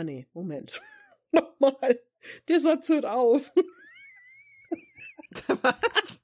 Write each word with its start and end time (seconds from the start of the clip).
Ah 0.00 0.02
nee, 0.02 0.26
Moment. 0.32 0.80
Nochmal. 1.30 2.00
Der 2.48 2.58
Satz 2.58 2.88
hört 2.88 3.04
auf. 3.04 3.52
Was? 5.46 6.20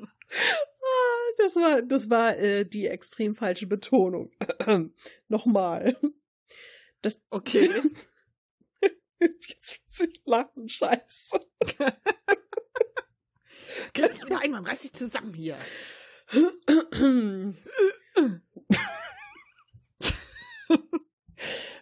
Ah, 0.00 1.30
das 1.38 1.54
war, 1.54 1.82
das 1.82 2.10
war 2.10 2.36
äh, 2.36 2.64
die 2.64 2.88
extrem 2.88 3.36
falsche 3.36 3.68
Betonung. 3.68 4.32
Nochmal. 5.28 5.96
Das, 7.00 7.22
Okay. 7.30 7.70
Jetzt 9.20 9.80
muss 9.86 10.00
ich 10.00 10.20
lachen, 10.24 10.68
scheiße. 10.68 11.38
Griff 13.94 14.12
dich 14.12 14.24
wieder 14.26 14.40
ein, 14.40 14.50
man 14.50 14.66
reiß 14.66 14.80
dich 14.80 14.92
zusammen 14.92 15.34
hier. 15.34 15.56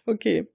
Okay. 0.07 0.47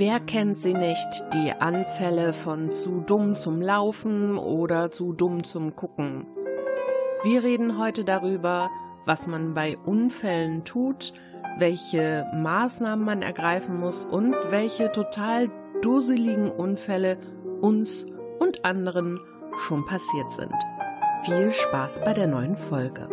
Wer 0.00 0.18
kennt 0.18 0.56
sie 0.56 0.72
nicht, 0.72 1.26
die 1.34 1.52
Anfälle 1.52 2.32
von 2.32 2.72
zu 2.72 3.02
dumm 3.02 3.36
zum 3.36 3.60
Laufen 3.60 4.38
oder 4.38 4.90
zu 4.90 5.12
dumm 5.12 5.44
zum 5.44 5.76
Gucken? 5.76 6.26
Wir 7.22 7.42
reden 7.42 7.76
heute 7.76 8.06
darüber, 8.06 8.70
was 9.04 9.26
man 9.26 9.52
bei 9.52 9.76
Unfällen 9.76 10.64
tut, 10.64 11.12
welche 11.58 12.26
Maßnahmen 12.34 13.04
man 13.04 13.20
ergreifen 13.20 13.78
muss 13.78 14.06
und 14.06 14.34
welche 14.48 14.90
total 14.90 15.50
dusseligen 15.82 16.50
Unfälle 16.50 17.18
uns 17.60 18.06
und 18.38 18.64
anderen 18.64 19.20
schon 19.58 19.84
passiert 19.84 20.32
sind. 20.32 20.54
Viel 21.26 21.52
Spaß 21.52 22.00
bei 22.06 22.14
der 22.14 22.26
neuen 22.26 22.56
Folge. 22.56 23.06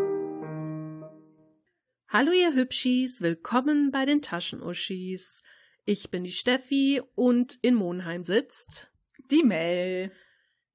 Hallo 2.07 2.31
ihr 2.31 2.53
Hübschis, 2.53 3.19
willkommen 3.19 3.91
bei 3.91 4.05
den 4.05 4.21
Taschenuschis. 4.21 5.43
Ich 5.89 6.11
bin 6.11 6.25
die 6.25 6.31
Steffi 6.31 7.01
und 7.15 7.59
in 7.61 7.73
Monheim 7.73 8.21
sitzt. 8.21 8.91
Die 9.31 9.43
Mel. 9.43 10.11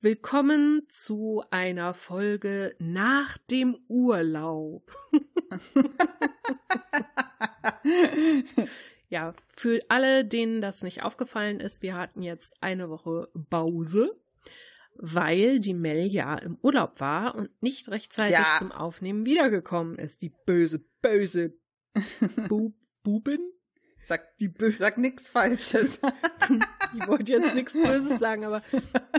Willkommen 0.00 0.86
zu 0.88 1.44
einer 1.50 1.92
Folge 1.92 2.74
nach 2.78 3.36
dem 3.36 3.76
Urlaub. 3.88 4.90
ja, 9.10 9.34
für 9.54 9.80
alle, 9.90 10.24
denen 10.24 10.62
das 10.62 10.82
nicht 10.82 11.02
aufgefallen 11.02 11.60
ist, 11.60 11.82
wir 11.82 11.94
hatten 11.94 12.22
jetzt 12.22 12.62
eine 12.62 12.88
Woche 12.88 13.28
Pause, 13.50 14.18
weil 14.94 15.60
die 15.60 15.74
Mel 15.74 16.06
ja 16.06 16.36
im 16.36 16.56
Urlaub 16.62 17.00
war 17.00 17.34
und 17.34 17.50
nicht 17.62 17.90
rechtzeitig 17.90 18.38
Ja. 18.38 18.56
zum 18.58 18.72
Aufnehmen 18.72 19.26
wiedergekommen 19.26 19.98
ist. 19.98 20.22
Die 20.22 20.32
böse, 20.46 20.78
böse 21.02 21.52
Bu 22.48 22.72
Buben? 23.02 23.51
Sag, 24.02 24.36
die 24.38 24.48
Bö 24.48 24.72
sag 24.72 24.98
nix 24.98 25.28
Falsches. 25.28 26.00
Ich 26.94 27.08
wollte 27.08 27.32
jetzt 27.32 27.54
nichts 27.54 27.72
Böses 27.72 28.18
sagen, 28.18 28.44
aber 28.44 28.62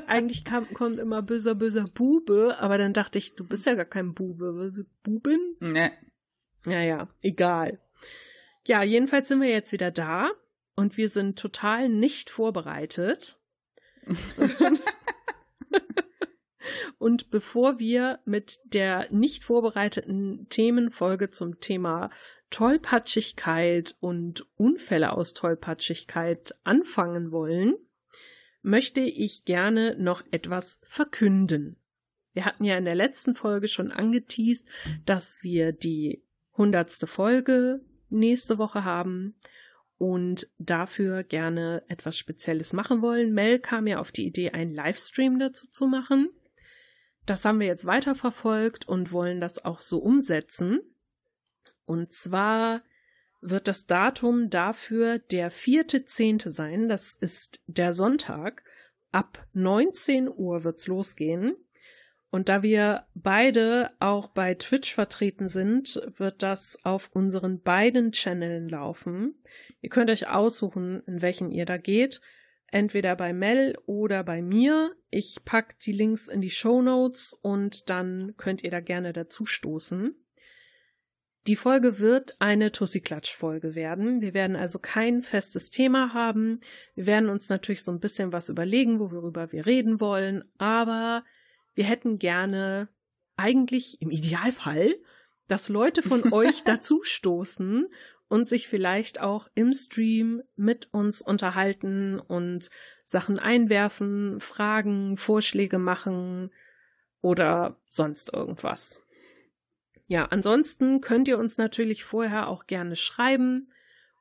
eigentlich 0.06 0.46
kam, 0.46 0.72
kommt 0.76 1.00
immer 1.00 1.24
böser, 1.24 1.56
böser 1.56 1.86
Bube, 1.86 2.56
aber 2.60 2.78
dann 2.78 2.94
dachte 2.94 3.18
ich, 3.18 3.34
du 3.34 3.48
bist 3.48 3.66
ja 3.66 3.74
gar 3.74 3.86
kein 3.86 4.14
Bube. 4.14 4.86
Buben? 5.02 5.56
ne. 5.60 5.92
Naja, 6.66 7.10
egal. 7.24 7.82
Ja, 8.68 8.84
jedenfalls 8.84 9.28
sind 9.28 9.42
wir 9.42 9.50
jetzt 9.50 9.72
wieder 9.72 9.90
da 9.90 10.30
und 10.76 10.98
wir 10.98 11.10
sind 11.10 11.40
total 11.40 11.90
nicht 11.90 12.30
vorbereitet. 12.30 13.40
und 17.00 17.32
bevor 17.32 17.80
wir 17.80 18.20
mit 18.26 18.60
der 18.66 19.08
nicht 19.12 19.44
vorbereiteten 19.44 20.48
Themenfolge 20.50 21.32
zum 21.32 21.60
Thema 21.60 22.12
Tollpatschigkeit 22.54 23.96
und 24.00 24.46
Unfälle 24.58 25.14
aus 25.14 25.34
Tollpatschigkeit 25.34 26.54
anfangen 26.64 27.32
wollen, 27.32 27.74
möchte 28.62 29.02
ich 29.02 29.44
gerne 29.44 29.96
noch 29.98 30.24
etwas 30.30 30.80
verkünden. 30.84 31.78
Wir 32.34 32.46
hatten 32.46 32.64
ja 32.64 32.78
in 32.78 32.86
der 32.86 32.94
letzten 32.94 33.34
Folge 33.34 33.68
schon 33.68 33.92
angeteased, 33.92 34.68
dass 35.04 35.42
wir 35.42 35.72
die 35.72 36.24
hundertste 36.56 37.08
Folge 37.08 37.82
nächste 38.10 38.60
Woche 38.60 38.84
haben 38.84 39.34
und 39.98 40.48
dafür 40.60 41.24
gerne 41.24 41.84
etwas 41.88 42.20
Spezielles 42.20 42.72
machen 42.72 43.02
wollen. 43.02 43.34
Mel 43.34 43.58
kam 43.58 43.88
ja 43.88 43.98
auf 43.98 44.12
die 44.12 44.28
Idee, 44.28 44.52
einen 44.52 44.76
Livestream 44.76 45.40
dazu 45.40 45.66
zu 45.68 45.88
machen. 45.88 46.30
Das 47.26 47.46
haben 47.46 47.60
wir 47.60 47.68
jetzt 47.68 47.88
weiterverfolgt 47.88 48.88
und 48.88 49.12
wollen 49.12 49.42
das 49.42 49.66
auch 49.66 49.80
so 49.80 49.98
umsetzen. 49.98 50.82
Und 51.86 52.12
zwar 52.12 52.82
wird 53.42 53.68
das 53.68 53.86
Datum 53.86 54.50
dafür 54.50 55.20
der 55.20 55.52
vierte 55.52 56.06
Zehnte 56.06 56.52
sein. 56.52 56.88
Das 56.88 57.14
ist 57.14 57.60
der 57.68 57.94
Sonntag. 57.94 58.64
Ab 59.12 59.46
19 59.54 60.30
Uhr 60.30 60.64
wird's 60.64 60.88
losgehen. 60.88 61.56
Und 62.32 62.50
da 62.50 62.64
wir 62.64 63.06
beide 63.14 63.92
auch 64.00 64.30
bei 64.30 64.56
Twitch 64.56 64.96
vertreten 64.96 65.48
sind, 65.48 66.02
wird 66.18 66.42
das 66.42 66.80
auf 66.84 67.12
unseren 67.14 67.62
beiden 67.62 68.12
Channeln 68.12 68.70
laufen. 68.70 69.36
Ihr 69.82 69.90
könnt 69.90 70.10
euch 70.10 70.28
aussuchen, 70.28 71.04
in 71.06 71.22
welchen 71.22 71.52
ihr 71.52 71.66
da 71.66 71.78
geht. 71.78 72.22
Entweder 72.66 73.16
bei 73.16 73.34
Mel 73.34 73.78
oder 73.86 74.24
bei 74.24 74.42
mir. 74.42 74.96
Ich 75.12 75.46
pack 75.46 75.78
die 75.78 75.92
Links 75.92 76.28
in 76.28 76.42
die 76.42 76.50
Show 76.50 76.82
Notes 76.82 77.38
und 77.40 77.88
dann 77.92 78.34
könnt 78.36 78.64
ihr 78.64 78.72
da 78.72 78.80
gerne 78.80 79.14
dazu 79.14 79.46
stoßen. 79.46 80.16
Die 81.46 81.58
Folge 81.58 82.00
wird 82.00 82.38
eine 82.40 82.72
Tussi-Klatsch-Folge 82.72 83.76
werden. 83.76 84.22
Wir 84.22 84.34
werden 84.34 84.56
also 84.56 84.80
kein 84.80 85.24
festes 85.24 85.72
Thema 85.72 86.14
haben. 86.14 86.62
Wir 86.96 87.06
werden 87.06 87.30
uns 87.30 87.50
natürlich 87.50 87.84
so 87.84 87.92
ein 87.92 88.00
bisschen 88.00 88.32
was 88.32 88.48
überlegen, 88.48 89.00
worüber 89.00 89.52
wir 89.52 89.66
reden 89.66 90.00
wollen, 90.00 90.46
aber 90.58 91.26
wir 91.74 91.84
hätten 91.84 92.18
gerne 92.18 92.88
eigentlich 93.36 94.02
im 94.02 94.10
Idealfall, 94.10 94.96
dass 95.50 95.68
Leute 95.68 96.02
von 96.02 96.24
euch 96.32 96.64
dazu 96.64 97.04
stoßen 97.04 97.88
und 98.30 98.48
sich 98.48 98.70
vielleicht 98.70 99.20
auch 99.20 99.50
im 99.54 99.74
Stream 99.74 100.44
mit 100.56 100.94
uns 100.94 101.22
unterhalten 101.22 102.22
und 102.22 102.70
Sachen 103.04 103.38
einwerfen, 103.38 104.40
Fragen, 104.40 105.18
Vorschläge 105.18 105.78
machen 105.78 106.54
oder 107.20 107.82
sonst 107.90 108.34
irgendwas. 108.34 109.03
Ja, 110.08 110.26
ansonsten 110.26 111.02
könnt 111.02 111.28
ihr 111.28 111.38
uns 111.38 111.58
natürlich 111.58 112.04
vorher 112.04 112.50
auch 112.50 112.68
gerne 112.68 112.96
schreiben 112.96 113.72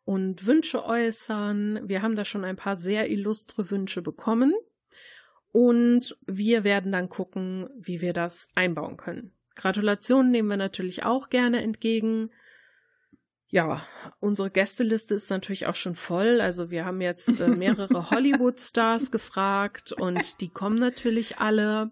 und 0.04 0.46
Wünsche 0.46 0.84
äußern. 0.84 1.88
Wir 1.88 2.02
haben 2.02 2.16
da 2.16 2.24
schon 2.24 2.44
ein 2.44 2.56
paar 2.56 2.76
sehr 2.76 3.10
illustre 3.10 3.70
Wünsche 3.70 4.02
bekommen. 4.02 4.54
Und 5.52 6.16
wir 6.26 6.64
werden 6.64 6.92
dann 6.92 7.10
gucken, 7.10 7.68
wie 7.78 8.00
wir 8.00 8.14
das 8.14 8.48
einbauen 8.54 8.96
können. 8.96 9.32
Gratulationen 9.54 10.30
nehmen 10.30 10.48
wir 10.48 10.56
natürlich 10.56 11.04
auch 11.04 11.28
gerne 11.28 11.62
entgegen. 11.62 12.30
Ja, 13.48 13.82
unsere 14.18 14.50
Gästeliste 14.50 15.14
ist 15.14 15.28
natürlich 15.28 15.66
auch 15.66 15.74
schon 15.74 15.94
voll. 15.94 16.40
Also 16.40 16.70
wir 16.70 16.86
haben 16.86 17.02
jetzt 17.02 17.38
äh, 17.38 17.48
mehrere 17.48 18.10
Hollywood-Stars 18.10 19.10
gefragt 19.10 19.92
und 19.92 20.40
die 20.40 20.48
kommen 20.48 20.78
natürlich 20.78 21.36
alle. 21.36 21.90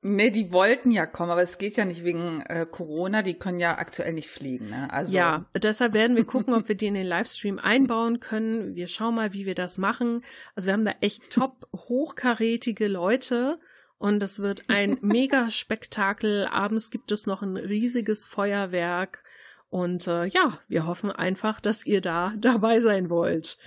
Ne, 0.00 0.30
die 0.30 0.52
wollten 0.52 0.92
ja 0.92 1.06
kommen, 1.06 1.32
aber 1.32 1.42
es 1.42 1.58
geht 1.58 1.76
ja 1.76 1.84
nicht 1.84 2.04
wegen 2.04 2.40
äh, 2.42 2.66
Corona, 2.70 3.22
die 3.22 3.34
können 3.34 3.58
ja 3.58 3.78
aktuell 3.78 4.12
nicht 4.12 4.28
fliegen, 4.28 4.70
ne? 4.70 4.92
Also 4.92 5.16
Ja, 5.16 5.46
deshalb 5.60 5.92
werden 5.92 6.16
wir 6.16 6.24
gucken, 6.24 6.54
ob 6.54 6.68
wir 6.68 6.76
die 6.76 6.86
in 6.86 6.94
den 6.94 7.06
Livestream 7.06 7.58
einbauen 7.58 8.20
können. 8.20 8.76
Wir 8.76 8.86
schauen 8.86 9.16
mal, 9.16 9.32
wie 9.32 9.44
wir 9.44 9.56
das 9.56 9.76
machen. 9.76 10.22
Also 10.54 10.66
wir 10.66 10.74
haben 10.74 10.84
da 10.84 10.94
echt 11.00 11.30
top 11.30 11.66
hochkarätige 11.74 12.86
Leute 12.86 13.58
und 13.98 14.20
das 14.20 14.38
wird 14.38 14.68
ein 14.68 14.98
mega 15.02 15.50
Spektakel. 15.50 16.46
Abends 16.46 16.90
gibt 16.90 17.10
es 17.10 17.26
noch 17.26 17.42
ein 17.42 17.56
riesiges 17.56 18.24
Feuerwerk 18.24 19.24
und 19.68 20.06
äh, 20.06 20.26
ja, 20.26 20.58
wir 20.68 20.86
hoffen 20.86 21.10
einfach, 21.10 21.60
dass 21.60 21.84
ihr 21.84 22.00
da 22.00 22.34
dabei 22.38 22.78
sein 22.78 23.10
wollt 23.10 23.58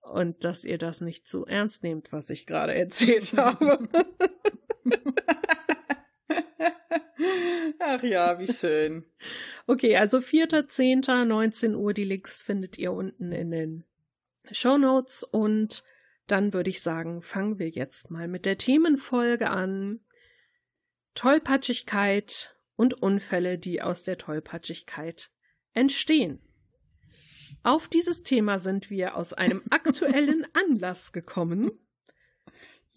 und 0.00 0.44
dass 0.44 0.64
ihr 0.64 0.78
das 0.78 1.00
nicht 1.00 1.26
zu 1.26 1.46
ernst 1.46 1.82
nehmt, 1.82 2.12
was 2.12 2.30
ich 2.30 2.46
gerade 2.46 2.74
erzählt 2.74 3.32
habe. 3.36 3.88
Ach 7.78 8.02
ja, 8.02 8.38
wie 8.38 8.52
schön. 8.52 9.04
Okay, 9.66 9.96
also 9.96 10.18
4.10., 10.18 11.24
19 11.24 11.74
Uhr, 11.74 11.92
die 11.92 12.04
Links 12.04 12.42
findet 12.42 12.78
ihr 12.78 12.92
unten 12.92 13.32
in 13.32 13.50
den 13.50 13.84
Show 14.50 14.78
Notes 14.78 15.22
und 15.22 15.84
dann 16.26 16.52
würde 16.52 16.70
ich 16.70 16.82
sagen, 16.82 17.22
fangen 17.22 17.58
wir 17.58 17.68
jetzt 17.68 18.10
mal 18.10 18.28
mit 18.28 18.44
der 18.44 18.58
Themenfolge 18.58 19.50
an. 19.50 20.00
Tollpatschigkeit 21.14 22.54
und 22.76 23.02
Unfälle, 23.02 23.58
die 23.58 23.82
aus 23.82 24.04
der 24.04 24.18
Tollpatschigkeit 24.18 25.30
entstehen. 25.72 26.40
Auf 27.62 27.88
dieses 27.88 28.22
Thema 28.22 28.58
sind 28.58 28.90
wir 28.90 29.16
aus 29.16 29.32
einem 29.32 29.62
aktuellen 29.70 30.46
Anlass 30.52 31.12
gekommen. 31.12 31.72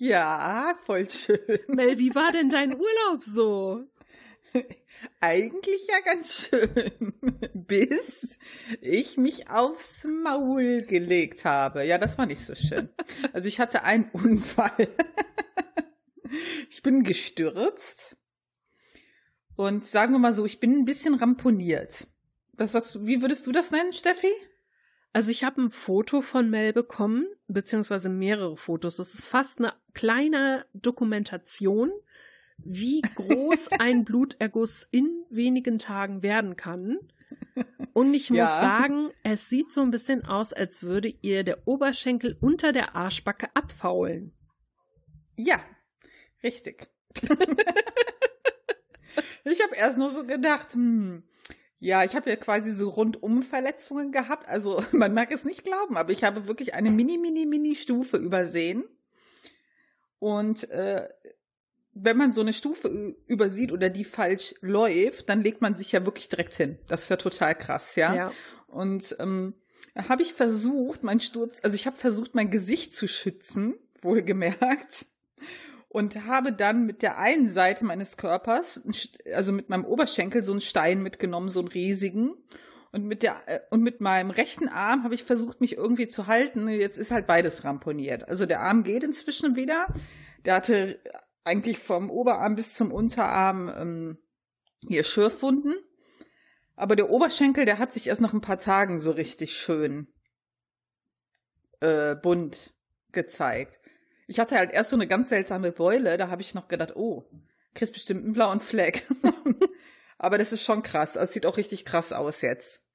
Ja, 0.02 0.74
voll 0.88 1.08
schön. 1.12 1.60
Mel, 1.68 2.00
wie 2.00 2.16
war 2.16 2.32
denn 2.32 2.50
dein 2.50 2.74
Urlaub 2.74 3.24
so? 3.24 3.84
Eigentlich 5.20 5.88
ja 5.88 6.00
ganz 6.04 6.50
schön, 6.50 7.14
bis 7.54 8.40
ich 8.82 9.18
mich 9.18 9.52
aufs 9.52 10.06
Maul 10.06 10.82
gelegt 10.82 11.46
habe. 11.46 11.84
Ja, 11.86 12.00
das 12.00 12.18
war 12.18 12.26
nicht 12.26 12.44
so 12.44 12.56
schön. 12.56 12.90
Also 13.32 13.48
ich 13.48 13.60
hatte 13.60 13.84
einen 13.84 14.10
Unfall. 14.12 14.88
Ich 16.70 16.82
bin 16.82 17.04
gestürzt 17.04 18.16
und 19.58 19.84
sagen 19.84 20.14
wir 20.14 20.20
mal 20.20 20.32
so, 20.32 20.46
ich 20.46 20.62
bin 20.62 20.78
ein 20.78 20.86
bisschen 20.86 21.16
ramponiert. 21.16 22.08
Was 22.54 22.72
sagst 22.72 22.96
du, 22.96 23.06
wie 23.06 23.22
würdest 23.22 23.46
du 23.48 23.52
das 23.52 23.72
nennen, 23.72 23.92
Steffi? 23.92 24.32
Also 25.14 25.32
ich 25.32 25.44
habe 25.44 25.62
ein 25.64 25.70
Foto 25.70 26.22
von 26.22 26.50
Mel 26.50 26.72
bekommen, 26.72 27.28
beziehungsweise 27.48 28.10
mehrere 28.10 28.56
Fotos. 28.56 28.96
Das 28.98 29.14
ist 29.14 29.26
fast 29.26 29.60
eine 29.60 29.74
kleine 29.94 30.66
Dokumentation, 30.74 31.92
wie 32.58 33.02
groß 33.02 33.70
ein 33.80 34.06
Bluterguss 34.06 34.88
in 34.92 35.26
wenigen 35.30 35.80
Tagen 35.80 36.24
werden 36.24 36.56
kann. 36.56 36.98
Und 37.94 38.14
ich 38.14 38.30
muss 38.30 38.38
ja. 38.38 38.48
sagen, 38.48 39.10
es 39.24 39.50
sieht 39.50 39.74
so 39.74 39.82
ein 39.82 39.92
bisschen 39.92 40.24
aus, 40.26 40.54
als 40.54 40.82
würde 40.82 41.14
ihr 41.22 41.44
der 41.44 41.68
Oberschenkel 41.68 42.38
unter 42.40 42.72
der 42.72 42.96
Arschbacke 42.96 43.50
abfaulen. 43.54 44.34
Ja, 45.36 45.62
richtig. 46.42 46.88
ich 49.44 49.62
habe 49.62 49.76
erst 49.76 49.98
nur 49.98 50.10
so 50.10 50.26
gedacht, 50.26 50.74
hm, 50.74 51.24
ja, 51.82 52.04
ich 52.04 52.16
habe 52.16 52.30
ja 52.30 52.36
quasi 52.36 52.72
so 52.72 52.90
rundum 52.90 53.42
Verletzungen 53.42 54.12
gehabt. 54.12 54.48
Also 54.48 54.84
man 54.92 55.14
mag 55.16 55.32
es 55.32 55.44
nicht 55.44 55.64
glauben, 55.64 55.98
aber 55.98 56.12
ich 56.12 56.24
habe 56.24 56.48
wirklich 56.48 56.76
eine 56.76 56.92
mini, 56.92 57.18
mini, 57.18 57.46
mini 57.46 57.76
Stufe 57.76 58.18
übersehen. 58.18 58.84
Und 60.20 60.70
äh, 60.70 61.10
wenn 61.94 62.18
man 62.18 62.34
so 62.34 62.42
eine 62.42 62.54
Stufe 62.54 63.16
übersieht 63.26 63.72
oder 63.72 63.90
die 63.90 64.04
falsch 64.04 64.54
läuft, 64.62 65.28
dann 65.28 65.42
legt 65.42 65.62
man 65.62 65.76
sich 65.76 65.92
ja 65.92 66.06
wirklich 66.06 66.30
direkt 66.30 66.54
hin. 66.54 66.78
Das 66.88 67.04
ist 67.04 67.10
ja 67.10 67.18
total 67.18 67.56
krass, 67.56 67.96
ja. 67.96 68.14
ja. 68.14 68.32
Und 68.68 69.16
ähm, 69.20 69.56
habe 69.96 70.22
ich 70.22 70.36
versucht, 70.36 71.02
mein 71.02 71.20
Sturz, 71.20 71.62
also 71.64 71.76
ich 71.76 71.88
habe 71.88 71.98
versucht, 71.98 72.36
mein 72.36 72.52
Gesicht 72.52 72.96
zu 72.96 73.08
schützen, 73.08 73.74
wohlgemerkt 74.04 75.08
und 75.92 76.26
habe 76.26 76.54
dann 76.54 76.86
mit 76.86 77.02
der 77.02 77.18
einen 77.18 77.50
Seite 77.50 77.84
meines 77.84 78.16
Körpers, 78.16 78.82
also 79.34 79.52
mit 79.52 79.68
meinem 79.68 79.84
Oberschenkel, 79.84 80.42
so 80.42 80.54
einen 80.54 80.62
Stein 80.62 81.04
mitgenommen, 81.04 81.50
so 81.50 81.60
einen 81.60 81.68
riesigen. 81.68 82.34
Und 82.94 83.06
mit 83.06 83.24
der 83.24 83.42
äh, 83.46 83.60
und 83.72 83.84
mit 83.84 84.00
meinem 84.00 84.32
rechten 84.32 84.70
Arm 84.70 85.04
habe 85.04 85.16
ich 85.16 85.26
versucht, 85.26 85.60
mich 85.60 85.76
irgendwie 85.76 86.08
zu 86.08 86.28
halten. 86.28 86.70
Jetzt 86.70 86.98
ist 86.98 87.12
halt 87.12 87.28
beides 87.28 87.66
ramponiert. 87.66 88.30
Also 88.30 88.46
der 88.46 88.62
Arm 88.62 88.84
geht 88.84 89.04
inzwischen 89.04 89.58
wieder. 89.58 89.88
Der 90.46 90.56
hatte 90.56 91.00
eigentlich 91.44 91.80
vom 91.80 92.10
Oberarm 92.10 92.56
bis 92.56 92.74
zum 92.74 92.94
Unterarm 92.94 93.70
ähm, 93.78 94.18
hier 94.88 95.04
Schürfwunden. 95.04 95.76
Aber 96.78 96.96
der 96.96 97.10
Oberschenkel, 97.10 97.66
der 97.66 97.80
hat 97.80 97.92
sich 97.92 98.08
erst 98.08 98.22
nach 98.22 98.34
ein 98.34 98.42
paar 98.42 98.60
Tagen 98.60 99.02
so 99.02 99.12
richtig 99.12 99.58
schön 99.58 100.08
äh, 101.82 102.16
bunt 102.16 102.74
gezeigt. 103.12 103.81
Ich 104.32 104.40
hatte 104.40 104.56
halt 104.56 104.72
erst 104.72 104.92
so 104.92 104.96
eine 104.96 105.08
ganz 105.08 105.28
seltsame 105.28 105.74
Beule, 105.74 106.18
da 106.18 106.30
habe 106.30 106.42
ich 106.42 106.54
noch 106.54 106.70
gedacht, 106.70 106.96
oh, 106.96 107.30
kriegst 107.74 107.92
bestimmt 107.92 108.24
einen 108.24 108.32
blauen 108.32 108.62
Fleck. 108.62 109.06
Aber 110.18 110.38
das 110.38 110.54
ist 110.54 110.64
schon 110.64 110.84
krass. 110.84 111.18
Es 111.18 111.34
sieht 111.34 111.46
auch 111.46 111.58
richtig 111.58 111.84
krass 111.84 112.14
aus 112.14 112.42
jetzt. 112.42 112.86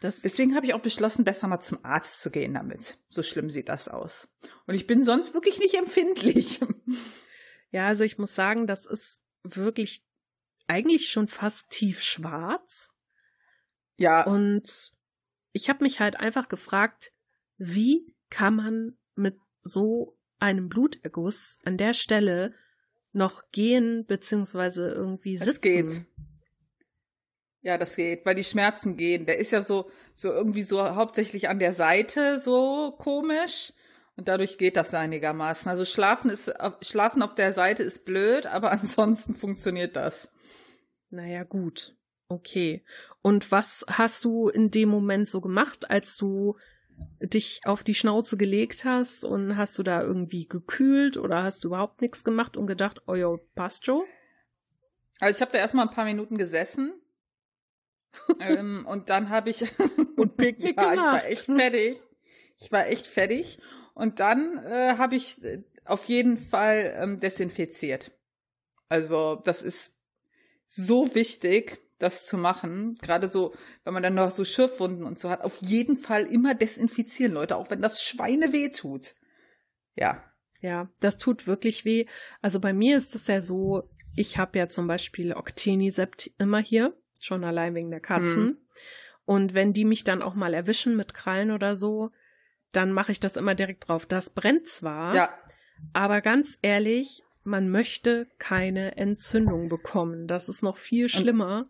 Das 0.00 0.22
Deswegen 0.22 0.56
habe 0.56 0.66
ich 0.66 0.74
auch 0.74 0.80
beschlossen, 0.80 1.24
besser 1.24 1.46
mal 1.46 1.60
zum 1.60 1.78
Arzt 1.84 2.20
zu 2.20 2.32
gehen 2.32 2.54
damit. 2.54 2.96
So 3.08 3.22
schlimm 3.22 3.50
sieht 3.50 3.68
das 3.68 3.86
aus. 3.86 4.26
Und 4.66 4.74
ich 4.74 4.88
bin 4.88 5.04
sonst 5.04 5.32
wirklich 5.32 5.60
nicht 5.60 5.74
empfindlich. 5.74 6.60
Ja, 7.72 7.86
also 7.86 8.02
ich 8.02 8.18
muss 8.18 8.34
sagen, 8.34 8.66
das 8.66 8.84
ist 8.84 9.20
wirklich 9.44 10.04
eigentlich 10.66 11.08
schon 11.08 11.28
fast 11.28 11.70
tiefschwarz. 11.70 12.90
Ja. 13.96 14.24
Und 14.24 14.90
ich 15.52 15.68
habe 15.68 15.84
mich 15.84 16.00
halt 16.00 16.16
einfach 16.16 16.48
gefragt, 16.48 17.12
wie 17.58 18.12
kann 18.28 18.56
man 18.56 18.98
mit 19.14 19.38
so 19.62 20.18
einem 20.40 20.68
Bluterguss 20.68 21.58
an 21.64 21.76
der 21.76 21.94
Stelle 21.94 22.54
noch 23.12 23.50
gehen 23.52 24.06
beziehungsweise 24.06 24.90
irgendwie 24.90 25.36
sitzen. 25.36 25.46
Das 25.46 25.60
geht. 25.60 26.02
Ja, 27.62 27.76
das 27.76 27.96
geht, 27.96 28.24
weil 28.24 28.34
die 28.34 28.44
Schmerzen 28.44 28.96
gehen. 28.96 29.26
Der 29.26 29.38
ist 29.38 29.52
ja 29.52 29.60
so, 29.60 29.90
so 30.14 30.32
irgendwie 30.32 30.62
so 30.62 30.82
hauptsächlich 30.94 31.48
an 31.48 31.58
der 31.58 31.72
Seite 31.72 32.38
so 32.38 32.92
komisch. 32.98 33.72
Und 34.16 34.28
dadurch 34.28 34.58
geht 34.58 34.76
das 34.76 34.94
einigermaßen. 34.94 35.68
Also 35.68 35.84
schlafen 35.84 36.30
ist, 36.30 36.52
schlafen 36.82 37.22
auf 37.22 37.34
der 37.34 37.52
Seite 37.52 37.82
ist 37.82 38.04
blöd, 38.04 38.46
aber 38.46 38.70
ansonsten 38.72 39.34
funktioniert 39.34 39.96
das. 39.96 40.32
Naja, 41.10 41.44
gut. 41.44 41.96
Okay. 42.28 42.84
Und 43.22 43.50
was 43.50 43.84
hast 43.88 44.24
du 44.24 44.48
in 44.48 44.70
dem 44.70 44.88
Moment 44.88 45.28
so 45.28 45.40
gemacht, 45.40 45.90
als 45.90 46.16
du 46.16 46.56
dich 47.20 47.60
auf 47.64 47.82
die 47.82 47.94
Schnauze 47.94 48.36
gelegt 48.36 48.84
hast 48.84 49.24
und 49.24 49.56
hast 49.56 49.78
du 49.78 49.82
da 49.82 50.02
irgendwie 50.02 50.46
gekühlt 50.46 51.16
oder 51.16 51.42
hast 51.42 51.64
du 51.64 51.68
überhaupt 51.68 52.00
nichts 52.00 52.24
gemacht 52.24 52.56
und 52.56 52.66
gedacht, 52.66 53.02
oh 53.06 53.14
jo, 53.14 53.38
passt 53.54 53.86
schon? 53.86 54.04
Also 55.20 55.36
ich 55.36 55.42
habe 55.42 55.52
da 55.52 55.58
erstmal 55.58 55.86
ein 55.86 55.94
paar 55.94 56.04
Minuten 56.04 56.36
gesessen 56.36 56.92
ähm, 58.40 58.86
und 58.86 59.10
dann 59.10 59.28
habe 59.28 59.50
ich 59.50 59.64
und 60.16 60.36
Picknick 60.36 60.80
ja, 60.80 60.90
gemacht. 60.90 61.24
Ich 61.28 61.48
war 61.48 61.58
echt 61.58 61.62
fertig. 61.62 61.96
Ich 62.58 62.72
war 62.72 62.86
echt 62.86 63.06
fertig 63.06 63.58
und 63.94 64.20
dann 64.20 64.58
äh, 64.64 64.96
habe 64.96 65.16
ich 65.16 65.42
äh, 65.44 65.62
auf 65.84 66.04
jeden 66.04 66.36
Fall 66.36 66.94
ähm, 66.96 67.18
desinfiziert. 67.18 68.12
Also 68.88 69.36
das 69.36 69.62
ist 69.62 69.98
so 70.66 71.14
wichtig, 71.14 71.80
das 72.00 72.26
zu 72.26 72.36
machen. 72.36 72.96
Gerade 73.00 73.28
so, 73.28 73.54
wenn 73.84 73.94
man 73.94 74.02
dann 74.02 74.14
noch 74.14 74.30
so 74.30 74.44
Schürfwunden 74.44 75.04
und 75.04 75.18
so 75.18 75.30
hat. 75.30 75.42
Auf 75.42 75.58
jeden 75.60 75.96
Fall 75.96 76.24
immer 76.24 76.54
desinfizieren, 76.54 77.32
Leute, 77.32 77.56
auch 77.56 77.70
wenn 77.70 77.82
das 77.82 78.02
Schweine 78.02 78.52
weh 78.52 78.70
tut. 78.70 79.14
Ja. 79.94 80.16
Ja, 80.60 80.90
das 81.00 81.18
tut 81.18 81.46
wirklich 81.46 81.84
weh. 81.84 82.06
Also 82.42 82.60
bei 82.60 82.72
mir 82.72 82.96
ist 82.96 83.14
es 83.14 83.26
ja 83.26 83.40
so, 83.40 83.88
ich 84.16 84.38
habe 84.38 84.58
ja 84.58 84.68
zum 84.68 84.86
Beispiel 84.86 85.32
Octenisept 85.32 86.30
immer 86.38 86.58
hier, 86.58 86.94
schon 87.20 87.44
allein 87.44 87.74
wegen 87.74 87.90
der 87.90 88.00
Katzen. 88.00 88.48
Hm. 88.48 88.58
Und 89.24 89.54
wenn 89.54 89.72
die 89.72 89.84
mich 89.84 90.04
dann 90.04 90.22
auch 90.22 90.34
mal 90.34 90.54
erwischen 90.54 90.96
mit 90.96 91.14
Krallen 91.14 91.50
oder 91.50 91.76
so, 91.76 92.10
dann 92.72 92.92
mache 92.92 93.12
ich 93.12 93.20
das 93.20 93.36
immer 93.36 93.54
direkt 93.54 93.88
drauf. 93.88 94.06
Das 94.06 94.30
brennt 94.30 94.68
zwar, 94.68 95.14
ja. 95.14 95.38
aber 95.92 96.20
ganz 96.20 96.58
ehrlich, 96.62 97.22
man 97.42 97.70
möchte 97.70 98.28
keine 98.38 98.96
Entzündung 98.96 99.68
bekommen. 99.68 100.26
Das 100.26 100.48
ist 100.48 100.62
noch 100.62 100.76
viel 100.76 101.08
schlimmer. 101.08 101.68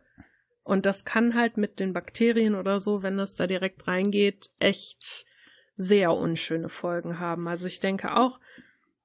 Und 0.63 0.87
das 0.87 1.05
kann 1.05 1.35
halt 1.35 1.57
mit 1.57 1.81
den 1.81 1.93
Bakterien 1.93 2.55
oder 2.55 2.79
so, 2.79 3.03
wenn 3.03 3.17
das 3.17 3.37
da 3.37 3.47
direkt 3.47 3.87
reingeht, 3.89 4.51
echt 4.59 5.27
sehr 5.77 6.13
unschöne 6.13 6.69
Folgen 6.69 7.19
haben. 7.19 7.49
Also 7.49 7.67
ich 7.67 7.81
denke 7.81 8.17
auch 8.17 8.39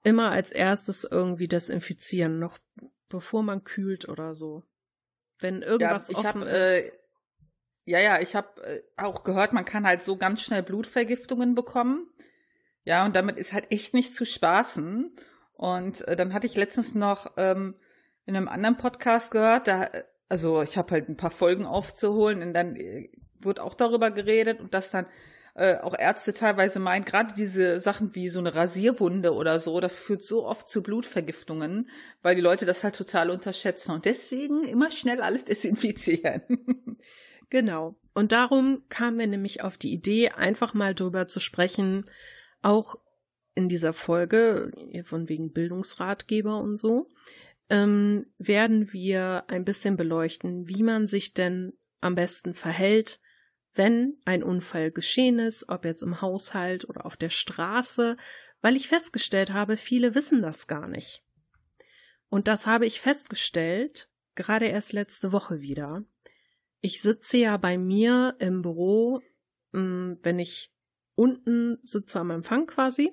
immer 0.03 0.31
als 0.31 0.51
erstes 0.51 1.05
irgendwie 1.09 1.47
desinfizieren, 1.47 2.37
noch 2.37 2.59
bevor 3.09 3.43
man 3.43 3.63
kühlt 3.63 4.07
oder 4.09 4.35
so. 4.35 4.63
Wenn 5.39 5.61
irgendwas 5.61 6.09
ja, 6.09 6.17
offen 6.17 6.41
hab, 6.41 6.49
äh, 6.49 6.79
ist. 6.79 6.89
Äh, 6.89 6.91
ja, 7.85 7.99
ja, 7.99 8.19
ich 8.19 8.35
habe 8.35 8.61
äh, 8.63 8.83
auch 8.97 9.23
gehört, 9.23 9.53
man 9.53 9.65
kann 9.65 9.85
halt 9.85 10.01
so 10.01 10.17
ganz 10.17 10.41
schnell 10.41 10.63
Blutvergiftungen 10.63 11.55
bekommen. 11.55 12.09
Ja, 12.83 13.05
und 13.05 13.15
damit 13.15 13.37
ist 13.37 13.53
halt 13.53 13.71
echt 13.71 13.93
nicht 13.93 14.13
zu 14.13 14.25
spaßen. 14.25 15.15
Und 15.53 16.07
äh, 16.07 16.15
dann 16.15 16.33
hatte 16.33 16.47
ich 16.47 16.55
letztens 16.55 16.93
noch 16.93 17.33
ähm, 17.37 17.75
in 18.25 18.35
einem 18.35 18.47
anderen 18.47 18.77
Podcast 18.77 19.31
gehört, 19.31 19.67
da, 19.67 19.87
also 20.29 20.61
ich 20.61 20.77
habe 20.77 20.91
halt 20.91 21.09
ein 21.09 21.17
paar 21.17 21.31
Folgen 21.31 21.65
aufzuholen 21.65 22.41
und 22.41 22.53
dann 22.53 22.75
äh, 22.75 23.09
wird 23.39 23.59
auch 23.59 23.75
darüber 23.75 24.11
geredet 24.11 24.59
und 24.59 24.73
dass 24.73 24.91
dann 24.91 25.05
äh, 25.55 25.77
auch 25.77 25.97
Ärzte 25.97 26.33
teilweise 26.33 26.79
meinen, 26.79 27.05
gerade 27.05 27.33
diese 27.33 27.79
Sachen 27.79 28.13
wie 28.13 28.27
so 28.27 28.39
eine 28.39 28.55
Rasierwunde 28.55 29.33
oder 29.33 29.59
so, 29.59 29.79
das 29.79 29.97
führt 29.97 30.23
so 30.23 30.45
oft 30.45 30.67
zu 30.67 30.83
Blutvergiftungen, 30.83 31.89
weil 32.21 32.35
die 32.35 32.41
Leute 32.41 32.65
das 32.65 32.83
halt 32.83 32.95
total 32.95 33.29
unterschätzen 33.29 33.91
und 33.91 34.05
deswegen 34.05 34.63
immer 34.63 34.91
schnell 34.91 35.21
alles 35.21 35.45
desinfizieren. 35.45 36.41
genau. 37.49 37.95
Und 38.13 38.31
darum 38.31 38.83
kamen 38.89 39.17
wir 39.19 39.27
nämlich 39.27 39.63
auf 39.63 39.77
die 39.77 39.93
Idee, 39.93 40.29
einfach 40.29 40.73
mal 40.73 40.93
drüber 40.93 41.27
zu 41.27 41.39
sprechen, 41.39 42.05
auch 42.61 42.95
in 43.55 43.69
dieser 43.69 43.93
Folge, 43.93 44.71
von 45.05 45.29
wegen 45.29 45.53
Bildungsratgeber 45.53 46.59
und 46.59 46.77
so, 46.77 47.09
ähm, 47.69 48.27
werden 48.37 48.91
wir 48.93 49.45
ein 49.47 49.65
bisschen 49.65 49.97
beleuchten, 49.97 50.67
wie 50.67 50.83
man 50.83 51.07
sich 51.07 51.33
denn 51.33 51.73
am 52.01 52.15
besten 52.15 52.53
verhält, 52.53 53.19
wenn 53.73 54.17
ein 54.25 54.43
Unfall 54.43 54.91
geschehen 54.91 55.39
ist, 55.39 55.67
ob 55.69 55.85
jetzt 55.85 56.01
im 56.01 56.21
Haushalt 56.21 56.87
oder 56.87 57.05
auf 57.05 57.17
der 57.17 57.29
Straße, 57.29 58.17
weil 58.61 58.75
ich 58.75 58.87
festgestellt 58.87 59.51
habe, 59.51 59.77
viele 59.77 60.15
wissen 60.15 60.41
das 60.41 60.67
gar 60.67 60.87
nicht. 60.87 61.23
Und 62.29 62.47
das 62.47 62.65
habe 62.65 62.85
ich 62.85 63.01
festgestellt, 63.01 64.09
gerade 64.35 64.67
erst 64.67 64.93
letzte 64.93 65.31
Woche 65.31 65.61
wieder. 65.61 66.03
Ich 66.81 67.01
sitze 67.01 67.37
ja 67.37 67.57
bei 67.57 67.77
mir 67.77 68.35
im 68.39 68.61
Büro, 68.61 69.21
hm, 69.73 70.19
wenn 70.21 70.39
ich 70.39 70.71
unten 71.15 71.79
sitze 71.83 72.19
am 72.19 72.31
Empfang 72.31 72.67
quasi, 72.67 73.11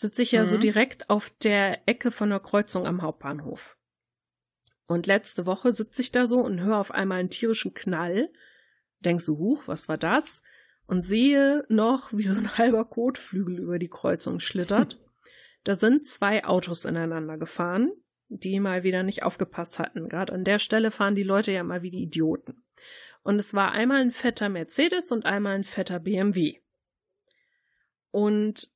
sitze 0.00 0.22
ich 0.22 0.32
ja 0.32 0.40
mhm. 0.40 0.46
so 0.46 0.56
direkt 0.58 1.10
auf 1.10 1.30
der 1.42 1.86
Ecke 1.86 2.10
von 2.10 2.30
der 2.30 2.40
Kreuzung 2.40 2.86
am 2.86 3.02
Hauptbahnhof. 3.02 3.76
Und 4.86 5.06
letzte 5.06 5.46
Woche 5.46 5.72
sitze 5.72 6.02
ich 6.02 6.10
da 6.10 6.26
so 6.26 6.38
und 6.38 6.60
höre 6.60 6.78
auf 6.78 6.90
einmal 6.90 7.20
einen 7.20 7.30
tierischen 7.30 7.74
Knall. 7.74 8.30
Denk 9.00 9.20
so, 9.20 9.38
huch, 9.38 9.62
was 9.66 9.88
war 9.88 9.98
das? 9.98 10.42
Und 10.86 11.02
sehe 11.02 11.64
noch, 11.68 12.12
wie 12.12 12.24
so 12.24 12.36
ein 12.36 12.58
halber 12.58 12.84
Kotflügel 12.84 13.58
über 13.60 13.78
die 13.78 13.88
Kreuzung 13.88 14.40
schlittert. 14.40 14.98
da 15.64 15.76
sind 15.76 16.06
zwei 16.06 16.44
Autos 16.44 16.86
ineinander 16.86 17.38
gefahren, 17.38 17.90
die 18.28 18.58
mal 18.58 18.82
wieder 18.82 19.02
nicht 19.02 19.22
aufgepasst 19.22 19.78
hatten. 19.78 20.08
Gerade 20.08 20.32
an 20.32 20.44
der 20.44 20.58
Stelle 20.58 20.90
fahren 20.90 21.14
die 21.14 21.22
Leute 21.22 21.52
ja 21.52 21.62
mal 21.62 21.82
wie 21.82 21.90
die 21.90 22.02
Idioten. 22.02 22.64
Und 23.22 23.38
es 23.38 23.52
war 23.54 23.72
einmal 23.72 24.00
ein 24.00 24.12
fetter 24.12 24.48
Mercedes 24.48 25.12
und 25.12 25.26
einmal 25.26 25.54
ein 25.54 25.64
fetter 25.64 26.00
BMW. 26.00 26.58
Und 28.10 28.72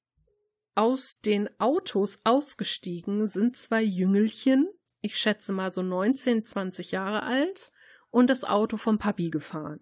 aus 0.74 1.20
den 1.20 1.48
Autos 1.58 2.20
ausgestiegen 2.24 3.26
sind 3.26 3.56
zwei 3.56 3.82
Jüngelchen, 3.82 4.68
ich 5.00 5.16
schätze 5.16 5.52
mal 5.52 5.72
so 5.72 5.82
19, 5.82 6.44
20 6.44 6.92
Jahre 6.92 7.22
alt, 7.22 7.72
und 8.10 8.30
das 8.30 8.44
Auto 8.44 8.76
vom 8.76 8.98
Papi 8.98 9.30
gefahren. 9.30 9.80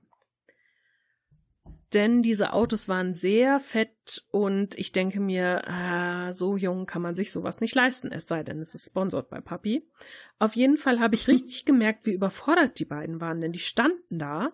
Denn 1.92 2.22
diese 2.22 2.54
Autos 2.54 2.88
waren 2.88 3.12
sehr 3.12 3.60
fett 3.60 4.24
und 4.30 4.78
ich 4.78 4.92
denke 4.92 5.20
mir, 5.20 5.68
ah, 5.68 6.32
so 6.32 6.56
jung 6.56 6.86
kann 6.86 7.02
man 7.02 7.14
sich 7.14 7.30
sowas 7.30 7.60
nicht 7.60 7.74
leisten, 7.74 8.10
es 8.10 8.26
sei 8.26 8.42
denn, 8.42 8.60
es 8.60 8.74
ist 8.74 8.86
sponsored 8.86 9.28
bei 9.28 9.42
Papi. 9.42 9.86
Auf 10.38 10.56
jeden 10.56 10.78
Fall 10.78 11.00
habe 11.00 11.14
ich 11.14 11.28
richtig 11.28 11.64
gemerkt, 11.66 12.06
wie 12.06 12.14
überfordert 12.14 12.78
die 12.78 12.86
beiden 12.86 13.20
waren, 13.20 13.42
denn 13.42 13.52
die 13.52 13.58
standen 13.58 14.18
da, 14.18 14.52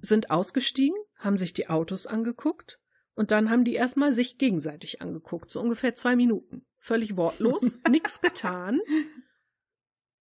sind 0.00 0.30
ausgestiegen, 0.30 0.96
haben 1.16 1.36
sich 1.36 1.52
die 1.52 1.68
Autos 1.68 2.06
angeguckt 2.06 2.80
und 3.14 3.30
dann 3.30 3.50
haben 3.50 3.64
die 3.64 3.74
erstmal 3.74 4.12
sich 4.12 4.38
gegenseitig 4.38 5.00
angeguckt, 5.00 5.50
so 5.50 5.60
ungefähr 5.60 5.94
zwei 5.94 6.16
Minuten. 6.16 6.66
Völlig 6.78 7.16
wortlos, 7.16 7.78
nix 7.88 8.20
getan. 8.20 8.80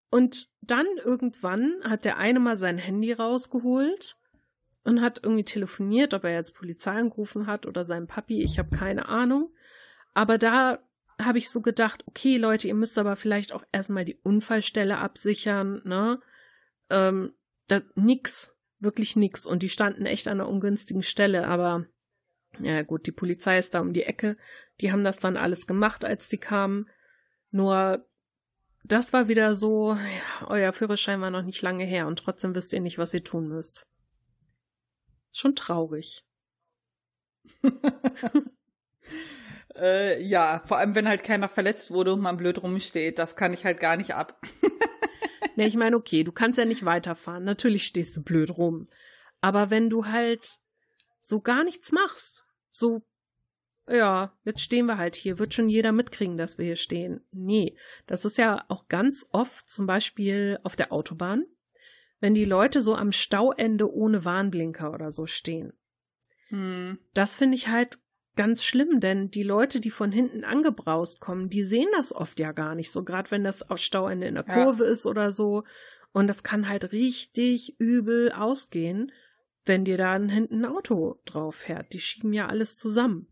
Und 0.10 0.50
dann 0.62 0.86
irgendwann 1.04 1.82
hat 1.84 2.06
der 2.06 2.18
eine 2.18 2.40
mal 2.40 2.56
sein 2.56 2.78
Handy 2.78 3.12
rausgeholt 3.12 4.16
und 4.84 5.02
hat 5.02 5.20
irgendwie 5.24 5.44
telefoniert, 5.44 6.14
ob 6.14 6.24
er 6.24 6.34
jetzt 6.34 6.56
Polizei 6.56 6.92
angerufen 6.92 7.48
hat 7.48 7.66
oder 7.66 7.84
seinen 7.84 8.08
Papi, 8.08 8.44
ich 8.44 8.60
habe 8.60 8.76
keine 8.76 9.08
Ahnung. 9.08 9.54
Aber 10.14 10.38
da 10.38 10.80
habe 11.20 11.38
ich 11.38 11.50
so 11.50 11.62
gedacht, 11.62 12.04
okay, 12.08 12.38
Leute, 12.38 12.68
ihr 12.68 12.76
müsst 12.76 12.98
aber 12.98 13.16
vielleicht 13.16 13.54
auch 13.54 13.64
erstmal 13.72 14.06
die 14.06 14.20
Unfallstelle 14.24 15.00
absichern, 15.00 15.82
ne? 15.84 16.22
Ähm, 16.90 17.34
da, 17.68 17.82
nix, 17.96 18.56
wirklich 18.80 19.16
nix. 19.16 19.48
Und 19.48 19.64
die 19.64 19.70
standen 19.70 20.06
echt 20.06 20.28
an 20.28 20.42
einer 20.42 20.50
ungünstigen 20.50 21.04
Stelle, 21.04 21.48
aber 21.48 21.88
ja 22.60 22.82
gut, 22.84 23.08
die 23.08 23.12
Polizei 23.12 23.58
ist 23.58 23.74
da 23.74 23.80
um 23.80 23.94
die 23.94 24.04
Ecke. 24.04 24.38
Die 24.82 24.92
haben 24.92 25.04
das 25.04 25.20
dann 25.20 25.38
alles 25.38 25.68
gemacht, 25.68 26.06
als 26.06 26.28
die 26.28 26.38
kamen. 26.38 26.90
Nur 27.52 28.06
das 28.84 29.14
war 29.14 29.28
wieder 29.28 29.56
so, 29.56 29.94
ja, 29.94 30.48
euer 30.48 30.74
Führerschein 30.74 31.22
war 31.22 31.32
noch 31.32 31.44
nicht 31.44 31.62
lange 31.62 31.86
her 31.86 32.08
und 32.08 32.20
trotzdem 32.20 32.54
wisst 32.56 32.74
ihr 32.74 32.82
nicht, 32.82 32.98
was 32.98 33.14
ihr 33.14 33.24
tun 33.24 33.48
müsst. 33.48 33.88
Schon 35.32 35.56
traurig. 35.56 36.26
äh, 39.76 40.22
ja, 40.22 40.62
vor 40.66 40.78
allem 40.78 40.96
wenn 40.96 41.08
halt 41.08 41.24
keiner 41.24 41.50
verletzt 41.50 41.92
wurde 41.92 42.14
und 42.14 42.20
man 42.20 42.38
blöd 42.38 42.62
rumsteht, 42.62 43.20
das 43.20 43.36
kann 43.36 43.54
ich 43.54 43.66
halt 43.66 43.80
gar 43.80 43.96
nicht 43.96 44.16
ab. 44.16 44.40
ne, 45.56 45.66
ich 45.66 45.76
meine, 45.76 45.96
okay, 45.96 46.24
du 46.24 46.32
kannst 46.32 46.60
ja 46.60 46.66
nicht 46.66 46.86
weiterfahren. 46.86 47.44
Natürlich 47.44 47.86
stehst 47.86 48.18
du 48.18 48.24
blöd 48.24 48.58
rum. 48.58 48.90
Aber 49.42 49.70
wenn 49.70 49.90
du 49.90 50.06
halt 50.06 50.60
so 51.20 51.42
gar 51.42 51.64
nichts 51.64 51.92
machst, 51.92 52.43
so, 52.74 53.04
ja, 53.88 54.34
jetzt 54.44 54.62
stehen 54.62 54.88
wir 54.88 54.98
halt 54.98 55.16
hier, 55.16 55.40
wird 55.40 55.54
schon 55.54 55.70
jeder 55.70 55.92
mitkriegen, 55.92 56.38
dass 56.38 56.58
wir 56.58 56.66
hier 56.66 56.76
stehen. 56.76 57.22
Nee, 57.32 57.78
das 58.08 58.26
ist 58.26 58.38
ja 58.38 58.66
auch 58.68 58.88
ganz 58.88 59.28
oft 59.32 59.70
zum 59.70 59.86
Beispiel 59.86 60.60
auf 60.64 60.76
der 60.76 60.92
Autobahn, 60.92 61.46
wenn 62.20 62.34
die 62.34 62.46
Leute 62.46 62.82
so 62.82 62.96
am 62.96 63.12
Stauende 63.12 63.94
ohne 63.94 64.26
Warnblinker 64.26 64.92
oder 64.92 65.12
so 65.12 65.28
stehen. 65.28 65.74
Hm. 66.48 66.98
Das 67.14 67.36
finde 67.36 67.56
ich 67.56 67.68
halt 67.68 68.00
ganz 68.36 68.64
schlimm, 68.64 69.00
denn 69.00 69.30
die 69.30 69.44
Leute, 69.44 69.80
die 69.80 69.92
von 69.92 70.12
hinten 70.12 70.44
angebraust 70.44 71.20
kommen, 71.20 71.50
die 71.50 71.64
sehen 71.64 71.90
das 71.96 72.12
oft 72.12 72.40
ja 72.40 72.54
gar 72.54 72.74
nicht 72.74 72.92
so, 72.92 73.04
gerade 73.04 73.30
wenn 73.30 73.44
das 73.44 73.64
Stauende 73.76 74.26
in 74.26 74.36
der 74.36 74.44
Kurve 74.44 74.86
ja. 74.86 74.90
ist 74.90 75.06
oder 75.06 75.30
so. 75.32 75.64
Und 76.12 76.28
das 76.28 76.44
kann 76.44 76.68
halt 76.68 76.92
richtig 76.92 77.80
übel 77.80 78.32
ausgehen 78.32 79.12
wenn 79.66 79.86
dir 79.86 79.98
da 79.98 80.14
hinten 80.18 80.66
ein 80.66 80.72
Auto 80.72 81.20
drauf 81.26 81.56
fährt. 81.56 81.94
Die 81.94 82.00
schieben 82.00 82.34
ja 82.34 82.48
alles 82.48 82.78
zusammen. 82.78 83.28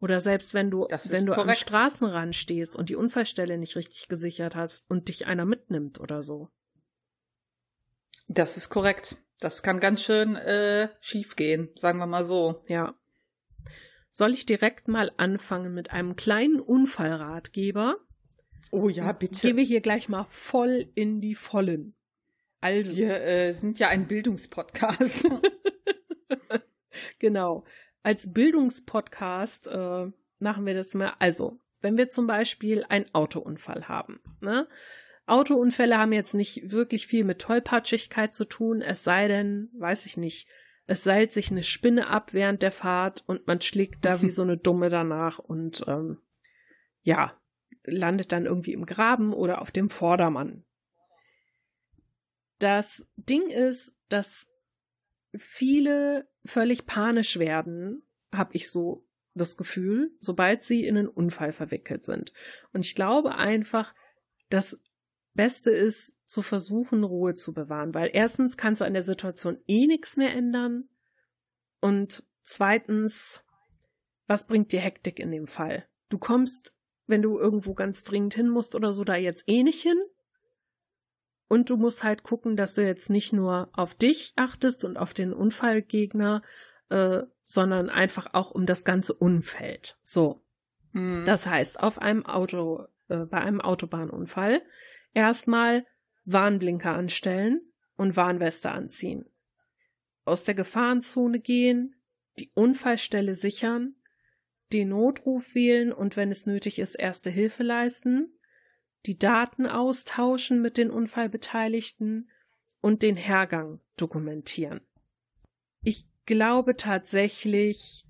Oder 0.00 0.20
selbst 0.20 0.54
wenn 0.54 0.70
du, 0.70 0.86
wenn 0.88 1.26
du 1.26 1.34
korrekt. 1.34 1.50
am 1.50 1.54
Straßenrand 1.54 2.34
stehst 2.34 2.74
und 2.74 2.88
die 2.88 2.96
Unfallstelle 2.96 3.58
nicht 3.58 3.76
richtig 3.76 4.08
gesichert 4.08 4.54
hast 4.54 4.88
und 4.88 5.08
dich 5.08 5.26
einer 5.26 5.44
mitnimmt 5.44 6.00
oder 6.00 6.22
so. 6.22 6.48
Das 8.26 8.56
ist 8.56 8.70
korrekt. 8.70 9.16
Das 9.40 9.62
kann 9.62 9.80
ganz 9.80 10.02
schön 10.02 10.36
äh, 10.36 10.88
schief 11.00 11.36
gehen, 11.36 11.70
sagen 11.74 11.98
wir 11.98 12.06
mal 12.06 12.24
so. 12.24 12.64
Ja. 12.66 12.94
Soll 14.10 14.32
ich 14.32 14.46
direkt 14.46 14.88
mal 14.88 15.12
anfangen 15.18 15.74
mit 15.74 15.90
einem 15.90 16.16
kleinen 16.16 16.60
Unfallratgeber? 16.60 17.96
Oh 18.70 18.88
ja, 18.88 19.12
bitte. 19.12 19.46
Gehen 19.46 19.56
wir 19.56 19.64
hier 19.64 19.80
gleich 19.80 20.08
mal 20.08 20.26
voll 20.28 20.90
in 20.94 21.20
die 21.20 21.34
Vollen. 21.34 21.94
Also. 22.60 22.96
Wir 22.96 23.22
äh, 23.22 23.52
sind 23.52 23.78
ja 23.78 23.88
ein 23.88 24.06
Bildungspodcast. 24.06 25.26
genau. 27.18 27.64
Als 28.02 28.32
Bildungspodcast 28.32 29.68
äh, 29.68 30.10
machen 30.38 30.66
wir 30.66 30.74
das 30.74 30.94
mal. 30.94 31.14
Also, 31.18 31.58
wenn 31.80 31.96
wir 31.96 32.08
zum 32.08 32.26
Beispiel 32.26 32.84
einen 32.88 33.12
Autounfall 33.14 33.88
haben, 33.88 34.20
ne? 34.40 34.68
Autounfälle 35.26 35.96
haben 35.96 36.12
jetzt 36.12 36.34
nicht 36.34 36.72
wirklich 36.72 37.06
viel 37.06 37.24
mit 37.24 37.40
Tollpatschigkeit 37.40 38.34
zu 38.34 38.44
tun, 38.44 38.82
es 38.82 39.04
sei 39.04 39.28
denn, 39.28 39.70
weiß 39.78 40.06
ich 40.06 40.16
nicht, 40.16 40.48
es 40.86 41.04
seilt 41.04 41.32
sich 41.32 41.52
eine 41.52 41.62
Spinne 41.62 42.08
ab 42.08 42.34
während 42.34 42.62
der 42.62 42.72
Fahrt 42.72 43.22
und 43.28 43.46
man 43.46 43.60
schlägt 43.60 44.04
da 44.04 44.22
wie 44.22 44.28
so 44.28 44.42
eine 44.42 44.56
Dumme 44.58 44.90
danach 44.90 45.38
und 45.38 45.84
ähm, 45.86 46.18
ja, 47.02 47.40
landet 47.84 48.32
dann 48.32 48.44
irgendwie 48.44 48.72
im 48.72 48.86
Graben 48.86 49.32
oder 49.32 49.62
auf 49.62 49.70
dem 49.70 49.88
Vordermann. 49.88 50.64
Das 52.60 53.06
Ding 53.16 53.48
ist, 53.48 53.96
dass 54.08 54.46
viele 55.36 56.28
völlig 56.44 56.86
panisch 56.86 57.38
werden, 57.38 58.02
habe 58.32 58.54
ich 58.54 58.70
so 58.70 59.04
das 59.34 59.56
Gefühl, 59.56 60.12
sobald 60.20 60.62
sie 60.62 60.84
in 60.84 60.96
einen 60.96 61.08
Unfall 61.08 61.52
verwickelt 61.52 62.04
sind. 62.04 62.32
Und 62.72 62.84
ich 62.84 62.94
glaube 62.94 63.34
einfach, 63.34 63.94
das 64.50 64.80
Beste 65.34 65.70
ist, 65.70 66.16
zu 66.26 66.42
versuchen, 66.42 67.02
Ruhe 67.02 67.34
zu 67.34 67.52
bewahren, 67.52 67.92
weil 67.92 68.10
erstens 68.12 68.56
kannst 68.56 68.80
du 68.80 68.84
an 68.84 68.92
der 68.92 69.02
Situation 69.02 69.58
eh 69.66 69.86
nichts 69.86 70.16
mehr 70.16 70.32
ändern 70.32 70.88
und 71.80 72.22
zweitens, 72.42 73.42
was 74.26 74.46
bringt 74.46 74.70
dir 74.70 74.80
Hektik 74.80 75.18
in 75.18 75.32
dem 75.32 75.48
Fall? 75.48 75.88
Du 76.08 76.18
kommst, 76.18 76.76
wenn 77.06 77.22
du 77.22 77.38
irgendwo 77.38 77.74
ganz 77.74 78.04
dringend 78.04 78.34
hin 78.34 78.48
musst 78.48 78.76
oder 78.76 78.92
so, 78.92 79.02
da 79.02 79.16
jetzt 79.16 79.44
eh 79.48 79.64
nicht 79.64 79.82
hin, 79.82 79.98
und 81.50 81.68
du 81.68 81.76
musst 81.76 82.04
halt 82.04 82.22
gucken, 82.22 82.56
dass 82.56 82.74
du 82.74 82.86
jetzt 82.86 83.10
nicht 83.10 83.32
nur 83.32 83.70
auf 83.72 83.94
dich 83.94 84.32
achtest 84.36 84.84
und 84.84 84.96
auf 84.96 85.14
den 85.14 85.32
Unfallgegner, 85.32 86.42
äh, 86.90 87.22
sondern 87.42 87.90
einfach 87.90 88.34
auch 88.34 88.52
um 88.52 88.66
das 88.66 88.84
ganze 88.84 89.14
Umfeld. 89.14 89.98
So. 90.00 90.44
Mhm. 90.92 91.24
Das 91.24 91.46
heißt, 91.46 91.80
auf 91.80 91.98
einem 91.98 92.24
Auto, 92.24 92.86
äh, 93.08 93.26
bei 93.26 93.40
einem 93.40 93.60
Autobahnunfall 93.60 94.62
erstmal 95.12 95.84
Warnblinker 96.24 96.94
anstellen 96.94 97.60
und 97.96 98.16
Warnweste 98.16 98.70
anziehen. 98.70 99.28
Aus 100.24 100.44
der 100.44 100.54
Gefahrenzone 100.54 101.40
gehen, 101.40 101.96
die 102.38 102.52
Unfallstelle 102.54 103.34
sichern, 103.34 103.96
den 104.72 104.90
Notruf 104.90 105.56
wählen 105.56 105.92
und 105.92 106.16
wenn 106.16 106.30
es 106.30 106.46
nötig 106.46 106.78
ist, 106.78 106.94
erste 106.94 107.28
Hilfe 107.28 107.64
leisten 107.64 108.39
die 109.06 109.18
Daten 109.18 109.66
austauschen 109.66 110.60
mit 110.60 110.76
den 110.76 110.90
Unfallbeteiligten 110.90 112.30
und 112.80 113.02
den 113.02 113.16
Hergang 113.16 113.80
dokumentieren. 113.96 114.80
Ich 115.82 116.06
glaube 116.26 116.76
tatsächlich 116.76 118.04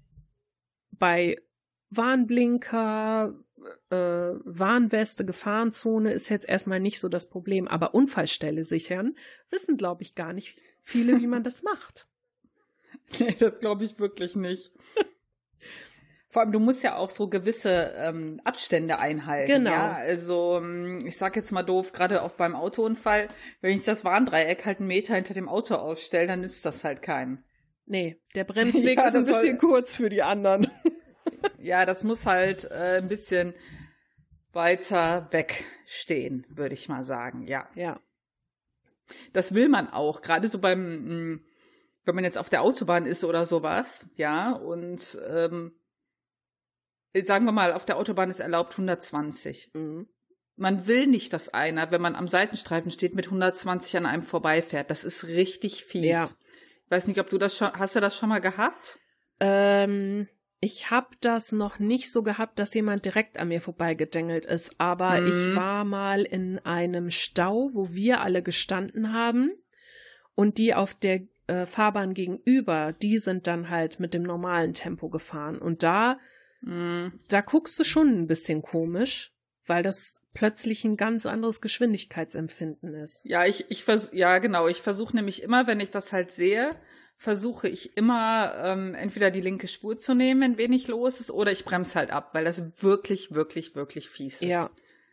bei 0.91 1.41
Warnblinker, 1.91 3.35
äh, 3.91 3.97
Warnweste, 3.97 5.25
Gefahrenzone 5.25 6.13
ist 6.13 6.29
jetzt 6.29 6.49
erstmal 6.49 6.81
nicht 6.81 7.01
so 7.01 7.09
das 7.09 7.29
Problem, 7.29 7.69
aber 7.69 7.95
Unfallstelle 7.95 8.65
sichern, 8.65 9.17
wissen, 9.51 9.77
glaube 9.77 10.03
ich, 10.03 10.15
gar 10.15 10.33
nicht 10.33 10.61
viele, 10.83 11.21
wie 11.21 11.27
man 11.27 11.43
das 11.45 11.63
macht. 11.63 12.09
Nee, 13.19 13.35
das 13.39 13.61
glaube 13.61 13.85
ich 13.85 13.99
wirklich 13.99 14.37
nicht. 14.37 14.73
Vor 16.31 16.43
allem, 16.43 16.53
du 16.53 16.61
musst 16.61 16.85
ja 16.85 16.95
auch 16.95 17.11
so 17.11 17.29
gewisse 17.29 17.93
ähm, 17.97 18.41
Abstände 18.45 19.01
einhalten. 19.01 19.51
Genau. 19.51 19.71
Ja? 19.71 19.95
Also, 19.95 20.59
ähm, 20.59 21.05
ich 21.05 21.19
sag 21.19 21.35
jetzt 21.35 21.51
mal 21.51 21.65
doof, 21.65 21.91
gerade 21.91 22.23
auch 22.23 22.31
beim 22.31 22.55
Autounfall, 22.55 23.29
wenn 23.61 23.77
ich 23.77 23.85
das 23.85 24.05
Warndreieck 24.05 24.65
halt 24.65 24.79
einen 24.79 24.87
Meter 24.87 25.17
hinter 25.17 25.35
dem 25.35 25.49
Auto 25.49 25.75
aufstelle, 25.75 26.29
dann 26.29 26.43
nützt 26.43 26.65
das 26.65 26.85
halt 26.85 27.03
keinen. 27.03 27.45
Nee, 27.85 28.23
der 28.37 28.45
Bremsweg 28.47 28.97
ja, 28.97 29.09
ist 29.09 29.17
ein 29.17 29.27
bisschen 29.27 29.59
soll, 29.59 29.71
kurz 29.71 29.97
für 29.97 30.09
die 30.09 30.23
anderen. 30.23 30.71
ja, 31.59 31.85
das 31.85 32.05
muss 32.05 32.25
halt 32.27 32.71
äh, 32.71 32.99
ein 32.99 33.09
bisschen 33.09 33.53
weiter 34.53 35.27
wegstehen, 35.33 36.47
würde 36.49 36.75
ich 36.75 36.89
mal 36.89 37.03
sagen, 37.03 37.49
ja. 37.49 37.69
Ja. 37.75 38.01
Das 39.33 39.53
will 39.53 39.69
man 39.69 39.89
auch, 39.89 40.23
gerade 40.23 40.47
so 40.47 40.61
beim, 40.61 41.33
mm, 41.33 41.45
wenn 42.05 42.15
man 42.15 42.23
jetzt 42.23 42.39
auf 42.39 42.51
der 42.51 42.63
Autobahn 42.63 43.05
ist 43.05 43.25
oder 43.25 43.45
sowas, 43.45 44.07
ja, 44.15 44.53
und 44.53 45.19
ähm, 45.29 45.73
sagen 47.25 47.45
wir 47.45 47.53
mal, 47.53 47.73
auf 47.73 47.85
der 47.85 47.97
Autobahn 47.97 48.31
ist 48.31 48.41
erlaubt 48.41 48.73
120. 48.75 49.71
Mhm. 49.75 50.09
Man 50.57 50.87
will 50.87 51.07
nicht, 51.07 51.33
dass 51.33 51.49
einer, 51.49 51.91
wenn 51.91 52.03
man 52.03 52.15
am 52.15 52.29
Seitenstreifen 52.29 52.91
steht, 52.91 53.15
mit 53.15 53.27
120 53.27 53.97
an 53.97 54.07
einem 54.07 54.23
vorbeifährt. 54.23 54.91
Das 54.91 55.05
ist 55.05 55.25
richtig 55.25 55.85
fies. 55.85 56.05
Ja. 56.05 56.29
Ich 56.85 56.91
weiß 56.91 57.07
nicht, 57.07 57.21
ob 57.21 57.31
du 57.31 57.39
das 57.39 57.57
schon, 57.57 57.73
hast 57.73 57.97
du 57.97 58.01
das 58.01 58.17
schon 58.17 58.29
mal 58.29 58.41
gehabt? 58.41 58.99
Ähm, 59.39 60.29
ich 60.61 60.91
habe 60.91 61.09
das 61.23 61.53
noch 61.53 61.79
nicht 61.79 62.13
so 62.13 62.23
gehabt, 62.23 62.59
dass 62.59 62.75
jemand 62.75 63.07
direkt 63.07 63.39
an 63.39 63.49
mir 63.49 63.63
vorbeigedengelt 63.63 64.45
ist, 64.45 64.73
aber 64.79 65.21
Mhm. 65.21 65.27
ich 65.29 65.57
war 65.57 65.85
mal 65.85 66.23
in 66.23 66.59
einem 66.59 67.11
Stau, 67.11 67.71
wo 67.73 67.93
wir 67.93 68.21
alle 68.21 68.43
gestanden 68.43 69.15
haben 69.15 69.53
und 70.35 70.59
die 70.59 70.75
auf 70.75 70.93
der 70.95 71.23
äh, 71.47 71.65
Fahrbahn 71.65 72.13
gegenüber, 72.13 72.93
die 72.93 73.19
sind 73.19 73.47
dann 73.47 73.71
halt 73.71 73.99
mit 73.99 74.13
dem 74.13 74.23
normalen 74.23 74.75
Tempo 74.75 75.09
gefahren 75.09 75.59
und 75.59 75.83
da 75.83 76.19
Mhm. 76.63 77.13
da 77.29 77.41
guckst 77.41 77.79
du 77.79 77.85
schon 77.85 78.09
ein 78.09 78.27
bisschen 78.27 78.63
komisch, 78.63 79.33
weil 79.67 79.83
das 79.83 80.21
plötzlich 80.35 80.85
ein 80.85 80.97
ganz 80.97 81.27
anderes 81.27 81.61
Geschwindigkeitsempfinden 81.61 82.95
ist. 82.95 83.25
Ja, 83.25 83.47
ich, 83.47 83.71
ich 83.71 83.85
vers 83.85 84.11
ja, 84.13 84.39
genau. 84.39 84.69
Ich 84.69 84.83
versuche 84.83 85.17
nämlich 85.17 85.43
immer, 85.43 85.67
wenn 85.67 85.81
ich 85.81 85.91
das 85.91 86.13
halt 86.13 86.33
sehe, 86.33 86.77
versuche 87.17 87.69
ich 87.69 87.97
immer 87.97 88.55
ähm, 88.57 88.95
entweder 88.95 89.31
die 89.31 89.41
linke 89.41 89.69
Spur 89.69 89.99
zu 89.99 90.15
nehmen, 90.15 90.41
wenn 90.41 90.59
wenig 90.59 90.89
los 90.89 91.21
ist, 91.21 91.31
oder 91.31 91.53
ich 91.53 91.65
bremse 91.65 91.99
halt 91.99 92.11
ab, 92.11 92.31
weil 92.33 92.45
das 92.45 92.83
wirklich, 92.83 93.35
wirklich, 93.35 93.75
wirklich 93.75 94.09
fies 94.09 94.41
ist. 94.41 94.49
Ja, 94.49 94.71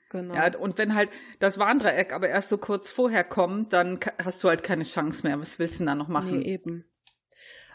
genau. 0.10 0.36
Ja, 0.36 0.58
und 0.58 0.78
wenn 0.78 0.96
halt 0.96 1.10
das 1.40 1.58
Warndreieck 1.58 2.14
aber 2.14 2.30
erst 2.30 2.50
so 2.50 2.58
kurz 2.58 2.90
vorher 2.90 3.24
kommt, 3.24 3.74
dann 3.74 4.00
hast 4.24 4.44
du 4.44 4.50
halt 4.50 4.64
keine 4.64 4.86
Chance 4.86 5.28
mehr. 5.28 5.40
Was 5.40 5.60
willst 5.60 5.76
du 5.76 5.80
denn 5.80 5.88
da 5.88 5.96
noch 5.96 6.08
machen? 6.08 6.40
Nee, 6.40 6.54
eben. 6.54 6.86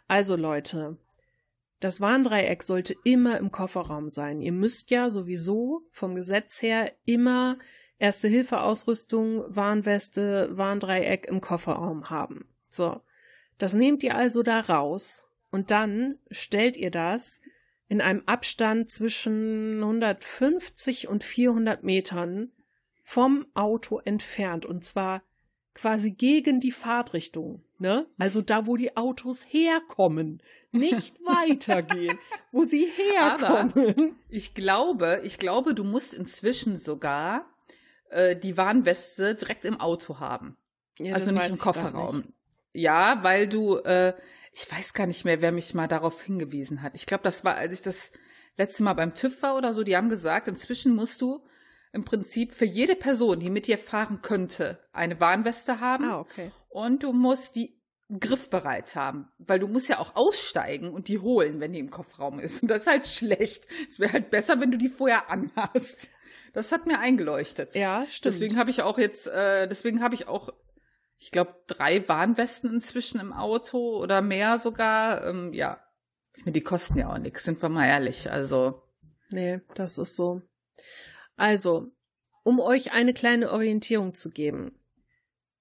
Also 0.08 0.36
Leute, 0.36 0.96
das 1.82 2.00
Warndreieck 2.00 2.62
sollte 2.62 2.94
immer 3.02 3.38
im 3.38 3.50
Kofferraum 3.50 4.08
sein. 4.08 4.40
Ihr 4.40 4.52
müsst 4.52 4.90
ja 4.90 5.10
sowieso 5.10 5.82
vom 5.90 6.14
Gesetz 6.14 6.62
her 6.62 6.92
immer 7.04 7.58
Erste-Hilfe-Ausrüstung, 7.98 9.44
Warnweste, 9.48 10.56
Warndreieck 10.56 11.26
im 11.26 11.40
Kofferraum 11.40 12.08
haben. 12.08 12.46
So. 12.68 13.00
Das 13.58 13.74
nehmt 13.74 14.02
ihr 14.02 14.16
also 14.16 14.42
da 14.42 14.60
raus 14.60 15.26
und 15.50 15.70
dann 15.70 16.18
stellt 16.30 16.76
ihr 16.76 16.90
das 16.90 17.40
in 17.88 18.00
einem 18.00 18.22
Abstand 18.26 18.88
zwischen 18.88 19.82
150 19.82 21.08
und 21.08 21.24
400 21.24 21.82
Metern 21.82 22.52
vom 23.02 23.46
Auto 23.54 23.98
entfernt 23.98 24.66
und 24.66 24.84
zwar 24.84 25.22
quasi 25.74 26.12
gegen 26.12 26.60
die 26.60 26.72
Fahrtrichtung, 26.72 27.64
ne? 27.82 28.06
Also 28.18 28.40
da, 28.40 28.66
wo 28.66 28.78
die 28.78 28.96
Autos 28.96 29.44
herkommen, 29.46 30.42
nicht 30.70 31.20
weitergehen, 31.26 32.18
wo 32.50 32.64
sie 32.64 32.86
herkommen. 32.86 34.16
Ich 34.30 34.54
glaube, 34.54 35.20
ich 35.24 35.38
glaube, 35.38 35.74
du 35.74 35.84
musst 35.84 36.14
inzwischen 36.14 36.78
sogar 36.78 37.44
äh, 38.08 38.34
die 38.34 38.56
Warnweste 38.56 39.34
direkt 39.34 39.66
im 39.66 39.78
Auto 39.80 40.18
haben. 40.18 40.56
Ja, 40.98 41.14
also 41.14 41.30
nicht 41.32 41.48
im 41.48 41.58
Kofferraum. 41.58 42.18
nicht. 42.18 42.28
Ja, 42.72 43.18
weil 43.22 43.48
du, 43.48 43.76
äh, 43.78 44.14
ich 44.52 44.70
weiß 44.70 44.94
gar 44.94 45.06
nicht 45.06 45.26
mehr, 45.26 45.42
wer 45.42 45.52
mich 45.52 45.74
mal 45.74 45.88
darauf 45.88 46.22
hingewiesen 46.22 46.80
hat. 46.82 46.94
Ich 46.94 47.04
glaube, 47.04 47.24
das 47.24 47.44
war, 47.44 47.56
als 47.56 47.74
ich 47.74 47.82
das 47.82 48.12
letzte 48.56 48.82
Mal 48.82 48.94
beim 48.94 49.14
TÜV 49.14 49.42
war 49.42 49.56
oder 49.56 49.72
so, 49.74 49.82
die 49.82 49.96
haben 49.96 50.08
gesagt, 50.08 50.48
inzwischen 50.48 50.94
musst 50.94 51.20
du 51.20 51.44
im 51.92 52.04
Prinzip 52.04 52.54
für 52.54 52.64
jede 52.64 52.96
Person, 52.96 53.40
die 53.40 53.50
mit 53.50 53.66
dir 53.66 53.76
fahren 53.76 54.22
könnte, 54.22 54.78
eine 54.92 55.20
Warnweste 55.20 55.80
haben 55.80 56.04
Ah, 56.04 56.20
okay. 56.20 56.50
Und 56.72 57.02
du 57.02 57.12
musst 57.12 57.56
die 57.56 57.80
griffbereit 58.20 58.94
haben, 58.94 59.28
weil 59.38 59.58
du 59.58 59.68
musst 59.68 59.88
ja 59.88 59.98
auch 59.98 60.16
aussteigen 60.16 60.92
und 60.92 61.08
die 61.08 61.18
holen, 61.18 61.60
wenn 61.60 61.72
die 61.72 61.78
im 61.78 61.90
Kofferraum 61.90 62.38
ist. 62.38 62.62
Und 62.62 62.68
das 62.68 62.82
ist 62.82 62.86
halt 62.88 63.06
schlecht. 63.06 63.66
Es 63.88 64.00
wäre 64.00 64.12
halt 64.12 64.30
besser, 64.30 64.60
wenn 64.60 64.70
du 64.70 64.76
die 64.76 64.88
vorher 64.88 65.30
anhast. 65.30 66.08
Das 66.52 66.72
hat 66.72 66.86
mir 66.86 66.98
eingeleuchtet. 66.98 67.74
Ja, 67.74 68.04
stimmt. 68.08 68.34
Deswegen 68.34 68.58
habe 68.58 68.70
ich 68.70 68.82
auch 68.82 68.98
jetzt, 68.98 69.26
äh, 69.28 69.66
deswegen 69.66 70.02
habe 70.02 70.14
ich 70.14 70.28
auch, 70.28 70.50
ich 71.18 71.30
glaube, 71.30 71.54
drei 71.66 72.06
Warnwesten 72.06 72.74
inzwischen 72.74 73.20
im 73.20 73.32
Auto 73.32 73.96
oder 73.96 74.20
mehr 74.20 74.58
sogar. 74.58 75.24
Ähm, 75.26 75.54
ja, 75.54 75.82
ich 76.36 76.44
meine, 76.44 76.52
die 76.52 76.62
kosten 76.62 76.98
ja 76.98 77.10
auch 77.10 77.18
nichts, 77.18 77.44
sind 77.44 77.62
wir 77.62 77.70
mal 77.70 77.86
ehrlich. 77.86 78.30
Also, 78.30 78.82
Nee, 79.32 79.60
das 79.74 79.98
ist 79.98 80.14
so. 80.14 80.42
Also, 81.36 81.90
um 82.44 82.60
euch 82.60 82.92
eine 82.92 83.14
kleine 83.14 83.50
Orientierung 83.50 84.14
zu 84.14 84.30
geben. 84.30 84.78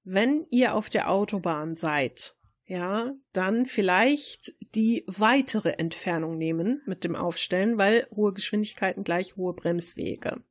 Wenn 0.04 0.46
ihr 0.50 0.76
auf 0.76 0.90
der 0.90 1.10
Autobahn 1.10 1.76
seid, 1.76 2.36
ja, 2.66 3.14
dann 3.34 3.66
vielleicht 3.66 4.54
die 4.76 5.04
weitere 5.08 5.72
Entfernung 5.72 6.38
nehmen 6.38 6.82
mit 6.86 7.04
dem 7.04 7.16
Aufstellen, 7.16 7.78
weil 7.78 8.08
hohe 8.16 8.34
Geschwindigkeiten 8.34 9.04
gleich 9.04 9.36
hohe 9.36 9.54
Bremswege. 9.54 10.44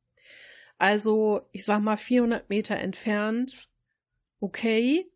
Also, 0.78 1.42
ich 1.52 1.64
sag 1.64 1.80
mal 1.80 1.96
400 1.96 2.48
Meter 2.48 2.76
entfernt, 2.76 3.68
okay. 4.38 5.06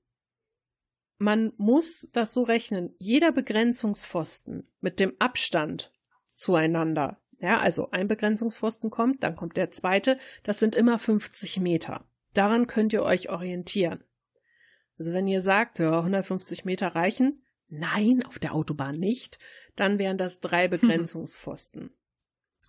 Man 1.19 1.53
muss 1.57 2.09
das 2.13 2.35
so 2.35 2.43
rechnen. 2.43 2.95
Jeder 2.99 3.33
Begrenzungspfosten 3.33 4.69
mit 4.81 4.99
dem 4.99 5.15
Abstand 5.21 5.93
zueinander 6.27 7.21
ja, 7.45 7.61
also 7.61 7.91
ein 7.91 8.09
Begrenzungspfosten 8.09 8.89
kommt, 8.89 9.23
dann 9.23 9.37
kommt 9.37 9.59
der 9.59 9.71
zweite. 9.71 10.19
Das 10.45 10.59
sind 10.59 10.75
immer 10.75 10.99
50 10.99 11.61
Meter. 11.61 12.07
Daran 12.33 12.67
könnt 12.67 12.95
ihr 12.95 13.03
euch 13.03 13.29
orientieren. 13.29 14.03
Also 14.99 15.13
wenn 15.13 15.27
ihr 15.27 15.41
sagt, 15.41 15.79
ja, 15.79 15.99
150 15.99 16.65
Meter 16.65 16.89
reichen, 16.89 17.43
nein, 17.69 18.25
auf 18.25 18.39
der 18.39 18.55
Autobahn 18.55 18.97
nicht, 18.97 19.39
dann 19.77 19.99
wären 19.99 20.19
das 20.19 20.41
drei 20.41 20.69
Begrenzungspfosten. 20.69 21.91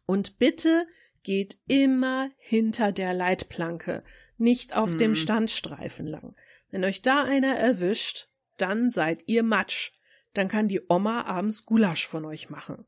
Und 0.05 0.37
bitte 0.37 0.87
geht 1.23 1.57
immer 1.67 2.29
hinter 2.37 2.91
der 2.91 3.13
Leitplanke, 3.13 4.03
nicht 4.37 4.75
auf 4.75 4.97
dem 4.97 5.11
Mhm. 5.11 5.15
Standstreifen 5.15 6.07
lang. 6.07 6.35
Wenn 6.69 6.83
euch 6.83 7.01
da 7.01 7.23
einer 7.23 7.55
erwischt, 7.55 8.27
dann 8.57 8.91
seid 8.91 9.23
ihr 9.27 9.43
Matsch. 9.43 9.91
Dann 10.33 10.47
kann 10.47 10.67
die 10.67 10.81
Oma 10.89 11.23
abends 11.23 11.65
Gulasch 11.65 12.07
von 12.07 12.25
euch 12.25 12.49
machen. 12.49 12.85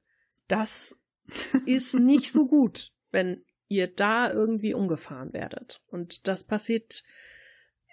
Das 0.48 0.98
ist 1.66 1.96
nicht 1.96 2.32
so 2.32 2.48
gut, 2.48 2.92
wenn 3.12 3.44
ihr 3.70 3.88
da 3.88 4.32
irgendwie 4.32 4.74
umgefahren 4.74 5.34
werdet. 5.34 5.82
Und 5.88 6.28
das 6.28 6.44
passiert 6.44 7.04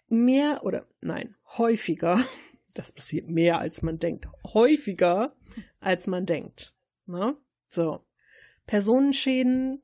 mehr 0.08 0.64
oder 0.64 0.86
nein, 1.00 1.36
häufiger. 1.58 2.18
Das 2.76 2.90
passiert 2.90 3.28
mehr 3.28 3.60
als 3.60 3.82
man 3.82 4.00
denkt. 4.00 4.26
Häufiger 4.52 5.36
als 5.78 6.08
man 6.08 6.26
denkt. 6.26 6.74
Ne? 7.06 7.36
So. 7.68 8.04
Personenschäden 8.66 9.80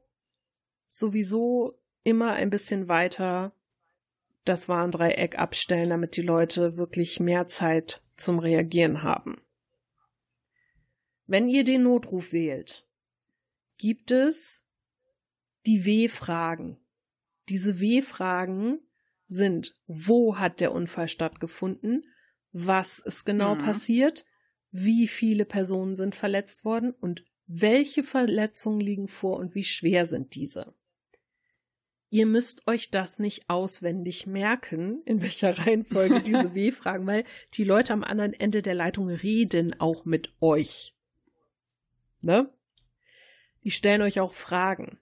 sowieso 0.89 1.79
immer 2.03 2.33
ein 2.33 2.51
bisschen 2.51 2.89
weiter 2.89 3.53
das 4.45 4.69
Warndreieck 4.69 5.39
abstellen, 5.39 5.91
damit 5.91 6.17
die 6.17 6.23
Leute 6.23 6.77
wirklich 6.77 7.21
mehr 7.21 7.47
Zeit 7.47 8.03
zum 8.17 8.41
Reagieren 8.41 9.05
haben. 9.05 9.41
Wenn 11.27 11.49
ihr 11.49 11.63
den 11.63 11.85
Notruf 11.85 12.33
wählt, 12.33 12.89
gibt 13.79 14.11
es 14.11 14.65
die 15.67 15.85
W-Fragen. 15.85 16.79
Diese 17.49 17.81
W-Fragen 17.81 18.81
sind, 19.31 19.77
wo 19.87 20.39
hat 20.39 20.61
der 20.61 20.73
Unfall 20.73 21.09
stattgefunden? 21.09 22.05
Was 22.53 22.99
ist 22.99 23.25
genau 23.25 23.55
Mhm. 23.55 23.59
passiert? 23.59 24.27
Wie 24.73 25.07
viele 25.07 25.45
Personen 25.45 25.95
sind 25.95 26.15
verletzt 26.15 26.65
worden? 26.65 26.91
Und 26.93 27.25
welche 27.47 28.03
Verletzungen 28.03 28.81
liegen 28.81 29.09
vor 29.09 29.39
und 29.39 29.55
wie 29.55 29.63
schwer 29.63 30.05
sind 30.05 30.35
diese? 30.35 30.75
Ihr 32.13 32.27
müsst 32.27 32.67
euch 32.67 32.91
das 32.91 33.21
nicht 33.21 33.49
auswendig 33.49 34.27
merken, 34.27 35.01
in 35.05 35.23
welcher 35.23 35.57
Reihenfolge 35.67 36.23
diese 36.23 36.55
W-Fragen, 36.55 37.07
weil 37.07 37.25
die 37.55 37.65
Leute 37.65 37.93
am 37.93 38.03
anderen 38.03 38.33
Ende 38.33 38.63
der 38.63 38.75
Leitung 38.75 39.09
reden 39.09 39.79
auch 39.79 40.05
mit 40.05 40.35
euch. 40.41 40.97
Ne? 42.23 42.53
Die 43.63 43.71
stellen 43.71 44.03
euch 44.03 44.21
auch 44.21 44.35
Fragen. 44.35 44.99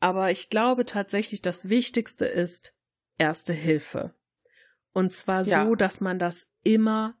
Aber 0.00 0.30
ich 0.30 0.48
glaube 0.48 0.86
tatsächlich, 0.86 1.42
das 1.42 1.68
Wichtigste 1.68 2.26
ist 2.26 2.73
Erste 3.18 3.52
Hilfe. 3.52 4.14
Und 4.92 5.12
zwar 5.12 5.42
Ja. 5.44 5.64
so, 5.64 5.74
dass 5.74 6.00
man 6.00 6.18
das 6.18 6.48
immer 6.62 7.16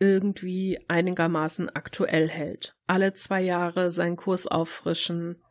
irgendwie 0.00 0.80
einigermaßen 0.88 1.68
aktuell 1.70 2.28
hält. 2.28 2.76
Alle 2.86 3.12
zwei 3.14 3.40
Jahre 3.40 3.90
seinen 3.90 4.16
Kurs 4.16 4.46
auffrischen. 4.46 5.42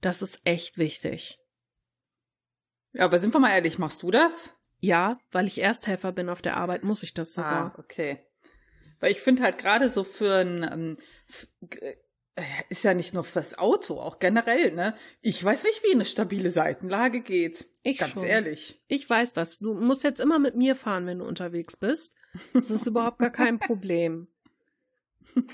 Das 0.00 0.22
ist 0.22 0.40
echt 0.44 0.78
wichtig. 0.78 1.38
ja, 2.92 3.04
aber 3.04 3.18
sind 3.18 3.32
wir 3.34 3.40
mal 3.40 3.52
ehrlich, 3.52 3.78
machst 3.78 4.02
du 4.02 4.10
das? 4.10 4.54
Ja, 4.80 5.18
weil 5.30 5.46
ich 5.46 5.60
Ersthelfer 5.60 6.10
bin 6.12 6.28
auf 6.28 6.42
der 6.42 6.56
Arbeit, 6.56 6.82
muss 6.84 7.02
ich 7.02 7.14
das 7.14 7.34
sogar. 7.34 7.74
Ah, 7.74 7.78
okay. 7.78 8.18
Weil 8.98 9.12
ich 9.12 9.20
finde 9.20 9.42
halt 9.42 9.58
gerade 9.58 9.88
so 9.88 10.02
für 10.04 10.36
ein, 10.36 10.62
ähm, 10.62 10.94
äh, 11.80 11.94
ist 12.68 12.82
ja 12.84 12.94
nicht 12.94 13.14
nur 13.14 13.22
fürs 13.24 13.58
Auto, 13.58 14.00
auch 14.00 14.18
generell, 14.18 14.72
ne? 14.72 14.96
Ich 15.20 15.44
weiß 15.44 15.64
nicht, 15.64 15.82
wie 15.84 15.94
eine 15.94 16.04
stabile 16.04 16.50
Seitenlage 16.50 17.20
geht. 17.20 17.68
Ich 17.82 17.98
Ganz 17.98 18.12
schon. 18.12 18.24
ehrlich. 18.24 18.80
Ich 18.88 19.08
weiß 19.08 19.32
das. 19.32 19.58
Du 19.58 19.74
musst 19.74 20.04
jetzt 20.04 20.20
immer 20.20 20.38
mit 20.38 20.54
mir 20.54 20.76
fahren, 20.76 21.06
wenn 21.06 21.20
du 21.20 21.24
unterwegs 21.24 21.76
bist. 21.76 22.14
Das 22.52 22.70
ist 22.70 22.86
überhaupt 22.86 23.18
gar 23.18 23.30
kein 23.30 23.58
Problem. 23.58 24.28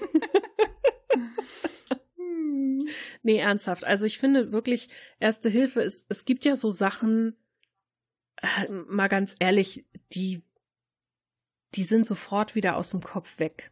nee, 3.23 3.39
ernsthaft. 3.39 3.85
Also 3.85 4.07
ich 4.07 4.19
finde 4.19 4.53
wirklich, 4.53 4.89
Erste 5.21 5.49
Hilfe 5.49 5.83
ist, 5.83 6.05
es 6.09 6.25
gibt 6.25 6.45
ja 6.45 6.57
so 6.57 6.71
Sachen, 6.71 7.37
äh, 8.43 8.73
mal 8.73 9.09
ganz 9.09 9.37
ehrlich, 9.39 9.87
die, 10.12 10.43
die 11.75 11.85
sind 11.85 12.07
sofort 12.07 12.55
wieder 12.57 12.77
aus 12.77 12.91
dem 12.91 13.03
Kopf 13.03 13.39
weg. 13.39 13.71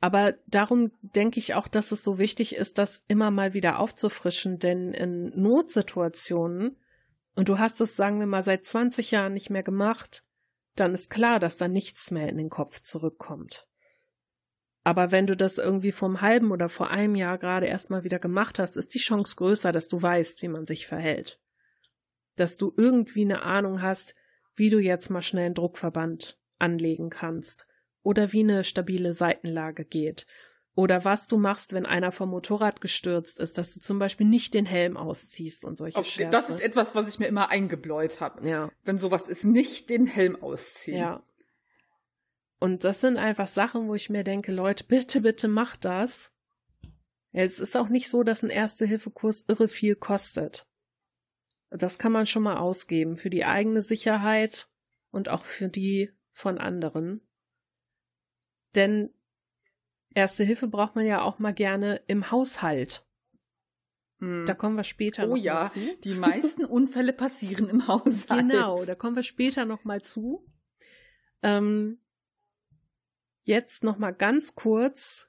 Aber 0.00 0.34
darum 0.46 0.92
denke 1.00 1.38
ich 1.40 1.54
auch, 1.54 1.66
dass 1.66 1.90
es 1.90 2.04
so 2.04 2.18
wichtig 2.18 2.54
ist, 2.54 2.78
das 2.78 3.02
immer 3.08 3.30
mal 3.30 3.54
wieder 3.54 3.78
aufzufrischen, 3.78 4.58
denn 4.58 4.92
in 4.92 5.32
Notsituationen, 5.40 6.76
und 7.34 7.48
du 7.48 7.58
hast 7.58 7.80
es, 7.80 7.96
sagen 7.96 8.20
wir 8.20 8.26
mal, 8.26 8.42
seit 8.42 8.64
20 8.64 9.10
Jahren 9.10 9.34
nicht 9.34 9.50
mehr 9.50 9.62
gemacht, 9.62 10.24
dann 10.76 10.94
ist 10.94 11.10
klar, 11.10 11.40
dass 11.40 11.56
da 11.56 11.68
nichts 11.68 12.10
mehr 12.10 12.28
in 12.28 12.36
den 12.36 12.50
Kopf 12.50 12.80
zurückkommt. 12.80 13.68
Aber 14.82 15.12
wenn 15.12 15.26
du 15.26 15.34
das 15.34 15.56
irgendwie 15.56 15.92
vom 15.92 16.20
halben 16.20 16.50
oder 16.50 16.68
vor 16.68 16.90
einem 16.90 17.14
Jahr 17.14 17.38
gerade 17.38 17.66
erstmal 17.66 18.04
wieder 18.04 18.18
gemacht 18.18 18.58
hast, 18.58 18.76
ist 18.76 18.94
die 18.94 18.98
Chance 18.98 19.36
größer, 19.36 19.72
dass 19.72 19.88
du 19.88 20.00
weißt, 20.00 20.42
wie 20.42 20.48
man 20.48 20.66
sich 20.66 20.86
verhält. 20.86 21.40
Dass 22.36 22.58
du 22.58 22.74
irgendwie 22.76 23.22
eine 23.22 23.42
Ahnung 23.42 23.80
hast, 23.80 24.14
wie 24.54 24.68
du 24.68 24.78
jetzt 24.78 25.08
mal 25.08 25.22
schnell 25.22 25.46
einen 25.46 25.54
Druckverband 25.54 26.38
anlegen 26.58 27.08
kannst 27.08 27.66
oder 28.02 28.32
wie 28.32 28.40
eine 28.40 28.62
stabile 28.62 29.14
Seitenlage 29.14 29.84
geht. 29.84 30.26
Oder 30.76 31.04
was 31.04 31.28
du 31.28 31.38
machst, 31.38 31.72
wenn 31.72 31.86
einer 31.86 32.10
vom 32.10 32.30
Motorrad 32.30 32.80
gestürzt 32.80 33.38
ist, 33.38 33.58
dass 33.58 33.72
du 33.72 33.80
zum 33.80 34.00
Beispiel 34.00 34.26
nicht 34.26 34.54
den 34.54 34.66
Helm 34.66 34.96
ausziehst 34.96 35.64
und 35.64 35.76
solche 35.76 35.98
Auf, 35.98 36.06
Scherze. 36.06 36.30
das 36.32 36.50
ist 36.50 36.60
etwas, 36.60 36.96
was 36.96 37.08
ich 37.08 37.20
mir 37.20 37.26
immer 37.26 37.50
eingebläut 37.50 38.20
habe. 38.20 38.48
ja. 38.48 38.70
Wenn 38.82 38.98
sowas 38.98 39.28
ist, 39.28 39.44
nicht 39.44 39.88
den 39.88 40.06
Helm 40.06 40.42
ausziehen. 40.42 40.98
Ja. 40.98 41.22
Und 42.58 42.82
das 42.82 43.00
sind 43.00 43.18
einfach 43.18 43.46
Sachen, 43.46 43.88
wo 43.88 43.94
ich 43.94 44.10
mir 44.10 44.24
denke, 44.24 44.50
Leute, 44.50 44.84
bitte, 44.84 45.20
bitte 45.20 45.48
macht 45.48 45.84
das. 45.84 46.32
Es 47.30 47.60
ist 47.60 47.76
auch 47.76 47.88
nicht 47.88 48.08
so, 48.08 48.22
dass 48.22 48.42
ein 48.42 48.50
Erste-Hilfe-Kurs 48.50 49.44
irre 49.48 49.68
viel 49.68 49.96
kostet. 49.96 50.66
Das 51.70 51.98
kann 51.98 52.12
man 52.12 52.26
schon 52.26 52.42
mal 52.42 52.56
ausgeben 52.56 53.16
für 53.16 53.30
die 53.30 53.44
eigene 53.44 53.82
Sicherheit 53.82 54.68
und 55.10 55.28
auch 55.28 55.44
für 55.44 55.68
die 55.68 56.10
von 56.32 56.58
anderen. 56.58 57.20
Denn 58.74 59.13
Erste 60.14 60.44
Hilfe 60.44 60.68
braucht 60.68 60.94
man 60.94 61.04
ja 61.04 61.22
auch 61.22 61.38
mal 61.38 61.52
gerne 61.52 62.00
im 62.06 62.30
Haushalt. 62.30 63.04
Hm. 64.20 64.46
Da 64.46 64.54
kommen 64.54 64.76
wir 64.76 64.84
später 64.84 65.24
oh 65.24 65.30
noch 65.30 65.36
ja, 65.36 65.54
mal 65.54 65.70
zu. 65.70 65.96
die 66.04 66.14
meisten 66.14 66.64
Unfälle 66.64 67.12
passieren 67.12 67.68
im 67.68 67.88
Haushalt. 67.88 68.40
Genau, 68.40 68.84
da 68.84 68.94
kommen 68.94 69.16
wir 69.16 69.24
später 69.24 69.64
noch 69.64 69.84
mal 69.84 70.02
zu. 70.02 70.46
Ähm, 71.42 71.98
jetzt 73.42 73.82
noch 73.82 73.98
mal 73.98 74.12
ganz 74.12 74.54
kurz 74.54 75.28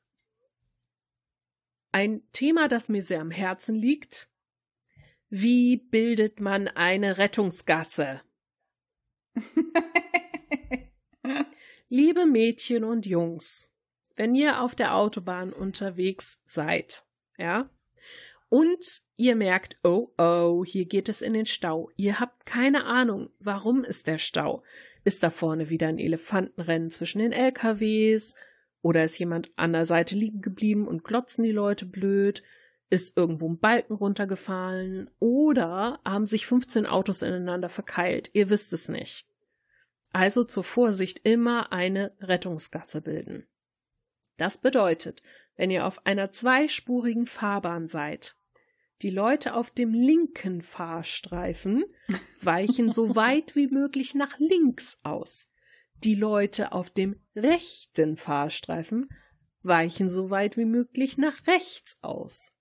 ein 1.91 2.21
Thema, 2.32 2.67
das 2.67 2.89
mir 2.89 3.02
sehr 3.02 3.21
am 3.21 3.32
Herzen 3.32 3.74
liegt. 3.74 4.30
Wie 5.30 5.78
bildet 5.78 6.39
man 6.39 6.67
eine 6.67 7.17
Rettungsgasse? 7.17 8.21
Liebe 11.89 12.26
Mädchen 12.26 12.84
und 12.84 13.06
Jungs, 13.06 13.75
wenn 14.15 14.36
ihr 14.36 14.62
auf 14.62 14.75
der 14.75 14.95
Autobahn 14.95 15.54
unterwegs 15.54 16.41
seid, 16.45 17.04
ja, 17.38 17.69
und 18.49 19.01
ihr 19.17 19.36
merkt, 19.36 19.78
oh 19.84 20.12
oh, 20.17 20.63
hier 20.65 20.86
geht 20.86 21.10
es 21.10 21.21
in 21.21 21.34
den 21.34 21.45
Stau. 21.45 21.89
Ihr 21.97 22.19
habt 22.19 22.45
keine 22.45 22.86
Ahnung, 22.86 23.30
warum 23.39 23.84
ist 23.84 24.08
der 24.08 24.17
Stau? 24.17 24.63
Ist 25.04 25.23
da 25.23 25.30
vorne 25.30 25.69
wieder 25.69 25.88
ein 25.88 25.99
Elefantenrennen 25.99 26.89
zwischen 26.89 27.19
den 27.19 27.32
LKWs? 27.32 28.36
Oder 28.82 29.04
ist 29.04 29.17
jemand 29.17 29.51
an 29.56 29.73
der 29.73 29.86
Seite 29.86 30.15
liegen 30.15 30.41
geblieben 30.41 30.88
und 30.88 31.04
glotzen 31.04 31.43
die 31.43 31.51
Leute 31.51 31.86
blöd? 31.86 32.43
Ist 32.89 33.17
irgendwo 33.17 33.49
ein 33.49 33.60
Balken 33.60 33.95
runtergefallen? 33.95 35.10
Oder 35.19 35.99
haben 36.06 36.28
sich 36.28 36.45
15 36.45 36.86
Autos 36.86 37.23
ineinander 37.23 37.67
verkeilt? 37.67 38.30
Ihr 38.34 38.49
wisst 38.49 38.73
es 38.73 38.89
nicht. 38.89 39.28
Also 40.13 40.43
zur 40.43 40.63
Vorsicht 40.63 41.21
immer 41.23 41.73
eine 41.73 42.13
Rettungsgasse 42.21 43.01
bilden. 43.01 43.47
Das 44.38 44.58
bedeutet, 44.58 45.21
wenn 45.56 45.71
ihr 45.71 45.86
auf 45.86 46.06
einer 46.06 46.32
zweispurigen 46.32 47.26
Fahrbahn 47.26 47.88
seid, 47.88 48.36
die 49.02 49.10
Leute 49.10 49.56
auf 49.56 49.71
dem 49.71 49.93
linken 49.93 50.62
Fahrstreifen 50.62 51.86
weichen 52.41 52.91
so 52.91 53.15
weit 53.15 53.56
wie 53.56 53.67
möglich 53.67 54.15
nach 54.15 54.39
links 54.39 55.00
aus. 55.04 55.50
Die 56.04 56.15
Leute 56.15 56.71
auf 56.71 56.89
dem 56.89 57.19
rechten 57.36 58.17
Fahrstreifen 58.17 59.08
weichen 59.63 60.10
so 60.10 60.30
weit 60.30 60.58
wie 60.58 60.65
möglich 60.65 61.17
nach 61.17 61.48
rechts 61.48 61.98
aus. 62.02 62.52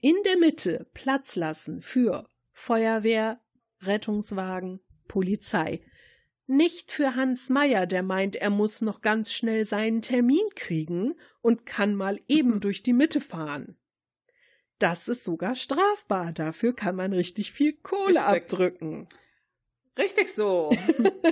In 0.00 0.16
der 0.24 0.36
Mitte 0.38 0.86
Platz 0.92 1.36
lassen 1.36 1.80
für 1.80 2.28
Feuerwehr, 2.52 3.40
Rettungswagen, 3.80 4.80
Polizei. 5.08 5.80
Nicht 6.46 6.92
für 6.92 7.14
Hans 7.14 7.48
Meier, 7.48 7.86
der 7.86 8.02
meint, 8.02 8.36
er 8.36 8.50
muss 8.50 8.82
noch 8.82 9.00
ganz 9.00 9.32
schnell 9.32 9.64
seinen 9.64 10.02
Termin 10.02 10.46
kriegen 10.54 11.14
und 11.40 11.64
kann 11.64 11.94
mal 11.94 12.20
eben 12.28 12.60
durch 12.60 12.82
die 12.82 12.92
Mitte 12.92 13.20
fahren. 13.20 13.78
Das 14.78 15.08
ist 15.08 15.24
sogar 15.24 15.54
strafbar. 15.54 16.32
Dafür 16.32 16.74
kann 16.74 16.96
man 16.96 17.12
richtig 17.12 17.52
viel 17.52 17.72
Kohle 17.72 18.20
Richtig. 18.20 18.22
abdrücken. 18.22 19.08
Richtig 19.98 20.28
so. 20.28 20.70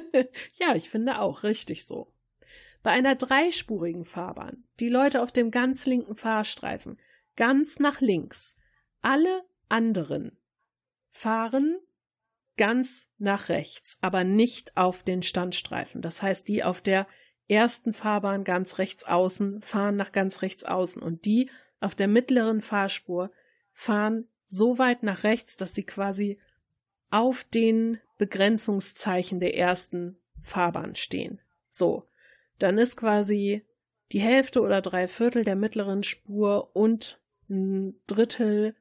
ja, 0.55 0.75
ich 0.77 0.89
finde 0.89 1.19
auch 1.21 1.43
richtig 1.43 1.85
so. 1.85 2.13
Bei 2.85 2.93
einer 2.93 3.17
dreispurigen 3.17 4.05
Fahrbahn, 4.05 4.65
die 4.79 4.89
Leute 4.89 5.21
auf 5.21 5.33
dem 5.33 5.51
ganz 5.51 5.85
linken 5.85 6.15
Fahrstreifen, 6.15 7.01
ganz 7.35 7.81
nach 7.81 8.01
links, 8.01 8.57
alle 9.01 9.43
anderen 9.69 10.39
fahren 11.11 11.77
ganz 12.57 13.09
nach 13.19 13.49
rechts, 13.49 13.99
aber 14.01 14.25
nicht 14.25 14.77
auf 14.77 15.03
den 15.03 15.23
Standstreifen. 15.23 16.03
Das 16.03 16.23
heißt, 16.23 16.49
die 16.49 16.65
auf 16.65 16.81
der 16.81 17.07
ersten 17.49 17.93
Fahrbahn 17.93 18.45
ganz 18.45 18.79
rechts 18.79 19.05
außen 19.05 19.63
fahren 19.63 19.97
nach 19.97 20.13
ganz 20.13 20.43
rechts 20.43 20.65
außen 20.65 21.03
und 21.03 21.25
die 21.25 21.51
auf 21.81 21.95
der 21.95 22.09
mittleren 22.09 22.61
Fahrspur 22.61 23.31
fahren 23.73 24.29
so 24.47 24.79
weit 24.79 25.03
nach 25.03 25.25
rechts, 25.25 25.57
dass 25.57 25.75
sie 25.75 25.85
quasi 25.85 26.39
auf 27.11 27.45
den 27.45 27.99
Begrenzungszeichen 28.19 29.41
der 29.41 29.57
ersten 29.57 30.19
Fahrbahn 30.43 30.95
stehen. 30.95 31.41
So, 31.71 32.09
dann 32.59 32.79
ist 32.79 32.97
quasi 32.97 33.67
die 34.13 34.21
Hälfte 34.21 34.61
oder 34.61 34.81
drei 34.81 35.09
Viertel 35.09 35.45
der 35.45 35.57
mittleren 35.57 36.03
Spur 36.05 36.75
und 36.77 37.21
ein 37.49 38.01
Drittel 38.07 38.75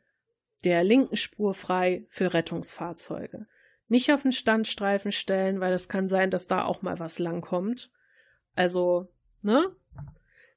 der 0.63 0.84
linken 0.84 1.15
Spur 1.15 1.53
frei 1.53 2.05
für 2.10 2.34
Rettungsfahrzeuge. 2.34 3.47
Nicht 3.91 4.13
auf 4.13 4.21
den 4.21 4.32
Standstreifen 4.32 5.12
stellen, 5.12 5.60
weil 5.60 5.73
es 5.73 5.89
kann 5.89 6.08
sein, 6.08 6.32
dass 6.32 6.47
da 6.47 6.63
auch 6.63 6.82
mal 6.82 6.99
was 6.99 7.19
langkommt. 7.19 7.91
Also, 8.56 9.10
ne? 9.43 9.75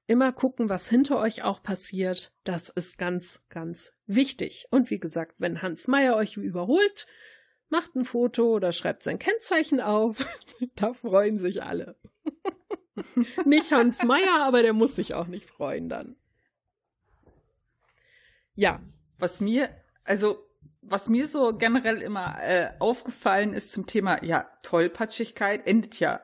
Immer 0.07 0.31
gucken, 0.31 0.68
was 0.68 0.88
hinter 0.88 1.18
euch 1.18 1.42
auch 1.42 1.61
passiert. 1.61 2.33
Das 2.44 2.68
ist 2.68 2.97
ganz, 2.97 3.42
ganz 3.49 3.92
wichtig. 4.07 4.68
Und 4.70 4.88
wie 4.90 5.01
gesagt, 5.01 5.35
wenn 5.38 5.62
Hans 5.62 5.88
Meyer 5.88 6.14
euch 6.14 6.37
überholt, 6.37 7.09
macht 7.70 7.97
ein 7.97 8.05
Foto 8.05 8.55
oder 8.55 8.70
schreibt 8.70 9.03
sein 9.03 9.18
Kennzeichen 9.18 9.81
auf. 9.81 10.25
da 10.77 10.94
freuen 10.94 11.38
sich 11.38 11.64
alle. 11.64 11.97
nicht 13.44 13.73
Hans 13.73 14.05
Meyer, 14.05 14.44
aber 14.44 14.62
der 14.62 14.75
muss 14.75 14.94
sich 14.94 15.12
auch 15.12 15.27
nicht 15.27 15.51
freuen 15.51 15.88
dann. 15.88 16.14
Ja, 18.55 18.81
Was 19.18 19.40
mir, 19.40 19.70
also, 20.05 20.38
was 20.87 21.09
mir 21.09 21.27
so 21.27 21.57
generell 21.57 22.03
immer 22.03 22.37
äh, 22.42 22.70
aufgefallen 22.79 23.53
ist 23.53 23.73
zum 23.73 23.87
Thema, 23.87 24.23
ja, 24.25 24.49
Tollpatschigkeit 24.62 25.66
endet 25.66 25.99
ja 26.01 26.20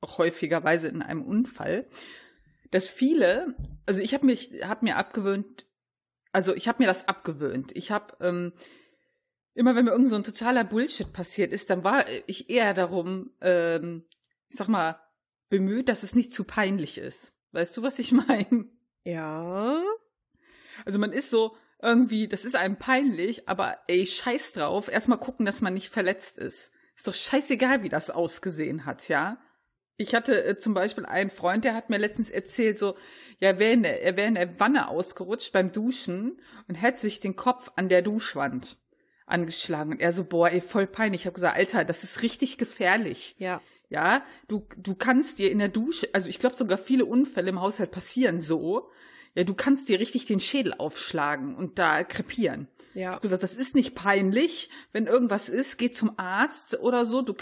auch 0.00 0.18
häufigerweise 0.18 0.88
in 0.88 1.02
einem 1.02 1.22
Unfall, 1.22 1.86
dass 2.70 2.88
viele, 2.88 3.54
also 3.86 4.02
ich 4.02 4.14
habe 4.14 4.26
mich, 4.26 4.50
habe 4.64 4.84
mir 4.84 4.96
abgewöhnt, 4.96 5.66
also 6.32 6.54
ich 6.54 6.68
habe 6.68 6.82
mir 6.82 6.86
das 6.86 7.08
abgewöhnt. 7.08 7.72
Ich 7.76 7.90
habe 7.90 8.16
ähm, 8.20 8.52
immer, 9.54 9.74
wenn 9.74 9.84
mir 9.84 9.92
irgend 9.92 10.08
so 10.08 10.16
ein 10.16 10.24
totaler 10.24 10.64
Bullshit 10.64 11.12
passiert 11.12 11.52
ist, 11.52 11.70
dann 11.70 11.84
war 11.84 12.04
ich 12.26 12.48
eher 12.50 12.74
darum, 12.74 13.30
ähm, 13.40 14.04
ich 14.48 14.56
sag 14.56 14.68
mal, 14.68 14.98
bemüht, 15.48 15.88
dass 15.88 16.02
es 16.02 16.14
nicht 16.14 16.32
zu 16.32 16.44
peinlich 16.44 16.98
ist. 16.98 17.34
Weißt 17.52 17.76
du, 17.76 17.82
was 17.82 17.98
ich 17.98 18.12
meine? 18.28 18.66
ja, 19.04 19.82
Also 20.84 20.98
man 20.98 21.12
ist 21.12 21.30
so 21.30 21.56
irgendwie, 21.82 22.28
das 22.28 22.44
ist 22.44 22.54
einem 22.54 22.76
peinlich, 22.76 23.48
aber 23.48 23.78
ey, 23.88 24.06
scheiß 24.06 24.52
drauf, 24.52 24.88
erstmal 24.88 25.18
gucken, 25.18 25.44
dass 25.44 25.60
man 25.60 25.74
nicht 25.74 25.90
verletzt 25.90 26.38
ist. 26.38 26.72
Ist 26.96 27.06
doch 27.06 27.14
scheißegal, 27.14 27.82
wie 27.82 27.88
das 27.88 28.10
ausgesehen 28.10 28.84
hat, 28.84 29.08
ja? 29.08 29.38
Ich 29.96 30.14
hatte 30.14 30.44
äh, 30.44 30.56
zum 30.56 30.74
Beispiel 30.74 31.04
einen 31.04 31.30
Freund, 31.30 31.64
der 31.64 31.74
hat 31.74 31.90
mir 31.90 31.98
letztens 31.98 32.30
erzählt, 32.30 32.78
so, 32.78 32.96
ja, 33.40 33.58
wär 33.58 33.72
in 33.72 33.82
der, 33.82 34.02
er 34.02 34.16
wäre 34.16 34.28
in 34.28 34.36
der 34.36 34.58
Wanne 34.60 34.88
ausgerutscht 34.88 35.52
beim 35.52 35.72
Duschen 35.72 36.40
und 36.68 36.76
hätte 36.76 37.00
sich 37.00 37.20
den 37.20 37.36
Kopf 37.36 37.70
an 37.76 37.88
der 37.88 38.02
Duschwand 38.02 38.78
angeschlagen. 39.26 39.92
Und 39.92 40.00
er 40.00 40.12
so, 40.12 40.24
boah, 40.24 40.50
ey, 40.50 40.60
voll 40.60 40.86
peinlich. 40.86 41.22
Ich 41.22 41.26
habe 41.26 41.34
gesagt, 41.34 41.56
Alter, 41.56 41.84
das 41.84 42.04
ist 42.04 42.22
richtig 42.22 42.58
gefährlich. 42.58 43.34
Ja. 43.38 43.60
Ja, 43.88 44.24
du, 44.48 44.66
du 44.78 44.94
kannst 44.94 45.38
dir 45.38 45.50
in 45.50 45.58
der 45.58 45.68
Dusche, 45.68 46.08
also 46.14 46.30
ich 46.30 46.38
glaube 46.38 46.56
sogar 46.56 46.78
viele 46.78 47.04
Unfälle 47.04 47.50
im 47.50 47.60
Haushalt 47.60 47.90
passieren 47.90 48.40
so. 48.40 48.90
Ja, 49.34 49.44
du 49.44 49.54
kannst 49.54 49.88
dir 49.88 49.98
richtig 49.98 50.26
den 50.26 50.40
Schädel 50.40 50.74
aufschlagen 50.74 51.56
und 51.56 51.78
da 51.78 52.04
krepieren. 52.04 52.68
Ja. 52.92 53.00
Ich 53.00 53.06
habe 53.06 53.20
gesagt, 53.22 53.42
das 53.42 53.54
ist 53.54 53.74
nicht 53.74 53.94
peinlich, 53.94 54.68
wenn 54.92 55.06
irgendwas 55.06 55.48
ist, 55.48 55.78
geh 55.78 55.90
zum 55.90 56.18
Arzt 56.18 56.78
oder 56.80 57.06
so. 57.06 57.22
Du, 57.22 57.34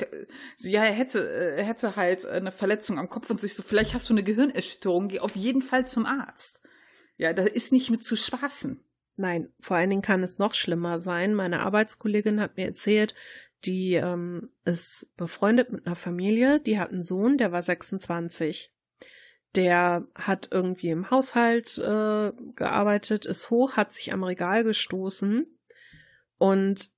so, 0.56 0.68
ja, 0.68 0.84
er 0.84 0.92
hätte, 0.92 1.28
er 1.28 1.64
hätte 1.64 1.96
halt 1.96 2.26
eine 2.26 2.52
Verletzung 2.52 2.98
am 2.98 3.08
Kopf 3.08 3.28
und 3.30 3.40
sich 3.40 3.54
so, 3.54 3.64
vielleicht 3.64 3.94
hast 3.94 4.08
du 4.08 4.14
eine 4.14 4.22
Gehirnerschütterung, 4.22 5.08
geh 5.08 5.18
auf 5.18 5.34
jeden 5.34 5.62
Fall 5.62 5.86
zum 5.86 6.06
Arzt. 6.06 6.60
Ja, 7.16 7.32
da 7.32 7.42
ist 7.42 7.72
nicht 7.72 7.90
mit 7.90 8.04
zu 8.04 8.16
spaßen. 8.16 8.84
Nein, 9.16 9.52
vor 9.58 9.76
allen 9.76 9.90
Dingen 9.90 10.02
kann 10.02 10.22
es 10.22 10.38
noch 10.38 10.54
schlimmer 10.54 11.00
sein. 11.00 11.34
Meine 11.34 11.60
Arbeitskollegin 11.60 12.40
hat 12.40 12.56
mir 12.56 12.66
erzählt, 12.66 13.14
die 13.64 13.94
ähm, 13.94 14.50
ist 14.64 15.10
befreundet 15.16 15.70
mit 15.70 15.86
einer 15.86 15.96
Familie, 15.96 16.60
die 16.60 16.78
hat 16.78 16.90
einen 16.90 17.02
Sohn, 17.02 17.36
der 17.36 17.52
war 17.52 17.60
26. 17.60 18.72
Der 19.56 20.06
hat 20.14 20.48
irgendwie 20.52 20.90
im 20.90 21.10
Haushalt 21.10 21.76
äh, 21.78 22.32
gearbeitet, 22.54 23.26
ist 23.26 23.50
hoch, 23.50 23.76
hat 23.76 23.92
sich 23.92 24.12
am 24.12 24.22
Regal 24.22 24.62
gestoßen 24.62 25.46
und 26.38 26.90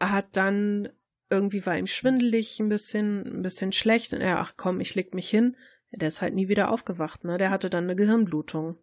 hat 0.00 0.36
dann 0.36 0.88
irgendwie 1.30 1.64
war 1.66 1.76
ihm 1.76 1.86
schwindelig, 1.86 2.60
ein 2.60 2.68
bisschen, 2.68 3.38
ein 3.38 3.42
bisschen 3.42 3.72
schlecht 3.72 4.12
und 4.12 4.20
er, 4.20 4.38
ach 4.38 4.54
komm, 4.56 4.80
ich 4.80 4.94
leg 4.94 5.14
mich 5.14 5.28
hin. 5.28 5.56
Der 5.90 6.08
ist 6.08 6.22
halt 6.22 6.34
nie 6.34 6.48
wieder 6.48 6.70
aufgewacht, 6.70 7.24
ne? 7.24 7.38
Der 7.38 7.50
hatte 7.50 7.70
dann 7.70 7.84
eine 7.84 7.96
Gehirnblutung. 7.96 8.78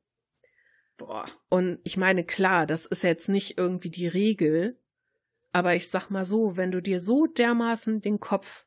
Boah. 0.98 1.28
Und 1.50 1.80
ich 1.84 1.98
meine, 1.98 2.24
klar, 2.24 2.66
das 2.66 2.86
ist 2.86 3.04
jetzt 3.04 3.28
nicht 3.28 3.58
irgendwie 3.58 3.90
die 3.90 4.08
Regel, 4.08 4.80
aber 5.52 5.76
ich 5.76 5.90
sag 5.90 6.10
mal 6.10 6.26
so, 6.26 6.58
wenn 6.58 6.72
du 6.72 6.82
dir 6.82 7.00
so 7.00 7.26
dermaßen 7.26 8.02
den 8.02 8.20
Kopf 8.20 8.66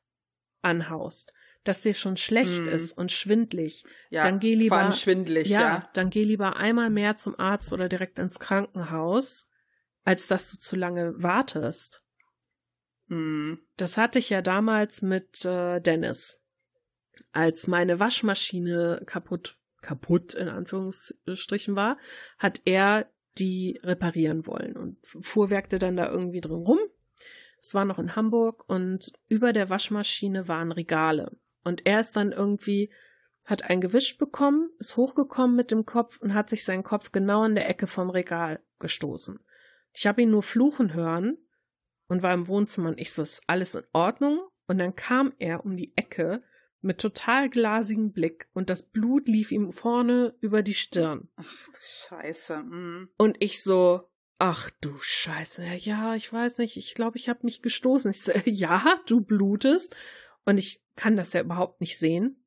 anhaust, 0.62 1.32
dass 1.64 1.80
dir 1.80 1.94
schon 1.94 2.16
schlecht 2.16 2.66
Hm. 2.66 2.68
ist 2.68 2.96
und 2.96 3.10
schwindlig, 3.10 3.84
Ja, 4.10 4.22
dann 4.22 4.38
geh 4.38 4.52
vor 4.52 4.58
lieber, 4.62 4.76
allem 4.76 4.92
schwindelig, 4.92 5.48
ja, 5.48 5.60
ja. 5.60 5.90
dann 5.94 6.10
geh 6.10 6.22
lieber 6.22 6.56
einmal 6.56 6.90
mehr 6.90 7.16
zum 7.16 7.38
Arzt 7.38 7.72
oder 7.72 7.88
direkt 7.88 8.18
ins 8.18 8.38
Krankenhaus, 8.38 9.48
als 10.04 10.28
dass 10.28 10.50
du 10.50 10.58
zu 10.58 10.76
lange 10.76 11.14
wartest. 11.22 12.02
Hm. 13.08 13.58
Das 13.76 13.96
hatte 13.96 14.18
ich 14.18 14.30
ja 14.30 14.42
damals 14.42 15.02
mit 15.02 15.44
äh, 15.44 15.80
Dennis. 15.80 16.40
Als 17.32 17.66
meine 17.66 18.00
Waschmaschine 18.00 19.02
kaputt, 19.06 19.56
kaputt 19.82 20.34
in 20.34 20.48
Anführungsstrichen 20.48 21.76
war, 21.76 21.98
hat 22.38 22.62
er 22.64 23.10
die 23.38 23.78
reparieren 23.82 24.46
wollen 24.46 24.76
und 24.76 24.98
fuhrwerkte 25.06 25.78
dann 25.78 25.96
da 25.96 26.08
irgendwie 26.08 26.40
drin 26.40 26.62
rum. 26.64 26.78
Es 27.58 27.74
war 27.74 27.84
noch 27.84 27.98
in 27.98 28.14
Hamburg 28.14 28.68
und 28.68 29.12
über 29.28 29.52
der 29.52 29.70
Waschmaschine 29.70 30.48
waren 30.48 30.70
Regale. 30.72 31.32
Und 31.64 31.86
er 31.86 32.00
ist 32.00 32.16
dann 32.16 32.32
irgendwie, 32.32 32.92
hat 33.44 33.64
ein 33.64 33.80
gewischt 33.80 34.18
bekommen, 34.18 34.70
ist 34.78 34.96
hochgekommen 34.96 35.56
mit 35.56 35.70
dem 35.70 35.84
Kopf 35.84 36.18
und 36.20 36.34
hat 36.34 36.50
sich 36.50 36.64
seinen 36.64 36.84
Kopf 36.84 37.12
genau 37.12 37.44
in 37.44 37.54
der 37.54 37.68
Ecke 37.68 37.86
vom 37.86 38.10
Regal 38.10 38.60
gestoßen. 38.78 39.40
Ich 39.92 40.06
habe 40.06 40.22
ihn 40.22 40.30
nur 40.30 40.42
fluchen 40.42 40.94
hören 40.94 41.38
und 42.08 42.22
war 42.22 42.34
im 42.34 42.48
Wohnzimmer 42.48 42.90
und 42.90 43.00
ich 43.00 43.12
so, 43.12 43.22
ist 43.22 43.42
alles 43.46 43.74
in 43.74 43.84
Ordnung? 43.92 44.40
Und 44.66 44.78
dann 44.78 44.94
kam 44.94 45.32
er 45.38 45.64
um 45.64 45.76
die 45.76 45.92
Ecke 45.96 46.42
mit 46.80 46.98
total 46.98 47.48
glasigem 47.48 48.12
Blick 48.12 48.48
und 48.52 48.68
das 48.70 48.82
Blut 48.82 49.26
lief 49.26 49.50
ihm 49.50 49.72
vorne 49.72 50.34
über 50.40 50.62
die 50.62 50.74
Stirn. 50.74 51.28
Ach 51.36 51.66
du 51.66 51.78
Scheiße. 51.80 52.56
Hm. 52.58 53.08
Und 53.16 53.36
ich 53.40 53.62
so, 53.62 54.10
ach 54.38 54.70
du 54.80 54.92
Scheiße, 54.98 55.64
ja, 55.78 56.14
ich 56.14 56.30
weiß 56.30 56.58
nicht, 56.58 56.76
ich 56.76 56.94
glaube, 56.94 57.16
ich 57.16 57.28
habe 57.28 57.40
mich 57.42 57.62
gestoßen. 57.62 58.10
Ich 58.10 58.22
so, 58.22 58.32
ja, 58.44 58.82
du 59.06 59.22
blutest. 59.22 59.96
Und 60.44 60.58
ich 60.58 60.82
kann 60.96 61.16
das 61.16 61.32
ja 61.32 61.40
überhaupt 61.40 61.80
nicht 61.80 61.98
sehen. 61.98 62.40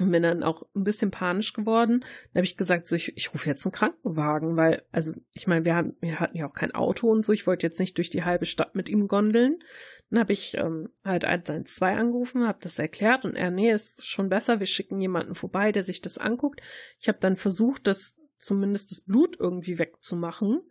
Und 0.00 0.12
bin 0.12 0.22
dann 0.22 0.44
auch 0.44 0.62
ein 0.76 0.84
bisschen 0.84 1.10
panisch 1.10 1.52
geworden. 1.52 2.00
Dann 2.00 2.40
habe 2.40 2.44
ich 2.44 2.56
gesagt, 2.56 2.86
so, 2.86 2.94
ich, 2.94 3.16
ich 3.16 3.34
rufe 3.34 3.48
jetzt 3.48 3.66
einen 3.66 3.72
Krankenwagen, 3.72 4.56
weil, 4.56 4.84
also, 4.92 5.12
ich 5.32 5.48
meine, 5.48 5.64
wir, 5.64 5.74
haben, 5.74 5.96
wir 6.00 6.20
hatten 6.20 6.36
ja 6.36 6.48
auch 6.48 6.54
kein 6.54 6.72
Auto 6.72 7.10
und 7.10 7.24
so. 7.24 7.32
Ich 7.32 7.48
wollte 7.48 7.66
jetzt 7.66 7.80
nicht 7.80 7.96
durch 7.96 8.08
die 8.08 8.22
halbe 8.22 8.46
Stadt 8.46 8.76
mit 8.76 8.88
ihm 8.88 9.08
gondeln. 9.08 9.58
Dann 10.10 10.20
habe 10.20 10.32
ich 10.32 10.56
ähm, 10.56 10.90
halt 11.04 11.24
112 11.24 11.98
angerufen, 11.98 12.46
habe 12.46 12.60
das 12.62 12.78
erklärt 12.78 13.24
und 13.24 13.34
er, 13.34 13.50
nee, 13.50 13.72
ist 13.72 14.06
schon 14.06 14.28
besser, 14.28 14.58
wir 14.60 14.66
schicken 14.66 15.00
jemanden 15.00 15.34
vorbei, 15.34 15.72
der 15.72 15.82
sich 15.82 16.00
das 16.00 16.16
anguckt. 16.16 16.60
Ich 16.98 17.08
habe 17.08 17.18
dann 17.20 17.36
versucht, 17.36 17.86
das 17.86 18.14
zumindest 18.36 18.90
das 18.92 19.00
Blut 19.00 19.36
irgendwie 19.38 19.78
wegzumachen. 19.78 20.62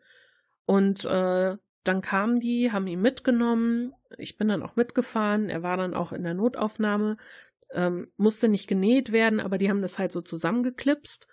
Und 0.65 1.06
äh, 1.06 1.58
dann 1.84 2.01
kamen 2.01 2.39
die, 2.39 2.71
haben 2.71 2.88
ihn 2.88 3.01
mitgenommen. 3.01 3.93
Ich 4.17 4.38
bin 4.38 4.48
dann 4.48 4.63
auch 4.63 4.76
mitgefahren. 4.76 5.50
Er 5.50 5.63
war 5.63 5.78
dann 5.78 5.93
auch 5.93 6.12
in 6.12 6.24
der 6.24 6.34
Notaufnahme. 6.34 7.17
Ähm, 7.72 8.12
musste 8.17 8.48
nicht 8.48 8.67
genäht 8.67 9.12
werden, 9.12 9.39
aber 9.39 9.58
die 9.58 9.70
haben 9.70 9.82
das 9.82 10.00
halt 10.00 10.12
so 10.12 10.22
zusammengeklipst 10.22 11.28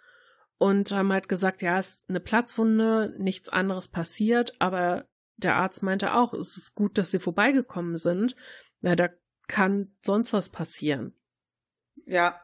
und 0.58 0.90
haben 0.90 1.12
halt 1.12 1.28
gesagt, 1.28 1.62
ja, 1.62 1.78
es 1.78 1.96
ist 1.96 2.04
eine 2.08 2.20
Platzwunde, 2.20 3.14
nichts 3.18 3.48
anderes 3.48 3.88
passiert, 3.88 4.54
aber 4.58 5.08
der 5.36 5.56
Arzt 5.56 5.82
meinte 5.82 6.14
auch, 6.14 6.32
es 6.34 6.56
ist 6.56 6.74
gut, 6.74 6.98
dass 6.98 7.10
sie 7.10 7.18
vorbeigekommen 7.18 7.96
sind. 7.96 8.36
Ja, 8.80 8.96
da 8.96 9.10
kann 9.46 9.94
sonst 10.02 10.32
was 10.32 10.50
passieren. 10.50 11.14
Ja. 12.06 12.40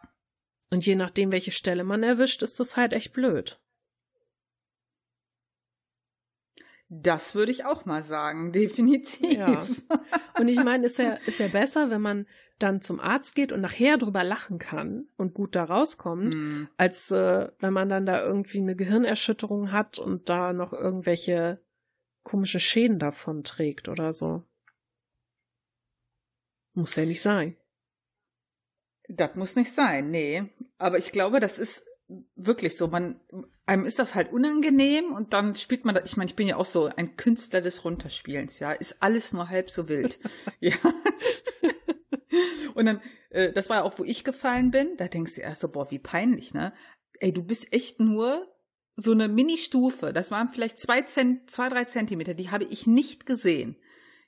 Und 0.70 0.86
je 0.86 0.94
nachdem, 0.94 1.32
welche 1.32 1.50
Stelle 1.50 1.84
man 1.84 2.02
erwischt, 2.02 2.42
ist 2.42 2.60
das 2.60 2.76
halt 2.76 2.92
echt 2.92 3.12
blöd. 3.12 3.60
Das 6.92 7.36
würde 7.36 7.52
ich 7.52 7.64
auch 7.64 7.84
mal 7.84 8.02
sagen, 8.02 8.50
definitiv. 8.52 9.32
Ja. 9.32 9.64
Und 10.38 10.48
ich 10.48 10.62
meine, 10.62 10.86
ist 10.86 10.98
ja, 10.98 11.12
ist 11.26 11.38
ja 11.38 11.48
besser, 11.48 11.88
wenn 11.90 12.00
man 12.02 12.26
dann 12.58 12.82
zum 12.82 13.00
Arzt 13.00 13.34
geht 13.36 13.52
und 13.52 13.60
nachher 13.62 13.96
drüber 13.96 14.22
lachen 14.22 14.58
kann 14.58 15.08
und 15.16 15.32
gut 15.32 15.56
da 15.56 15.64
rauskommt, 15.64 16.34
Hm. 16.34 16.68
als 16.76 17.10
äh, 17.10 17.48
wenn 17.60 17.72
man 17.72 17.88
dann 17.88 18.04
da 18.04 18.22
irgendwie 18.22 18.58
eine 18.58 18.76
Gehirnerschütterung 18.76 19.72
hat 19.72 19.98
und 19.98 20.28
da 20.28 20.52
noch 20.52 20.72
irgendwelche 20.72 21.62
komische 22.22 22.60
Schäden 22.60 22.98
davon 22.98 23.44
trägt 23.44 23.88
oder 23.88 24.12
so. 24.12 24.44
Muss 26.74 26.96
ja 26.96 27.06
nicht 27.06 27.22
sein. 27.22 27.56
Das 29.08 29.34
muss 29.36 29.56
nicht 29.56 29.72
sein, 29.72 30.10
nee. 30.10 30.44
Aber 30.76 30.98
ich 30.98 31.12
glaube, 31.12 31.40
das 31.40 31.58
ist 31.58 31.86
wirklich 32.36 32.76
so. 32.76 32.88
Man, 32.88 33.20
einem 33.66 33.84
ist 33.84 33.98
das 33.98 34.14
halt 34.14 34.32
unangenehm 34.32 35.12
und 35.12 35.32
dann 35.32 35.54
spielt 35.54 35.84
man 35.84 35.94
das. 35.94 36.04
Ich 36.04 36.16
meine, 36.16 36.28
ich 36.28 36.36
bin 36.36 36.48
ja 36.48 36.56
auch 36.56 36.64
so 36.64 36.90
ein 36.96 37.16
Künstler 37.16 37.60
des 37.60 37.84
Runterspielens, 37.84 38.58
ja. 38.58 38.72
Ist 38.72 39.02
alles 39.02 39.32
nur 39.32 39.48
halb 39.48 39.70
so 39.70 39.88
wild. 39.88 40.18
ja. 40.60 40.76
und 42.74 42.86
dann, 42.86 43.00
äh, 43.30 43.52
das 43.52 43.68
war 43.68 43.78
ja 43.78 43.82
auch, 43.84 43.98
wo 43.98 44.04
ich 44.04 44.24
gefallen 44.24 44.70
bin. 44.70 44.96
Da 44.96 45.08
denkst 45.08 45.36
du 45.36 45.40
erst 45.42 45.60
so, 45.60 45.70
boah, 45.70 45.90
wie 45.90 45.98
peinlich, 45.98 46.54
ne? 46.54 46.72
Ey, 47.20 47.32
du 47.32 47.42
bist 47.42 47.72
echt 47.72 48.00
nur 48.00 48.48
so 48.96 49.12
eine 49.12 49.28
Mini-Stufe. 49.28 50.12
Das 50.12 50.30
waren 50.30 50.48
vielleicht 50.48 50.78
zwei, 50.78 51.02
Zent 51.02 51.50
zwei, 51.50 51.68
drei 51.68 51.84
Zentimeter. 51.84 52.34
Die 52.34 52.50
habe 52.50 52.64
ich 52.64 52.86
nicht 52.86 53.26
gesehen. 53.26 53.76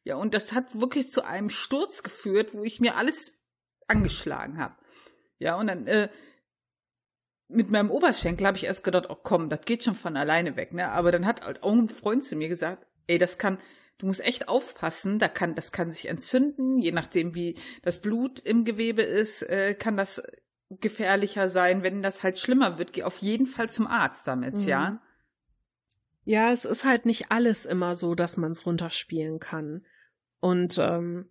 Ja, 0.05 0.17
und 0.17 0.35
das 0.35 0.53
hat 0.53 0.81
wirklich 0.81 1.11
zu 1.11 1.25
einem 1.25 1.49
Sturz 1.49 2.03
geführt, 2.03 2.55
wo 2.55 2.65
ich 2.65 2.81
mir 2.81 2.97
alles 2.97 3.45
angeschlagen 3.87 4.59
habe. 4.59 4.77
Ja, 5.39 5.57
und 5.57 5.69
dann 5.69 5.87
äh, 5.87 6.09
mit 7.53 7.71
meinem 7.71 7.91
Oberschenkel 7.91 8.47
habe 8.47 8.57
ich 8.57 8.65
erst 8.65 8.85
gedacht, 8.85 9.07
oh 9.09 9.17
komm, 9.21 9.49
das 9.49 9.63
geht 9.63 9.85
schon 9.85 9.95
von 9.95 10.17
alleine 10.17 10.57
weg, 10.57 10.73
ne? 10.73 10.89
Aber 10.91 11.13
dann 11.13 11.27
hat 11.27 11.45
halt 11.45 11.63
auch 11.63 11.73
ein 11.73 11.89
Freund 11.89 12.25
zu 12.25 12.37
mir 12.37 12.49
gesagt, 12.49 12.87
ey, 13.07 13.19
das 13.19 13.39
kann, 13.39 13.59
du 13.99 14.07
musst 14.07 14.25
echt 14.25 14.49
aufpassen, 14.49 15.19
da 15.19 15.29
kann, 15.29 15.55
das 15.55 15.73
kann 15.73 15.91
sich 15.91 16.09
entzünden, 16.09 16.79
je 16.79 16.93
nachdem 16.93 17.35
wie 17.35 17.57
das 17.83 18.01
Blut 18.01 18.41
im 18.41 18.65
Gewebe 18.65 19.03
ist, 19.03 19.43
äh, 19.43 19.75
kann 19.75 19.97
das 19.97 20.23
gefährlicher 20.71 21.49
sein. 21.49 21.83
Wenn 21.83 22.03
das 22.03 22.23
halt 22.23 22.39
schlimmer 22.39 22.79
wird, 22.79 22.93
geh 22.93 23.03
auf 23.03 23.19
jeden 23.19 23.47
Fall 23.47 23.69
zum 23.69 23.87
Arzt 23.87 24.27
damit, 24.27 24.55
Mhm. 24.55 24.69
ja. 24.69 25.03
Ja, 26.25 26.53
es 26.53 26.65
ist 26.65 26.85
halt 26.85 27.05
nicht 27.05 27.31
alles 27.33 27.67
immer 27.67 27.97
so, 27.97 28.15
dass 28.15 28.37
man 28.37 28.53
es 28.53 28.65
runterspielen 28.65 29.41
kann. 29.41 29.83
Und 30.41 30.79
ähm, 30.79 31.29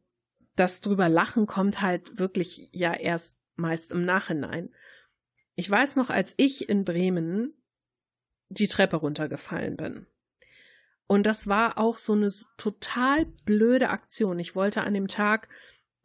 das 0.56 0.82
drüber 0.82 1.08
lachen 1.08 1.48
kommt 1.48 1.82
halt 1.82 2.20
wirklich 2.20 2.70
ja 2.74 2.94
erst 2.94 3.38
meist 3.56 3.92
im 3.92 4.04
Nachhinein. 4.04 4.70
Ich 5.62 5.70
weiß 5.70 5.96
noch, 5.96 6.10
als 6.10 6.34
ich 6.38 6.70
in 6.70 6.86
Bremen 6.86 7.54
die 8.50 8.68
Treppe 8.68 8.96
runtergefallen 8.96 9.78
bin. 9.78 10.08
Und 11.06 11.28
das 11.28 11.46
war 11.46 11.78
auch 11.78 12.00
so 12.00 12.14
eine 12.14 12.32
total 12.58 13.28
blöde 13.46 13.90
Aktion. 13.90 14.40
Ich 14.40 14.56
wollte 14.56 14.82
an 14.82 14.96
dem 14.96 15.08
Tag, 15.08 15.50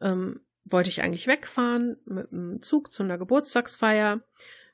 ähm, 0.03 0.43
wollte 0.67 0.91
ich 0.91 1.01
eigentlich 1.01 1.27
wegfahren 1.27 1.97
mit 2.05 2.33
dem 2.33 2.61
Zug 2.61 2.93
zu 2.93 3.03
einer 3.03 3.17
Geburtstagsfeier. 3.17 4.21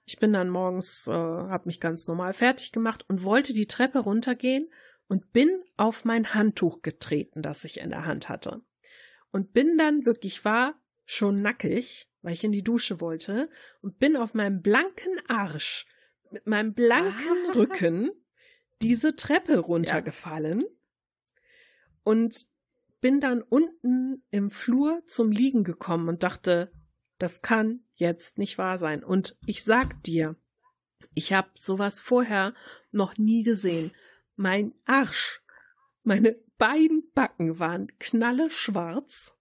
Ich 0.04 0.18
bin 0.18 0.32
dann 0.32 0.50
morgens, 0.50 1.06
äh, 1.06 1.12
habe 1.12 1.66
mich 1.66 1.78
ganz 1.78 2.08
normal 2.08 2.32
fertig 2.32 2.72
gemacht 2.72 3.04
und 3.08 3.22
wollte 3.22 3.52
die 3.52 3.68
Treppe 3.68 4.00
runtergehen 4.00 4.68
und 5.06 5.32
bin 5.32 5.62
auf 5.76 6.04
mein 6.04 6.34
Handtuch 6.34 6.82
getreten, 6.82 7.40
das 7.40 7.62
ich 7.62 7.78
in 7.78 7.90
der 7.90 8.04
Hand 8.04 8.28
hatte. 8.28 8.62
Und 9.30 9.52
bin 9.52 9.78
dann 9.78 10.06
wirklich, 10.06 10.44
war 10.44 10.74
schon 11.04 11.36
nackig 11.36 12.11
weil 12.22 12.32
ich 12.32 12.44
in 12.44 12.52
die 12.52 12.62
Dusche 12.62 13.00
wollte 13.00 13.50
und 13.80 13.98
bin 13.98 14.16
auf 14.16 14.34
meinem 14.34 14.62
blanken 14.62 15.20
Arsch 15.28 15.86
mit 16.30 16.46
meinem 16.46 16.72
blanken 16.72 17.46
ah. 17.50 17.52
Rücken 17.52 18.10
diese 18.80 19.14
Treppe 19.14 19.58
runtergefallen 19.58 20.60
ja. 20.60 20.66
und 22.04 22.46
bin 23.00 23.20
dann 23.20 23.42
unten 23.42 24.24
im 24.30 24.50
Flur 24.50 25.02
zum 25.06 25.30
Liegen 25.30 25.64
gekommen 25.64 26.08
und 26.08 26.22
dachte, 26.22 26.72
das 27.18 27.42
kann 27.42 27.84
jetzt 27.94 28.38
nicht 28.38 28.58
wahr 28.58 28.78
sein. 28.78 29.04
Und 29.04 29.36
ich 29.46 29.64
sag 29.64 30.02
dir, 30.04 30.36
ich 31.14 31.32
habe 31.32 31.50
sowas 31.58 32.00
vorher 32.00 32.54
noch 32.90 33.18
nie 33.18 33.42
gesehen. 33.42 33.92
Mein 34.36 34.74
Arsch, 34.86 35.42
meine 36.02 36.36
beiden 36.58 37.10
Backen 37.12 37.58
waren 37.58 37.88
knalle 37.98 38.50
schwarz. 38.50 39.36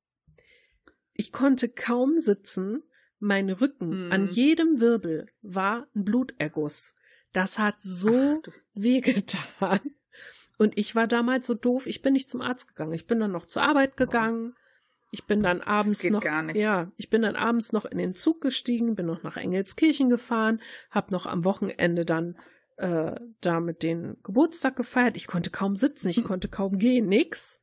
Ich 1.22 1.32
konnte 1.32 1.70
kaum 1.70 2.18
sitzen. 2.18 2.82
Mein 3.20 3.52
Rücken 3.52 3.92
hm. 3.92 4.12
an 4.12 4.28
jedem 4.28 4.82
Wirbel 4.82 5.28
war 5.44 5.86
ein 5.96 6.04
Bluterguss. 6.04 6.96
Das 7.32 7.60
hat 7.60 7.76
so 7.78 8.42
wehgetan. 8.74 9.82
Und 10.58 10.80
ich 10.80 10.96
war 10.96 11.06
damals 11.06 11.46
so 11.46 11.54
doof, 11.54 11.86
ich 11.86 12.02
bin 12.02 12.14
nicht 12.14 12.28
zum 12.28 12.42
Arzt 12.42 12.70
gegangen. 12.70 12.94
Ich 12.94 13.06
bin 13.06 13.20
dann 13.20 13.32
noch 13.32 13.46
zur 13.46 13.62
Arbeit 13.62 13.98
gegangen. 13.98 14.56
Ich 15.12 15.26
bin 15.26 15.44
dann 15.44 15.62
abends 15.62 16.04
noch, 16.06 16.24
ja, 16.56 16.92
ich 16.98 17.12
bin 17.12 17.22
dann 17.22 17.36
abends 17.36 17.72
noch 17.72 17.86
in 17.86 18.00
den 18.00 18.16
Zug 18.16 18.42
gestiegen, 18.42 18.96
bin 18.96 19.06
noch 19.06 19.22
nach 19.22 19.38
Engelskirchen 19.38 20.10
gefahren, 20.10 20.60
hab 20.90 21.12
noch 21.12 21.28
am 21.28 21.44
Wochenende 21.44 22.04
dann 22.04 22.36
äh, 22.78 23.14
da 23.42 23.60
mit 23.60 23.84
den 23.84 24.18
Geburtstag 24.24 24.76
gefeiert. 24.76 25.18
Ich 25.18 25.28
konnte 25.28 25.52
kaum 25.52 25.76
sitzen, 25.76 26.10
ich 26.10 26.18
hm. 26.18 26.24
konnte 26.24 26.48
kaum 26.48 26.80
gehen, 26.80 27.06
nix. 27.06 27.62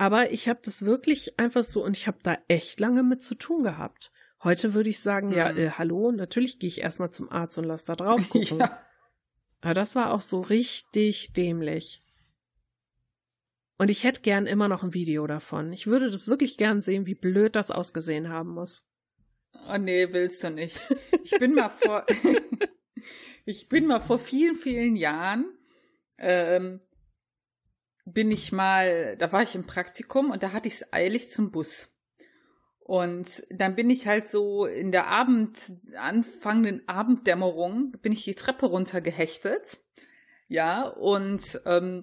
Aber 0.00 0.32
ich 0.32 0.48
habe 0.48 0.60
das 0.62 0.86
wirklich 0.86 1.38
einfach 1.38 1.62
so 1.62 1.84
und 1.84 1.94
ich 1.94 2.06
habe 2.06 2.16
da 2.22 2.34
echt 2.48 2.80
lange 2.80 3.02
mit 3.02 3.22
zu 3.22 3.34
tun 3.34 3.62
gehabt. 3.62 4.10
Heute 4.42 4.72
würde 4.72 4.88
ich 4.88 5.00
sagen, 5.00 5.28
hm. 5.28 5.36
ja, 5.36 5.50
äh, 5.50 5.72
hallo, 5.72 6.10
natürlich 6.10 6.58
gehe 6.58 6.68
ich 6.68 6.80
erstmal 6.80 7.10
zum 7.10 7.30
Arzt 7.30 7.58
und 7.58 7.64
lass 7.64 7.84
da 7.84 7.96
drauf 7.96 8.26
gucken. 8.30 8.60
ja. 8.60 8.82
Aber 9.60 9.74
das 9.74 9.96
war 9.96 10.14
auch 10.14 10.22
so 10.22 10.40
richtig 10.40 11.34
dämlich. 11.34 12.02
Und 13.76 13.90
ich 13.90 14.02
hätte 14.02 14.22
gern 14.22 14.46
immer 14.46 14.68
noch 14.68 14.82
ein 14.82 14.94
Video 14.94 15.26
davon. 15.26 15.70
Ich 15.70 15.86
würde 15.86 16.08
das 16.08 16.28
wirklich 16.28 16.56
gern 16.56 16.80
sehen, 16.80 17.04
wie 17.04 17.14
blöd 17.14 17.54
das 17.54 17.70
ausgesehen 17.70 18.30
haben 18.30 18.54
muss. 18.54 18.86
Oh 19.68 19.76
nee, 19.76 20.14
willst 20.14 20.42
du 20.42 20.48
nicht. 20.48 20.80
Ich 21.24 21.38
bin 21.38 21.52
mal 21.52 21.68
vor, 21.68 22.06
ich 23.44 23.68
bin 23.68 23.84
mal 23.84 24.00
vor 24.00 24.18
vielen, 24.18 24.54
vielen 24.54 24.96
Jahren, 24.96 25.44
ähm, 26.16 26.80
bin 28.04 28.30
ich 28.30 28.52
mal, 28.52 29.16
da 29.16 29.32
war 29.32 29.42
ich 29.42 29.54
im 29.54 29.66
Praktikum 29.66 30.30
und 30.30 30.42
da 30.42 30.52
hatte 30.52 30.68
ich 30.68 30.74
es 30.74 30.92
eilig 30.92 31.30
zum 31.30 31.50
Bus. 31.50 31.94
Und 32.80 33.44
dann 33.50 33.76
bin 33.76 33.88
ich 33.88 34.08
halt 34.08 34.26
so 34.26 34.66
in 34.66 34.90
der 34.90 35.06
Abend, 35.06 35.74
anfangenden 35.96 36.88
Abenddämmerung, 36.88 37.92
bin 38.02 38.12
ich 38.12 38.24
die 38.24 38.34
Treppe 38.34 38.66
runtergehechtet. 38.66 39.78
Ja, 40.48 40.88
und 40.88 41.60
ähm, 41.66 42.02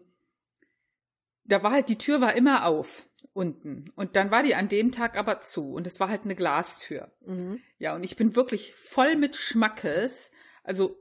da 1.43 1.61
war 1.63 1.71
halt, 1.71 1.89
die 1.89 1.97
Tür 1.97 2.21
war 2.21 2.35
immer 2.35 2.65
auf 2.65 3.07
unten. 3.33 3.91
Und 3.95 4.15
dann 4.15 4.31
war 4.31 4.43
die 4.43 4.55
an 4.55 4.69
dem 4.69 4.91
Tag 4.91 5.17
aber 5.17 5.41
zu. 5.41 5.73
Und 5.73 5.85
es 5.87 5.99
war 5.99 6.09
halt 6.09 6.23
eine 6.23 6.35
Glastür. 6.35 7.11
Mhm. 7.25 7.59
Ja, 7.77 7.93
und 7.95 8.03
ich 8.03 8.15
bin 8.15 8.35
wirklich 8.35 8.73
voll 8.75 9.15
mit 9.15 9.35
Schmackes. 9.35 10.31
Also, 10.63 10.97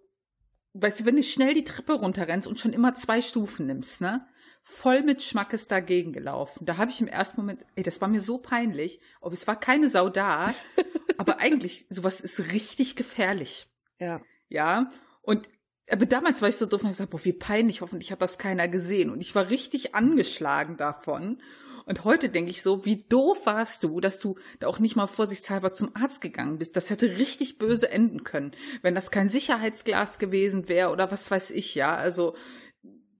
weißt 0.74 1.00
du, 1.00 1.04
wenn 1.06 1.16
du 1.16 1.22
schnell 1.22 1.54
die 1.54 1.64
Treppe 1.64 1.94
runterrennst 1.94 2.46
und 2.46 2.60
schon 2.60 2.72
immer 2.72 2.94
zwei 2.94 3.22
Stufen 3.22 3.66
nimmst, 3.66 4.00
ne? 4.00 4.26
Voll 4.68 5.02
mit 5.02 5.22
Schmackes 5.22 5.68
dagegen 5.68 6.12
gelaufen. 6.12 6.66
Da 6.66 6.76
habe 6.76 6.90
ich 6.90 7.00
im 7.00 7.06
ersten 7.06 7.40
Moment, 7.40 7.64
ey, 7.76 7.84
das 7.84 8.00
war 8.00 8.08
mir 8.08 8.20
so 8.20 8.38
peinlich, 8.38 9.00
ob 9.20 9.32
es 9.32 9.46
war 9.46 9.58
keine 9.58 9.88
Sau 9.88 10.08
da, 10.08 10.52
aber 11.18 11.38
eigentlich 11.38 11.86
sowas 11.88 12.20
ist 12.20 12.52
richtig 12.52 12.96
gefährlich. 12.96 13.68
Ja. 14.00 14.20
Ja. 14.48 14.88
Und 15.22 15.48
aber 15.88 16.04
damals 16.04 16.42
war 16.42 16.48
ich 16.48 16.56
so 16.56 16.66
doof 16.66 16.82
und 16.82 16.88
ich 16.88 16.96
gesagt, 16.96 17.12
boah, 17.12 17.24
wie 17.24 17.32
peinlich, 17.32 17.80
hoffentlich 17.80 18.10
hat 18.10 18.20
das 18.20 18.38
keiner 18.38 18.66
gesehen. 18.66 19.10
Und 19.10 19.20
ich 19.20 19.36
war 19.36 19.50
richtig 19.50 19.94
angeschlagen 19.94 20.76
davon. 20.76 21.38
Und 21.84 22.02
heute 22.02 22.28
denke 22.28 22.50
ich 22.50 22.60
so, 22.60 22.84
wie 22.84 23.04
doof 23.08 23.46
warst 23.46 23.84
du, 23.84 24.00
dass 24.00 24.18
du 24.18 24.36
da 24.58 24.66
auch 24.66 24.80
nicht 24.80 24.96
mal 24.96 25.06
vorsichtshalber 25.06 25.72
zum 25.72 25.94
Arzt 25.94 26.20
gegangen 26.20 26.58
bist. 26.58 26.74
Das 26.74 26.90
hätte 26.90 27.18
richtig 27.18 27.58
böse 27.58 27.88
enden 27.88 28.24
können, 28.24 28.50
wenn 28.82 28.96
das 28.96 29.12
kein 29.12 29.28
Sicherheitsglas 29.28 30.18
gewesen 30.18 30.68
wäre 30.68 30.90
oder 30.90 31.12
was 31.12 31.30
weiß 31.30 31.52
ich, 31.52 31.76
ja. 31.76 31.94
Also 31.94 32.34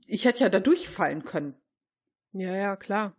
ich 0.07 0.25
hätte 0.25 0.41
ja 0.41 0.49
da 0.49 0.61
durchfallen 0.61 1.25
können. 1.25 1.55
Ja, 2.33 2.55
ja, 2.55 2.77
klar. 2.77 3.17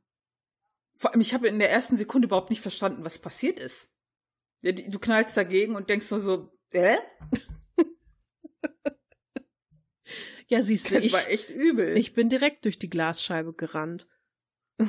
Vor 0.95 1.11
allem, 1.11 1.21
ich 1.21 1.33
habe 1.33 1.47
in 1.47 1.59
der 1.59 1.71
ersten 1.71 1.95
Sekunde 1.95 2.27
überhaupt 2.27 2.49
nicht 2.49 2.61
verstanden, 2.61 3.03
was 3.03 3.19
passiert 3.19 3.59
ist. 3.59 3.91
Du 4.61 4.99
knallst 4.99 5.37
dagegen 5.37 5.75
und 5.75 5.89
denkst 5.89 6.09
nur 6.09 6.19
so, 6.19 6.51
äh? 6.71 6.97
ja, 10.47 10.63
siehst 10.63 10.89
du, 10.89 10.95
das 10.95 11.03
ich, 11.03 11.13
war 11.13 11.27
echt 11.29 11.49
übel. 11.49 11.95
Ich 11.97 12.13
bin 12.13 12.29
direkt 12.29 12.65
durch 12.65 12.79
die 12.79 12.89
Glasscheibe 12.89 13.53
gerannt. 13.53 14.07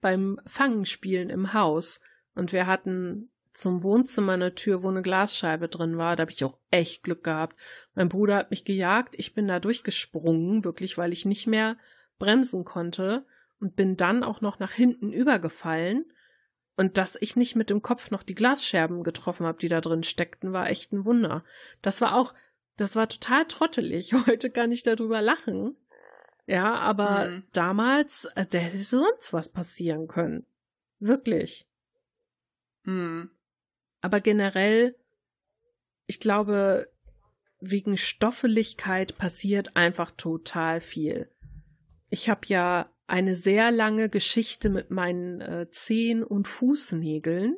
Beim 0.00 0.40
Fangenspielen 0.46 1.30
im 1.30 1.54
Haus. 1.54 2.00
Und 2.34 2.52
wir 2.52 2.66
hatten 2.66 3.30
zum 3.58 3.82
Wohnzimmer 3.82 4.34
eine 4.34 4.54
Tür, 4.54 4.84
wo 4.84 4.88
eine 4.88 5.02
Glasscheibe 5.02 5.68
drin 5.68 5.98
war. 5.98 6.14
Da 6.14 6.20
habe 6.20 6.30
ich 6.30 6.44
auch 6.44 6.58
echt 6.70 7.02
Glück 7.02 7.24
gehabt. 7.24 7.58
Mein 7.94 8.08
Bruder 8.08 8.36
hat 8.36 8.50
mich 8.50 8.64
gejagt. 8.64 9.16
Ich 9.18 9.34
bin 9.34 9.48
da 9.48 9.58
durchgesprungen, 9.58 10.62
wirklich, 10.62 10.96
weil 10.96 11.12
ich 11.12 11.24
nicht 11.24 11.48
mehr 11.48 11.76
bremsen 12.20 12.64
konnte 12.64 13.26
und 13.58 13.74
bin 13.74 13.96
dann 13.96 14.22
auch 14.22 14.40
noch 14.40 14.60
nach 14.60 14.70
hinten 14.70 15.12
übergefallen. 15.12 16.04
Und 16.76 16.98
dass 16.98 17.18
ich 17.20 17.34
nicht 17.34 17.56
mit 17.56 17.68
dem 17.68 17.82
Kopf 17.82 18.12
noch 18.12 18.22
die 18.22 18.36
Glasscherben 18.36 19.02
getroffen 19.02 19.44
habe, 19.44 19.58
die 19.58 19.68
da 19.68 19.80
drin 19.80 20.04
steckten, 20.04 20.52
war 20.52 20.70
echt 20.70 20.92
ein 20.92 21.04
Wunder. 21.04 21.42
Das 21.82 22.00
war 22.00 22.14
auch, 22.14 22.34
das 22.76 22.94
war 22.94 23.08
total 23.08 23.44
trottelig. 23.46 24.14
Heute 24.28 24.50
kann 24.50 24.70
ich 24.70 24.82
darüber 24.84 25.20
lachen. 25.20 25.76
Ja, 26.46 26.76
aber 26.76 27.28
mhm. 27.28 27.42
damals, 27.52 28.26
äh, 28.36 28.46
da 28.46 28.58
hätte 28.58 28.78
sonst 28.78 29.32
was 29.32 29.48
passieren 29.48 30.06
können. 30.06 30.46
Wirklich. 31.00 31.66
Mhm. 32.84 33.32
Aber 34.00 34.20
generell, 34.20 34.96
ich 36.06 36.20
glaube, 36.20 36.88
wegen 37.60 37.96
Stoffeligkeit 37.96 39.18
passiert 39.18 39.76
einfach 39.76 40.12
total 40.12 40.80
viel. 40.80 41.30
Ich 42.10 42.28
habe 42.28 42.42
ja 42.46 42.90
eine 43.06 43.34
sehr 43.34 43.70
lange 43.70 44.08
Geschichte 44.08 44.68
mit 44.68 44.90
meinen 44.90 45.40
äh, 45.40 45.70
Zehen 45.70 46.22
und 46.22 46.46
Fußnägeln. 46.46 47.56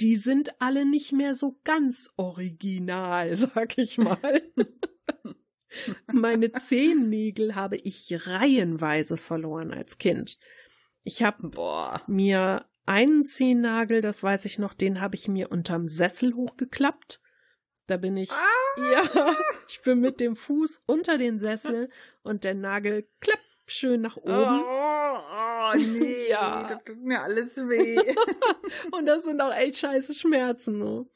Die 0.00 0.16
sind 0.16 0.60
alle 0.60 0.84
nicht 0.84 1.12
mehr 1.12 1.34
so 1.34 1.58
ganz 1.64 2.10
original, 2.16 3.34
sag 3.36 3.78
ich 3.78 3.98
mal. 3.98 4.42
Meine 6.12 6.52
Zehennägel 6.52 7.54
habe 7.54 7.76
ich 7.76 8.26
reihenweise 8.26 9.16
verloren 9.16 9.72
als 9.72 9.98
Kind. 9.98 10.38
Ich 11.02 11.22
habe 11.22 11.50
mir 12.06 12.66
einen 12.86 13.24
Zehennagel, 13.24 14.00
das 14.00 14.22
weiß 14.22 14.44
ich 14.44 14.58
noch, 14.58 14.74
den 14.74 15.00
habe 15.00 15.16
ich 15.16 15.28
mir 15.28 15.50
unterm 15.50 15.88
Sessel 15.88 16.34
hochgeklappt. 16.34 17.20
Da 17.86 17.96
bin 17.96 18.16
ich, 18.16 18.30
ah! 18.30 18.92
ja, 18.92 19.02
ich 19.68 19.82
bin 19.82 20.00
mit 20.00 20.20
dem 20.20 20.36
Fuß 20.36 20.82
unter 20.86 21.18
den 21.18 21.38
Sessel 21.38 21.88
und 22.22 22.44
der 22.44 22.54
Nagel 22.54 23.08
klappt 23.20 23.42
schön 23.66 24.00
nach 24.00 24.16
oben. 24.16 24.62
Oh, 24.62 25.18
oh 25.18 25.72
nee, 25.76 26.28
ja. 26.28 26.68
das 26.68 26.84
tut 26.84 27.02
mir 27.02 27.22
alles 27.22 27.56
weh. 27.56 27.98
und 28.92 29.06
das 29.06 29.24
sind 29.24 29.40
auch 29.40 29.54
echt 29.54 29.78
scheiße 29.78 30.14
Schmerzen. 30.14 30.78
Ne? 30.78 31.06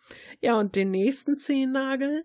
Ja, 0.41 0.59
und 0.59 0.77
den 0.77 0.91
nächsten 0.91 1.37
Zehennagel 1.37 2.25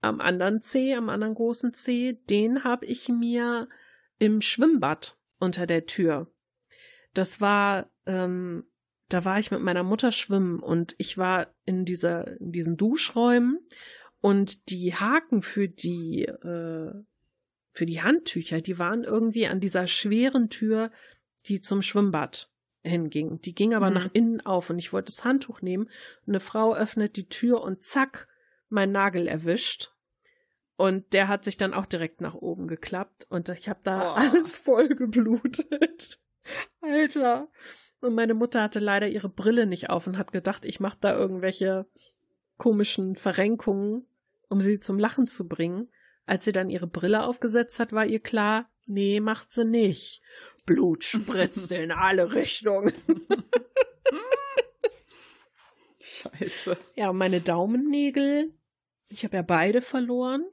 am 0.00 0.20
anderen 0.20 0.62
Zeh, 0.62 0.94
am 0.94 1.08
anderen 1.08 1.34
großen 1.34 1.74
Zeh, 1.74 2.14
den 2.28 2.64
habe 2.64 2.86
ich 2.86 3.08
mir 3.08 3.68
im 4.18 4.40
Schwimmbad 4.40 5.18
unter 5.40 5.66
der 5.66 5.86
Tür. 5.86 6.32
Das 7.12 7.40
war 7.40 7.90
ähm, 8.10 8.64
da 9.08 9.24
war 9.24 9.38
ich 9.38 9.50
mit 9.50 9.60
meiner 9.60 9.82
Mutter 9.82 10.12
schwimmen 10.12 10.60
und 10.60 10.94
ich 10.98 11.16
war 11.16 11.54
in 11.64 11.84
dieser, 11.84 12.40
in 12.40 12.52
diesen 12.52 12.76
Duschräumen 12.76 13.60
und 14.20 14.68
die 14.68 14.94
Haken 14.94 15.42
für 15.42 15.68
die, 15.68 16.24
äh, 16.24 16.92
für 17.72 17.86
die 17.86 18.02
Handtücher, 18.02 18.60
die 18.60 18.78
waren 18.78 19.04
irgendwie 19.04 19.46
an 19.46 19.60
dieser 19.60 19.86
schweren 19.86 20.50
Tür, 20.50 20.90
die 21.46 21.60
zum 21.60 21.82
Schwimmbad 21.82 22.50
hinging. 22.82 23.40
Die 23.42 23.54
ging 23.54 23.74
aber 23.74 23.90
mhm. 23.90 23.94
nach 23.94 24.08
innen 24.12 24.40
auf 24.40 24.70
und 24.70 24.78
ich 24.78 24.92
wollte 24.92 25.12
das 25.12 25.24
Handtuch 25.24 25.62
nehmen 25.62 25.84
und 26.26 26.34
eine 26.34 26.40
Frau 26.40 26.74
öffnet 26.74 27.16
die 27.16 27.28
Tür 27.28 27.62
und 27.62 27.82
zack, 27.82 28.28
mein 28.68 28.92
Nagel 28.92 29.26
erwischt. 29.28 29.92
Und 30.76 31.12
der 31.12 31.28
hat 31.28 31.44
sich 31.44 31.58
dann 31.58 31.74
auch 31.74 31.86
direkt 31.86 32.20
nach 32.20 32.34
oben 32.34 32.66
geklappt 32.66 33.26
und 33.28 33.48
ich 33.50 33.68
habe 33.68 33.80
da 33.84 34.12
oh. 34.12 34.14
alles 34.16 34.58
voll 34.58 34.88
geblutet. 34.88 36.20
Alter. 36.80 37.48
Und 38.00 38.14
meine 38.14 38.34
Mutter 38.34 38.62
hatte 38.62 38.78
leider 38.78 39.08
ihre 39.08 39.28
Brille 39.28 39.66
nicht 39.66 39.90
auf 39.90 40.06
und 40.06 40.16
hat 40.16 40.32
gedacht, 40.32 40.64
ich 40.64 40.80
mache 40.80 40.98
da 41.00 41.14
irgendwelche 41.16 41.86
komischen 42.56 43.16
Verrenkungen, 43.16 44.06
um 44.48 44.60
sie 44.60 44.80
zum 44.80 44.98
Lachen 44.98 45.26
zu 45.26 45.46
bringen. 45.46 45.90
Als 46.26 46.44
sie 46.44 46.52
dann 46.52 46.70
ihre 46.70 46.86
Brille 46.86 47.24
aufgesetzt 47.24 47.78
hat, 47.80 47.92
war 47.92 48.06
ihr 48.06 48.20
klar, 48.20 48.70
nee, 48.86 49.20
macht 49.20 49.52
sie 49.52 49.64
nicht. 49.64 50.22
Blut 50.64 51.04
spritzte 51.04 51.76
in 51.76 51.90
alle 51.90 52.32
Richtungen. 52.34 52.92
Scheiße. 55.98 56.76
Ja, 56.96 57.12
meine 57.12 57.40
Daumennägel, 57.40 58.54
ich 59.08 59.24
habe 59.24 59.36
ja 59.36 59.42
beide 59.42 59.82
verloren. 59.82 60.44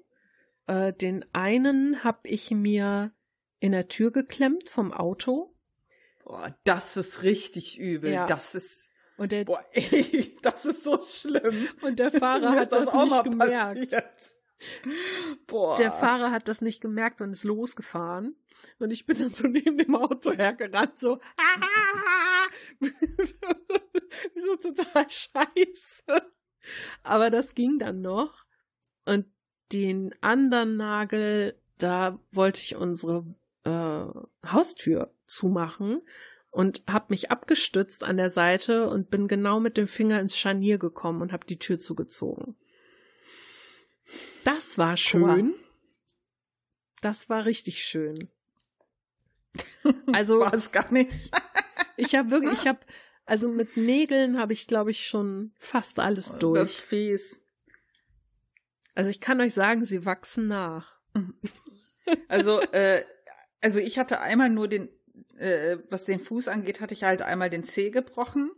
Äh, 0.66 0.93
den 0.93 1.26
einen 1.34 2.04
habe 2.04 2.28
ich 2.28 2.52
mir 2.52 3.12
in 3.60 3.72
der 3.72 3.88
Tür 3.88 4.12
geklemmt 4.12 4.70
vom 4.70 4.93
Auto. 4.93 5.57
Boah, 6.28 6.53
das 6.65 6.97
ist 6.97 7.23
richtig 7.23 7.80
übel. 7.80 8.11
Ja. 8.11 8.28
Das 8.28 8.53
ist. 8.53 8.91
Und 9.15 9.32
der, 9.32 9.45
Boah, 9.45 9.63
ey, 9.71 10.38
das 10.41 10.65
ist 10.65 10.84
so 10.84 10.99
schlimm. 10.99 11.69
und 11.82 11.99
der 11.99 12.11
Fahrer 12.11 12.51
hat 12.51 12.63
ist 12.63 12.71
das, 12.73 12.89
auch 12.89 13.05
nicht 13.05 13.23
gemerkt. 13.23 13.91
passiert. 13.91 14.36
Boah. 15.47 15.78
Der 15.78 15.93
Fahrer 15.93 16.32
hat 16.32 16.49
das 16.49 16.59
nicht 16.59 16.82
gemerkt 16.82 17.21
und 17.21 17.32
ist 17.32 17.45
losgefahren. 17.45 18.36
Und 18.78 18.91
ich 18.91 19.05
bin 19.05 19.17
dann 19.17 19.32
so 19.32 19.47
neben 19.47 19.78
dem 19.78 19.95
Auto 19.95 20.34
hergerannt, 20.34 20.99
so, 20.99 21.17
so 24.36 24.55
total 24.57 25.09
scheiße. 25.09 26.32
Aber 27.03 27.30
das 27.30 27.55
ging 27.55 27.80
dann 27.80 28.01
noch. 28.01 28.43
Und 29.05 29.28
den 29.71 30.13
anderen 30.21 30.75
Nagel, 30.75 31.57
da 31.78 32.19
wollte 32.32 32.59
ich 32.59 32.75
unsere 32.75 33.25
äh, 33.68 34.47
Haustür 34.49 35.13
zumachen 35.26 36.01
und 36.49 36.84
habe 36.88 37.07
mich 37.09 37.30
abgestützt 37.32 38.03
an 38.03 38.18
der 38.18 38.30
Seite 38.30 38.89
und 38.89 39.09
bin 39.09 39.28
genau 39.28 39.59
mit 39.59 39.78
dem 39.78 39.88
Finger 39.88 40.20
ins 40.20 40.38
Scharnier 40.38 40.78
gekommen 40.78 41.22
und 41.22 41.34
habe 41.34 41.45
die 41.45 41.59
Tür 41.59 41.80
zugezogen. 41.80 42.55
Das 44.43 44.78
war 44.78 44.95
schön. 44.95 45.53
Das 47.01 47.30
war 47.30 47.45
richtig 47.45 47.84
schön. 47.84 48.30
Also 50.11 50.41
war 50.41 50.53
es 50.53 50.72
gar 50.72 50.91
nicht. 50.91 51.32
ich 51.97 52.13
habe 52.15 52.30
wirklich, 52.30 52.59
ich 52.59 52.68
habe, 52.68 52.80
also 53.26 53.49
mit 53.49 53.76
Nägeln 53.78 54.38
habe 54.38 54.53
ich, 54.53 54.68
glaube 54.68 54.91
ich, 54.91 55.07
schon 55.07 55.53
fast 55.57 55.99
alles 55.99 56.32
Das 56.32 56.39
durch. 56.39 56.61
ist 56.61 56.82
fies. 56.82 57.41
Also 58.95 59.09
ich 59.09 59.22
kann 59.22 59.39
euch 59.41 59.53
sagen, 59.53 59.86
sie 59.86 60.05
wachsen 60.05 60.47
nach. 60.47 60.99
Also, 62.28 62.61
äh, 62.72 63.03
also 63.68 63.82
ich 63.82 63.99
hatte 63.99 64.22
einmal 64.22 64.49
nur 64.49 64.70
den, 64.70 64.88
äh, 65.36 65.76
was 65.89 66.05
den 66.05 66.22
Fuß 66.22 66.47
angeht, 66.47 66.80
hatte 66.80 66.93
ich 66.93 67.03
halt 67.03 67.22
einmal 67.22 67.49
den 67.49 67.65
Zeh 67.65 67.89
gebrochen. 67.89 68.49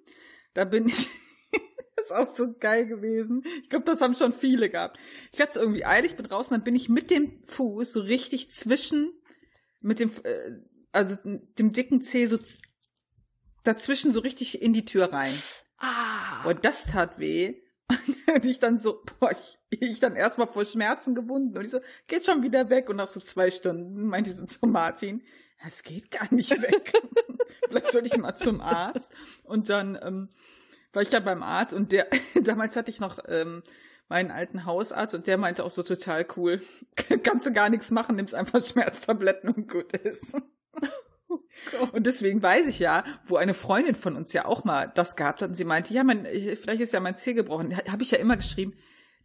Da 0.53 0.65
bin 0.65 0.87
ich, 0.87 1.07
das 1.95 2.05
ist 2.05 2.11
auch 2.11 2.35
so 2.35 2.53
geil 2.53 2.85
gewesen. 2.85 3.41
Ich 3.63 3.69
glaube, 3.69 3.85
das 3.85 4.01
haben 4.01 4.13
schon 4.13 4.33
viele 4.33 4.69
gehabt. 4.69 4.99
Ich 5.31 5.41
hatte 5.41 5.49
es 5.49 5.55
irgendwie 5.55 5.83
eilig, 5.83 6.15
bin 6.15 6.27
draußen, 6.27 6.53
dann 6.53 6.63
bin 6.63 6.75
ich 6.75 6.89
mit 6.89 7.09
dem 7.09 7.43
Fuß 7.45 7.91
so 7.91 8.01
richtig 8.01 8.51
zwischen, 8.51 9.11
mit 9.81 9.97
dem, 9.97 10.11
äh, 10.21 10.51
also 10.91 11.15
dem 11.23 11.73
dicken 11.73 12.03
Zeh 12.03 12.27
so 12.27 12.37
dazwischen 13.63 14.11
so 14.11 14.19
richtig 14.19 14.61
in 14.61 14.73
die 14.73 14.85
Tür 14.85 15.11
rein. 15.11 15.33
Ah. 15.79 16.47
Und 16.47 16.65
das 16.65 16.85
tat 16.85 17.17
weh. 17.17 17.63
Und 18.33 18.45
ich 18.45 18.59
dann 18.59 18.77
so, 18.77 19.03
boah, 19.19 19.31
ich, 19.31 19.57
ich 19.69 19.99
dann 19.99 20.15
erstmal 20.15 20.47
vor 20.47 20.65
Schmerzen 20.65 21.15
gewunden. 21.15 21.57
Und 21.57 21.65
ich 21.65 21.71
so, 21.71 21.79
geht 22.07 22.25
schon 22.25 22.43
wieder 22.43 22.69
weg. 22.69 22.89
Und 22.89 22.97
nach 22.97 23.07
so 23.07 23.19
zwei 23.19 23.49
Stunden 23.51 24.05
meinte 24.05 24.29
ich 24.29 24.35
so 24.35 24.45
zu 24.45 24.67
Martin, 24.67 25.23
es 25.67 25.83
geht 25.83 26.11
gar 26.11 26.31
nicht 26.33 26.51
weg. 26.61 26.93
Vielleicht 27.67 27.91
sollte 27.91 28.07
ich 28.07 28.17
mal 28.17 28.35
zum 28.35 28.61
Arzt. 28.61 29.11
Und 29.43 29.69
dann 29.69 29.97
ähm, 30.01 30.29
war 30.93 31.01
ich 31.01 31.11
ja 31.11 31.19
beim 31.19 31.43
Arzt 31.43 31.73
und 31.73 31.91
der, 31.91 32.07
damals 32.41 32.75
hatte 32.75 32.91
ich 32.91 32.99
noch 32.99 33.19
ähm, 33.27 33.63
meinen 34.07 34.31
alten 34.31 34.65
Hausarzt 34.65 35.13
und 35.15 35.27
der 35.27 35.37
meinte 35.37 35.63
auch 35.63 35.69
so 35.69 35.83
total 35.83 36.25
cool, 36.35 36.61
kannst 37.23 37.45
du 37.45 37.53
gar 37.53 37.69
nichts 37.69 37.91
machen, 37.91 38.15
nimmst 38.15 38.35
einfach 38.35 38.63
Schmerztabletten 38.65 39.49
und 39.49 39.69
gut 39.69 39.93
ist. 39.93 40.35
Und 41.91 42.05
deswegen 42.05 42.41
weiß 42.41 42.67
ich 42.67 42.79
ja, 42.79 43.03
wo 43.25 43.35
eine 43.35 43.53
Freundin 43.53 43.95
von 43.95 44.15
uns 44.15 44.33
ja 44.33 44.45
auch 44.45 44.63
mal 44.63 44.91
das 44.95 45.15
gehabt 45.15 45.41
hat 45.41 45.49
und 45.49 45.55
sie 45.55 45.65
meinte, 45.65 45.93
ja, 45.93 46.03
mein, 46.03 46.25
vielleicht 46.25 46.81
ist 46.81 46.93
ja 46.93 46.99
mein 46.99 47.17
Zeh 47.17 47.33
gebrochen. 47.33 47.75
Habe 47.75 48.03
ich 48.03 48.11
ja 48.11 48.17
immer 48.17 48.37
geschrieben, 48.37 48.73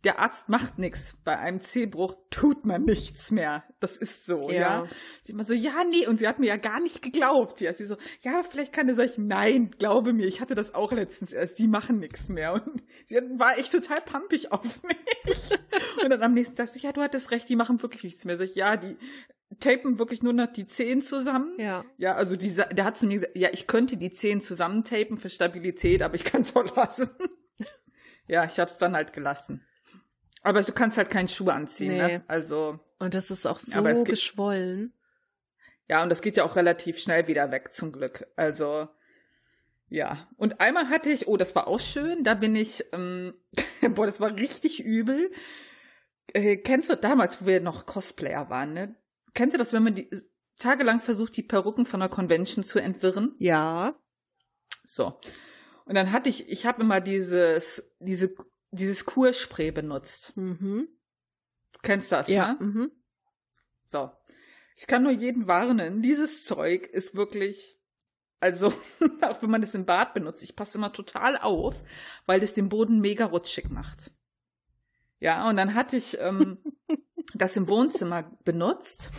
der 0.04 0.18
Arzt 0.18 0.48
macht 0.48 0.78
nichts. 0.78 1.18
Bei 1.24 1.38
einem 1.38 1.60
Zehbruch 1.60 2.16
tut 2.30 2.64
man 2.64 2.84
nichts 2.84 3.30
mehr. 3.30 3.64
Das 3.80 3.96
ist 3.96 4.26
so, 4.26 4.50
ja. 4.50 4.60
Ja. 4.60 4.88
Sie 5.22 5.32
immer 5.32 5.44
so, 5.44 5.54
ja, 5.54 5.84
nee. 5.88 6.06
Und 6.06 6.18
sie 6.18 6.28
hat 6.28 6.38
mir 6.38 6.46
ja 6.46 6.56
gar 6.56 6.80
nicht 6.80 7.02
geglaubt. 7.02 7.60
Ja, 7.60 7.72
sie 7.72 7.86
so, 7.86 7.96
ja, 8.20 8.42
vielleicht 8.42 8.72
kann 8.72 8.88
er 8.88 8.94
sagen, 8.94 9.26
nein, 9.26 9.70
glaube 9.78 10.12
mir, 10.12 10.26
ich 10.26 10.40
hatte 10.40 10.54
das 10.54 10.74
auch 10.74 10.92
letztens 10.92 11.32
erst. 11.32 11.58
Die 11.58 11.68
machen 11.68 11.98
nichts 11.98 12.28
mehr. 12.28 12.54
Und 12.54 12.82
sie 13.06 13.16
war 13.36 13.58
echt 13.58 13.72
total 13.72 14.00
pampig 14.00 14.52
auf 14.52 14.82
mich. 14.82 16.02
Und 16.02 16.10
dann 16.10 16.22
am 16.22 16.34
nächsten 16.34 16.56
Tag 16.56 16.68
so, 16.68 16.78
ja, 16.78 16.92
du 16.92 17.00
hattest 17.00 17.30
recht, 17.30 17.48
die 17.48 17.56
machen 17.56 17.82
wirklich 17.82 18.04
nichts 18.04 18.24
mehr. 18.24 18.36
Sag 18.36 18.46
ich, 18.46 18.54
ja, 18.54 18.76
die 18.76 18.96
tapen 19.60 19.98
wirklich 19.98 20.22
nur 20.22 20.32
noch 20.32 20.52
die 20.52 20.66
Zehen 20.66 21.02
zusammen. 21.02 21.54
Ja. 21.58 21.84
Ja, 21.96 22.14
also 22.14 22.36
dieser, 22.36 22.64
der 22.66 22.84
hat 22.84 22.98
zu 22.98 23.06
mir 23.06 23.14
gesagt, 23.14 23.36
ja, 23.36 23.48
ich 23.52 23.66
könnte 23.66 23.96
die 23.96 24.12
Zehen 24.12 24.40
zusammentapen 24.40 25.16
für 25.16 25.30
Stabilität, 25.30 26.02
aber 26.02 26.14
ich 26.14 26.24
kann 26.24 26.42
es 26.42 26.54
auch 26.54 26.76
lassen. 26.76 27.10
ja, 28.26 28.44
ich 28.44 28.58
habe 28.58 28.70
es 28.70 28.78
dann 28.78 28.94
halt 28.94 29.12
gelassen. 29.12 29.64
Aber 30.44 30.62
du 30.62 30.72
kannst 30.72 30.96
halt 30.98 31.10
keinen 31.10 31.26
Schuh 31.26 31.48
anziehen, 31.48 31.94
Nee. 31.94 32.18
ne? 32.18 32.24
Also, 32.28 32.78
Und 33.00 33.14
das 33.14 33.30
ist 33.32 33.46
auch 33.46 33.58
so 33.58 33.82
geschwollen. 34.04 34.92
ja, 35.88 36.02
und 36.02 36.10
das 36.10 36.20
geht 36.22 36.36
ja 36.36 36.44
auch 36.44 36.54
relativ 36.54 36.98
schnell 37.00 37.26
wieder 37.26 37.50
weg, 37.50 37.72
zum 37.72 37.90
Glück. 37.92 38.26
Also, 38.36 38.88
ja. 39.88 40.28
Und 40.36 40.60
einmal 40.60 40.88
hatte 40.90 41.10
ich, 41.10 41.26
oh, 41.28 41.36
das 41.36 41.54
war 41.56 41.66
auch 41.66 41.80
schön, 41.80 42.24
da 42.24 42.34
bin 42.34 42.54
ich, 42.56 42.84
ähm, 42.92 43.34
boah, 43.94 44.06
das 44.06 44.20
war 44.20 44.36
richtig 44.36 44.84
übel. 44.84 45.32
Äh, 46.34 46.56
kennst 46.58 46.90
du 46.90 46.96
damals, 46.96 47.40
wo 47.42 47.46
wir 47.46 47.60
noch 47.60 47.86
Cosplayer 47.86 48.48
waren, 48.50 48.72
ne? 48.74 48.94
Kennst 49.34 49.54
du 49.54 49.58
das, 49.58 49.72
wenn 49.72 49.82
man 49.82 49.94
die 49.94 50.08
tagelang 50.58 51.00
versucht, 51.00 51.36
die 51.36 51.42
Perücken 51.42 51.86
von 51.86 52.00
der 52.00 52.08
Convention 52.08 52.64
zu 52.64 52.78
entwirren? 52.78 53.34
Ja. 53.38 53.98
So. 54.84 55.18
Und 55.86 55.94
dann 55.94 56.12
hatte 56.12 56.28
ich, 56.28 56.48
ich 56.50 56.66
habe 56.66 56.82
immer 56.82 57.00
dieses, 57.00 57.90
diese, 57.98 58.34
dieses 58.74 59.04
Kurspray 59.04 59.70
benutzt. 59.70 60.36
Mhm. 60.36 60.88
Du 61.72 61.78
kennst 61.82 62.12
das, 62.12 62.28
Ja. 62.28 62.54
ne? 62.54 62.56
Mhm. 62.66 62.92
So. 63.86 64.10
Ich 64.76 64.86
kann 64.86 65.02
nur 65.04 65.12
jeden 65.12 65.46
warnen, 65.46 66.02
dieses 66.02 66.44
Zeug 66.44 66.86
ist 66.86 67.14
wirklich, 67.14 67.76
also, 68.40 68.72
auch 69.22 69.40
wenn 69.42 69.50
man 69.50 69.60
das 69.60 69.74
im 69.74 69.86
Bad 69.86 70.14
benutzt, 70.14 70.42
ich 70.42 70.56
passe 70.56 70.78
immer 70.78 70.92
total 70.92 71.36
auf, 71.36 71.82
weil 72.26 72.40
das 72.40 72.54
den 72.54 72.68
Boden 72.68 73.00
mega 73.00 73.26
rutschig 73.26 73.70
macht. 73.70 74.10
Ja, 75.20 75.48
und 75.48 75.56
dann 75.56 75.74
hatte 75.74 75.96
ich 75.96 76.18
ähm, 76.20 76.58
das 77.34 77.56
im 77.56 77.68
Wohnzimmer 77.68 78.24
benutzt. 78.44 79.12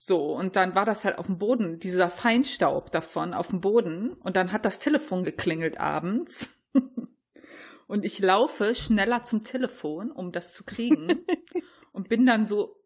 So, 0.00 0.34
und 0.34 0.56
dann 0.56 0.74
war 0.74 0.84
das 0.86 1.04
halt 1.04 1.18
auf 1.18 1.26
dem 1.26 1.38
Boden, 1.38 1.80
dieser 1.80 2.08
Feinstaub 2.08 2.90
davon 2.92 3.34
auf 3.34 3.48
dem 3.48 3.60
Boden. 3.60 4.12
Und 4.12 4.36
dann 4.36 4.52
hat 4.52 4.64
das 4.64 4.78
Telefon 4.78 5.24
geklingelt 5.24 5.78
abends. 5.80 6.57
Und 7.88 8.04
ich 8.04 8.20
laufe 8.20 8.74
schneller 8.74 9.24
zum 9.24 9.42
Telefon, 9.42 10.12
um 10.12 10.30
das 10.30 10.52
zu 10.52 10.62
kriegen. 10.62 11.24
und 11.92 12.08
bin 12.08 12.24
dann 12.26 12.46
so 12.46 12.76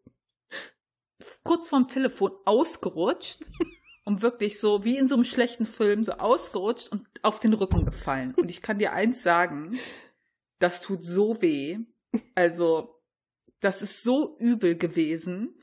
kurz 1.43 1.67
vorm 1.67 1.87
Telefon 1.87 2.31
ausgerutscht 2.45 3.45
und 4.05 4.21
wirklich 4.21 4.59
so 4.59 4.83
wie 4.85 4.97
in 4.97 5.07
so 5.07 5.15
einem 5.15 5.25
schlechten 5.25 5.65
Film 5.65 6.03
so 6.03 6.13
ausgerutscht 6.13 6.91
und 6.91 7.05
auf 7.21 7.39
den 7.39 7.53
Rücken 7.53 7.85
gefallen. 7.85 8.33
Und 8.35 8.49
ich 8.49 8.61
kann 8.61 8.79
dir 8.79 8.93
eins 8.93 9.23
sagen, 9.23 9.77
das 10.59 10.81
tut 10.81 11.03
so 11.03 11.41
weh. 11.41 11.79
Also, 12.33 13.01
das 13.59 13.81
ist 13.81 14.03
so 14.03 14.37
übel 14.39 14.77
gewesen. 14.77 15.59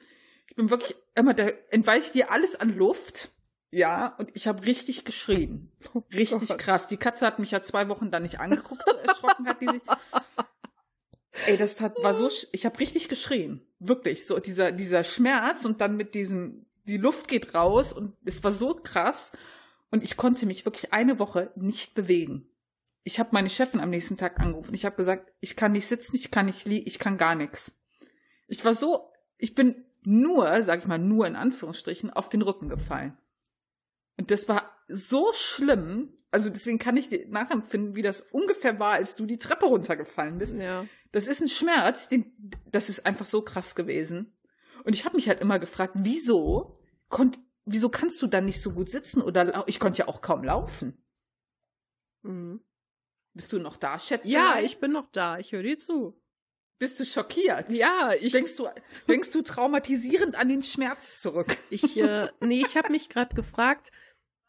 Ich 0.49 0.55
bin 0.55 0.71
wirklich 0.71 0.97
immer, 1.15 1.33
da 1.33 1.49
entweicht 1.71 2.15
dir 2.15 2.31
alles 2.31 2.57
an 2.57 2.77
Luft. 2.77 3.31
Ja, 3.73 4.17
und 4.19 4.31
ich 4.35 4.49
habe 4.49 4.65
richtig 4.67 5.05
geschrien. 5.05 5.71
Richtig 6.13 6.49
Gott. 6.49 6.59
krass. 6.59 6.89
Die 6.89 6.97
Katze 6.97 7.25
hat 7.27 7.39
mich 7.39 7.53
ja 7.53 7.63
zwei 7.63 7.89
Wochen 7.89 8.11
dann 8.11 8.23
nicht 8.25 8.41
angeguckt, 8.41 8.83
so 8.85 8.93
erschrocken 8.97 9.47
hat 9.47 9.61
die 9.61 9.69
sich. 9.69 9.83
Ey, 11.47 11.57
das 11.57 11.81
hat, 11.81 11.95
war 12.03 12.13
so, 12.13 12.27
sch- 12.27 12.49
ich 12.53 12.67
habe 12.67 12.79
richtig 12.81 13.09
geschrien. 13.09 13.65
Wirklich, 13.79 14.27
so 14.27 14.39
dieser, 14.41 14.73
dieser 14.73 15.05
Schmerz 15.05 15.65
und 15.65 15.81
dann 15.81 15.97
mit 15.97 16.15
diesem, 16.15 16.67
die 16.85 16.97
Luft 16.99 17.29
geht 17.29 17.55
raus 17.55 17.93
und 17.93 18.17
es 18.25 18.43
war 18.45 18.51
so 18.51 18.75
krass. 18.75 19.33
Und 19.93 20.03
ich 20.05 20.17
konnte 20.17 20.47
mich 20.47 20.65
wirklich 20.65 20.93
eine 20.93 21.19
Woche 21.19 21.51
nicht 21.57 21.95
bewegen. 21.95 22.49
Ich 23.03 23.19
habe 23.19 23.31
meine 23.33 23.51
Chefin 23.51 23.81
am 23.81 23.91
nächsten 23.91 24.17
Tag 24.17 24.39
angerufen. 24.39 24.75
Ich 24.75 24.85
habe 24.85 24.97
gesagt, 24.97 25.33
ich 25.41 25.57
kann 25.57 25.73
nicht 25.73 25.87
sitzen, 25.87 26.15
ich 26.17 26.31
kann 26.31 26.47
nicht 26.47 26.67
liegen, 26.67 26.87
ich 26.87 26.99
kann 26.99 27.17
gar 27.19 27.35
nichts. 27.35 27.73
Ich 28.47 28.65
war 28.65 28.75
so, 28.75 29.11
ich 29.39 29.55
bin 29.55 29.85
nur, 30.03 30.61
sag 30.63 30.81
ich 30.81 30.87
mal, 30.87 30.99
nur 30.99 31.27
in 31.27 31.37
Anführungsstrichen, 31.37 32.11
auf 32.11 32.29
den 32.29 32.43
Rücken 32.43 32.69
gefallen. 32.69 33.17
Und 34.21 34.31
das 34.31 34.51
war 34.51 34.71
so 34.87 35.33
schlimm. 35.33 36.13
Also 36.31 36.51
deswegen 36.51 36.79
kann 36.79 36.99
ich 36.99 37.09
nachempfinden, 37.29 37.97
wie 37.97 38.03
das 38.03 38.21
ungefähr 38.21 38.79
war, 38.79 38.93
als 38.93 39.17
du 39.17 39.25
die 39.25 39.39
Treppe 39.39 39.65
runtergefallen 39.65 40.37
bist. 40.37 40.55
Ja. 40.55 40.85
Das 41.11 41.27
ist 41.27 41.41
ein 41.41 41.49
Schmerz, 41.49 42.09
den, 42.09 42.37
das 42.71 42.91
ist 42.91 43.07
einfach 43.07 43.25
so 43.25 43.41
krass 43.41 43.75
gewesen. 43.75 44.37
Und 44.85 44.95
ich 44.95 45.07
habe 45.07 45.17
mich 45.17 45.27
halt 45.27 45.41
immer 45.41 45.59
gefragt, 45.59 45.95
wieso 45.97 46.75
konnt, 47.09 47.39
wieso 47.65 47.89
kannst 47.89 48.21
du 48.21 48.27
dann 48.27 48.45
nicht 48.45 48.61
so 48.61 48.73
gut 48.73 48.91
sitzen 48.91 49.23
oder 49.23 49.65
ich 49.67 49.81
konnte 49.81 50.01
ja 50.01 50.09
auch 50.09 50.21
kaum 50.21 50.45
laufen. 50.45 51.03
Mhm. 52.21 52.61
Bist 53.33 53.55
du 53.55 53.59
noch 53.59 53.79
da, 53.79 53.99
Schätzelein? 53.99 54.33
Ja, 54.33 54.61
ich 54.63 54.81
bin 54.81 54.93
noch 54.93 55.11
da. 55.13 55.39
Ich 55.39 55.53
höre 55.53 55.63
dir 55.63 55.79
zu. 55.79 56.21
bist 56.79 57.01
du 57.01 57.07
schockiert. 57.07 57.71
Ja, 57.71 58.13
ich 58.21 58.33
Denkst 58.33 58.57
du, 58.57 58.69
denkst 59.09 59.31
du 59.31 59.41
traumatisierend 59.43 60.37
an 60.37 60.51
den 60.51 60.63
Schmerz 60.63 61.21
zurück? 61.23 61.57
Ich, 61.71 61.97
äh, 61.97 62.29
nee, 62.41 62.61
ich 62.61 62.77
habe 62.77 62.91
mich 62.91 63.09
gerade 63.09 63.35
gefragt, 63.35 63.93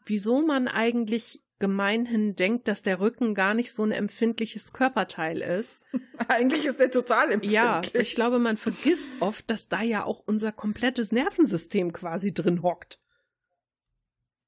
wieso 0.06 0.42
man 0.42 0.68
eigentlich 0.68 1.42
gemeinhin 1.58 2.34
denkt, 2.34 2.66
dass 2.66 2.82
der 2.82 2.98
Rücken 2.98 3.36
gar 3.36 3.54
nicht 3.54 3.72
so 3.72 3.84
ein 3.84 3.92
empfindliches 3.92 4.72
Körperteil 4.72 5.40
ist. 5.40 5.84
Eigentlich 6.28 6.64
ist 6.66 6.80
der 6.80 6.90
total 6.90 7.26
empfindlich. 7.26 7.52
Ja, 7.52 7.82
ich 7.94 8.16
glaube, 8.16 8.40
man 8.40 8.56
vergisst 8.56 9.12
oft, 9.20 9.48
dass 9.48 9.68
da 9.68 9.80
ja 9.80 10.04
auch 10.04 10.24
unser 10.26 10.50
komplettes 10.50 11.12
Nervensystem 11.12 11.92
quasi 11.92 12.34
drin 12.34 12.62
hockt. 12.62 12.98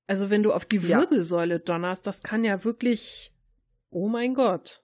Also 0.08 0.28
wenn 0.28 0.42
du 0.42 0.52
auf 0.52 0.64
die 0.64 0.78
Ja. 0.78 1.00
Wirbelsäule 1.00 1.60
donnerst, 1.60 2.04
das 2.06 2.22
kann 2.24 2.42
ja 2.42 2.64
wirklich, 2.64 3.32
oh 3.90 4.08
mein 4.08 4.34
Gott. 4.34 4.82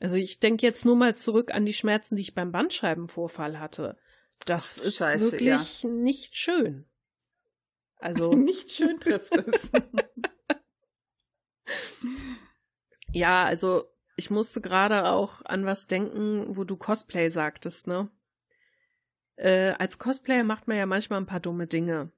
Also 0.00 0.16
ich 0.16 0.38
denke 0.38 0.66
jetzt 0.66 0.84
nur 0.84 0.96
mal 0.96 1.16
zurück 1.16 1.52
an 1.52 1.64
die 1.64 1.72
Schmerzen, 1.72 2.16
die 2.16 2.22
ich 2.22 2.34
beim 2.34 2.52
Bandscheibenvorfall 2.52 3.58
hatte. 3.58 3.96
Das 4.44 4.78
Ach, 4.80 4.84
ist 4.84 4.96
Scheiße, 4.98 5.32
wirklich 5.32 5.84
nicht 5.84 6.36
schön. 6.36 6.84
Also 7.98 8.32
Nicht 8.34 8.70
schön 8.70 9.00
trifft 9.00 9.36
es. 9.36 9.72
ja, 13.12 13.44
also 13.44 13.84
ich 14.16 14.30
musste 14.30 14.60
gerade 14.60 15.10
auch 15.10 15.44
an 15.44 15.64
was 15.64 15.86
denken, 15.86 16.56
wo 16.56 16.64
du 16.64 16.76
Cosplay 16.76 17.28
sagtest, 17.28 17.86
ne? 17.86 18.10
Äh, 19.36 19.74
als 19.78 19.98
Cosplayer 19.98 20.42
macht 20.42 20.66
man 20.66 20.76
ja 20.76 20.86
manchmal 20.86 21.20
ein 21.20 21.26
paar 21.26 21.40
dumme 21.40 21.68
Dinge. 21.68 22.10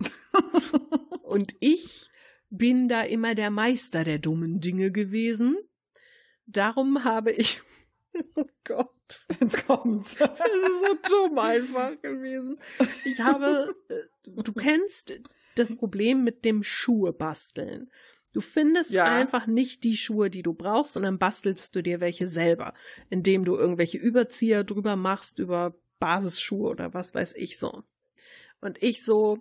Und 1.22 1.54
ich 1.60 2.10
bin 2.50 2.88
da 2.88 3.02
immer 3.02 3.34
der 3.34 3.50
Meister 3.50 4.04
der 4.04 4.18
dummen 4.18 4.60
Dinge 4.60 4.92
gewesen. 4.92 5.56
Darum 6.46 7.04
habe 7.04 7.32
ich. 7.32 7.62
Oh 8.34 8.44
Gott. 8.64 8.90
Jetzt 9.40 9.66
kommt's. 9.66 10.16
Das 10.16 10.38
ist 10.38 10.86
so 10.86 11.26
dumm 11.26 11.38
einfach 11.38 12.00
gewesen. 12.02 12.60
Ich 13.04 13.20
habe, 13.20 13.74
äh, 13.88 13.94
du 14.36 14.52
kennst 14.52 15.14
das 15.54 15.74
Problem 15.76 16.24
mit 16.24 16.44
dem 16.44 16.62
Schuhe 16.62 17.12
basteln. 17.12 17.90
Du 18.32 18.40
findest 18.40 18.92
Ja. 18.92 19.04
einfach 19.04 19.46
nicht 19.46 19.84
die 19.84 19.96
Schuhe, 19.96 20.30
die 20.30 20.42
du 20.42 20.52
brauchst, 20.54 20.96
und 20.96 21.02
dann 21.02 21.18
bastelst 21.18 21.74
du 21.74 21.82
dir 21.82 22.00
welche 22.00 22.26
selber, 22.26 22.74
indem 23.10 23.44
du 23.44 23.56
irgendwelche 23.56 23.98
Überzieher 23.98 24.64
drüber 24.64 24.96
machst, 24.96 25.38
über 25.38 25.74
Basisschuhe 25.98 26.68
oder 26.70 26.94
was 26.94 27.14
weiß 27.14 27.34
ich 27.34 27.58
so. 27.58 27.82
Und 28.60 28.82
ich 28.82 29.02
so, 29.04 29.38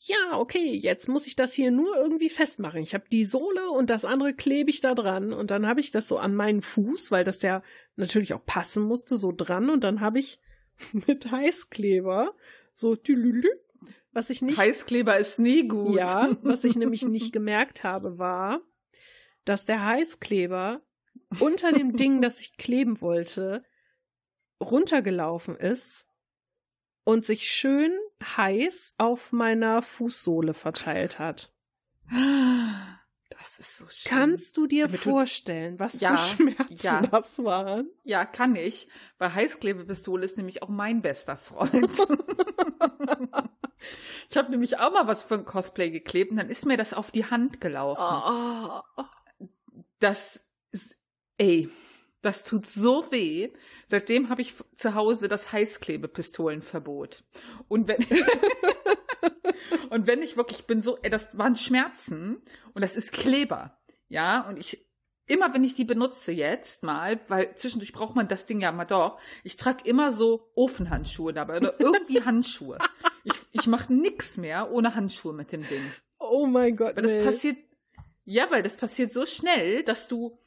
ja, 0.00 0.38
okay, 0.38 0.74
jetzt 0.76 1.08
muss 1.08 1.26
ich 1.26 1.36
das 1.36 1.54
hier 1.54 1.70
nur 1.70 1.96
irgendwie 1.96 2.28
festmachen. 2.28 2.82
Ich 2.82 2.94
habe 2.94 3.04
die 3.10 3.24
Sohle 3.24 3.70
und 3.70 3.88
das 3.88 4.04
andere 4.04 4.34
klebe 4.34 4.68
ich 4.70 4.80
da 4.80 4.94
dran 4.94 5.32
und 5.32 5.50
dann 5.50 5.66
habe 5.66 5.80
ich 5.80 5.90
das 5.90 6.08
so 6.08 6.18
an 6.18 6.34
meinen 6.34 6.60
Fuß, 6.60 7.10
weil 7.10 7.24
das 7.24 7.40
ja 7.42 7.62
natürlich 7.96 8.34
auch 8.34 8.44
passen 8.44 8.82
musste, 8.82 9.16
so 9.16 9.32
dran 9.32 9.70
und 9.70 9.84
dann 9.84 10.00
habe 10.00 10.18
ich 10.18 10.40
mit 11.06 11.30
Heißkleber 11.30 12.34
so 12.74 12.96
was 14.12 14.30
ich 14.30 14.42
nicht 14.42 14.58
Heißkleber 14.58 15.18
ist 15.18 15.38
nie 15.38 15.66
gut. 15.68 15.96
ja, 15.96 16.36
was 16.42 16.64
ich 16.64 16.76
nämlich 16.76 17.04
nicht 17.04 17.32
gemerkt 17.32 17.84
habe, 17.84 18.18
war, 18.18 18.60
dass 19.44 19.64
der 19.64 19.84
Heißkleber 19.84 20.82
unter 21.40 21.72
dem 21.72 21.96
Ding, 21.96 22.22
das 22.22 22.40
ich 22.40 22.56
kleben 22.56 23.00
wollte, 23.00 23.64
runtergelaufen 24.60 25.56
ist 25.56 26.06
und 27.04 27.26
sich 27.26 27.50
schön 27.50 27.92
heiß 28.22 28.94
auf 28.98 29.32
meiner 29.32 29.82
Fußsohle 29.82 30.54
verteilt 30.54 31.18
hat. 31.18 31.52
Das 33.30 33.58
ist 33.58 33.76
so 33.76 33.84
schön. 33.88 34.10
Kannst 34.10 34.56
du 34.56 34.66
dir 34.66 34.86
Damit 34.86 35.00
vorstellen, 35.00 35.78
was 35.78 36.00
Ja, 36.00 36.16
für 36.16 36.36
Schmerzen 36.36 36.86
ja. 36.86 37.00
das 37.02 37.42
waren? 37.44 37.90
Ja, 38.04 38.24
kann 38.24 38.56
ich. 38.56 38.88
Weil 39.18 39.34
Heißklebepistole 39.34 40.24
ist 40.24 40.36
nämlich 40.36 40.62
auch 40.62 40.68
mein 40.68 41.02
bester 41.02 41.36
Freund. 41.36 41.90
ich 44.30 44.36
habe 44.36 44.50
nämlich 44.50 44.78
auch 44.78 44.92
mal 44.92 45.06
was 45.06 45.22
von 45.22 45.44
Cosplay 45.44 45.90
geklebt 45.90 46.30
und 46.30 46.36
dann 46.36 46.48
ist 46.48 46.66
mir 46.66 46.76
das 46.76 46.94
auf 46.94 47.10
die 47.10 47.26
Hand 47.26 47.60
gelaufen. 47.60 48.02
Oh, 48.02 49.02
Das 50.00 50.44
ist, 50.70 50.96
ey, 51.38 51.68
das 52.22 52.44
tut 52.44 52.66
so 52.66 53.10
weh. 53.10 53.52
Seitdem 53.86 54.28
habe 54.28 54.42
ich 54.42 54.54
zu 54.76 54.94
Hause 54.94 55.28
das 55.28 55.52
Heißklebepistolenverbot. 55.52 57.24
Und 57.68 57.86
wenn 57.86 57.98
und 59.90 60.06
wenn 60.06 60.22
ich 60.22 60.36
wirklich 60.36 60.66
bin 60.66 60.82
so, 60.82 60.98
ey, 61.02 61.10
das 61.10 61.36
waren 61.36 61.56
Schmerzen 61.56 62.42
und 62.72 62.82
das 62.82 62.96
ist 62.96 63.12
Kleber, 63.12 63.78
ja. 64.08 64.48
Und 64.48 64.58
ich 64.58 64.84
immer, 65.26 65.52
wenn 65.54 65.64
ich 65.64 65.74
die 65.74 65.84
benutze 65.84 66.32
jetzt 66.32 66.82
mal, 66.82 67.18
weil 67.28 67.54
zwischendurch 67.56 67.92
braucht 67.92 68.14
man 68.14 68.28
das 68.28 68.46
Ding 68.46 68.60
ja 68.60 68.72
mal 68.72 68.84
doch. 68.84 69.18
Ich 69.42 69.56
trage 69.56 69.88
immer 69.88 70.10
so 70.10 70.50
Ofenhandschuhe 70.54 71.32
dabei 71.32 71.58
oder 71.58 71.78
irgendwie 71.80 72.22
Handschuhe. 72.22 72.78
Ich, 73.24 73.34
ich 73.52 73.66
mache 73.66 73.92
nix 73.92 74.36
mehr 74.36 74.70
ohne 74.70 74.94
Handschuhe 74.94 75.32
mit 75.32 75.52
dem 75.52 75.66
Ding. 75.66 75.82
oh 76.18 76.46
mein 76.46 76.76
Gott. 76.76 76.96
Weil 76.96 77.02
das 77.02 77.14
nee. 77.14 77.24
passiert, 77.24 77.56
ja, 78.24 78.50
weil 78.50 78.62
das 78.62 78.76
passiert 78.76 79.12
so 79.12 79.26
schnell, 79.26 79.82
dass 79.82 80.08
du 80.08 80.38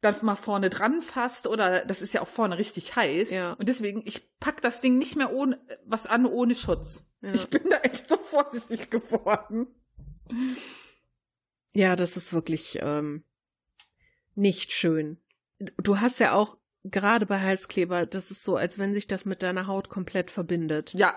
dann 0.00 0.16
mal 0.22 0.36
vorne 0.36 0.70
dran 0.70 1.02
fasst 1.02 1.46
oder 1.46 1.84
das 1.84 2.02
ist 2.02 2.14
ja 2.14 2.22
auch 2.22 2.28
vorne 2.28 2.56
richtig 2.56 2.96
heiß. 2.96 3.30
Ja. 3.32 3.52
Und 3.54 3.68
deswegen, 3.68 4.02
ich 4.06 4.38
pack 4.38 4.62
das 4.62 4.80
Ding 4.80 4.96
nicht 4.96 5.16
mehr 5.16 5.32
ohne 5.32 5.60
was 5.84 6.06
an 6.06 6.24
ohne 6.24 6.54
Schutz. 6.54 7.10
Ja. 7.20 7.32
Ich 7.32 7.48
bin 7.48 7.68
da 7.68 7.78
echt 7.78 8.08
so 8.08 8.16
vorsichtig 8.16 8.90
geworden. 8.90 9.66
Ja, 11.74 11.96
das 11.96 12.16
ist 12.16 12.32
wirklich 12.32 12.78
ähm, 12.80 13.24
nicht 14.34 14.72
schön. 14.72 15.18
Du 15.58 16.00
hast 16.00 16.18
ja 16.18 16.32
auch 16.32 16.56
gerade 16.84 17.26
bei 17.26 17.38
Heißkleber, 17.38 18.06
das 18.06 18.30
ist 18.30 18.42
so, 18.42 18.56
als 18.56 18.78
wenn 18.78 18.94
sich 18.94 19.06
das 19.06 19.26
mit 19.26 19.42
deiner 19.42 19.66
Haut 19.66 19.90
komplett 19.90 20.30
verbindet. 20.30 20.94
Ja. 20.94 21.14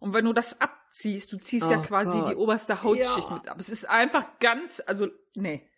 Und 0.00 0.12
wenn 0.14 0.24
du 0.24 0.32
das 0.32 0.60
abziehst, 0.60 1.32
du 1.32 1.38
ziehst 1.38 1.70
ja 1.70 1.78
Oh 1.78 1.82
quasi 1.82 2.18
Gott. 2.18 2.30
die 2.30 2.36
oberste 2.36 2.82
Hautschicht 2.82 3.28
Ja. 3.28 3.34
mit 3.34 3.48
ab. 3.48 3.56
Es 3.58 3.68
ist 3.68 3.88
einfach 3.88 4.38
ganz, 4.40 4.82
also, 4.86 5.08
nee. 5.34 5.68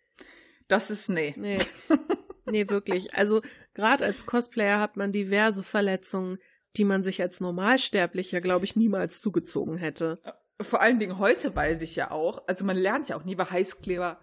Das 0.67 0.91
ist 0.91 1.09
nee. 1.09 1.33
Nee. 1.37 1.57
nee, 2.45 2.69
wirklich. 2.69 3.15
Also 3.15 3.41
gerade 3.73 4.05
als 4.05 4.25
Cosplayer 4.25 4.79
hat 4.79 4.97
man 4.97 5.11
diverse 5.11 5.63
Verletzungen, 5.63 6.37
die 6.77 6.85
man 6.85 7.03
sich 7.03 7.21
als 7.21 7.39
Normalsterblicher, 7.39 8.41
glaube 8.41 8.65
ich, 8.65 8.75
niemals 8.75 9.21
zugezogen 9.21 9.77
hätte. 9.77 10.21
Vor 10.61 10.81
allen 10.81 10.99
Dingen 10.99 11.17
heute 11.17 11.55
weiß 11.55 11.81
ich 11.81 11.95
ja 11.95 12.11
auch, 12.11 12.47
also 12.47 12.65
man 12.65 12.77
lernt 12.77 13.09
ja 13.09 13.15
auch 13.15 13.23
nie, 13.23 13.37
weil 13.37 13.49
Heißkleber 13.49 14.19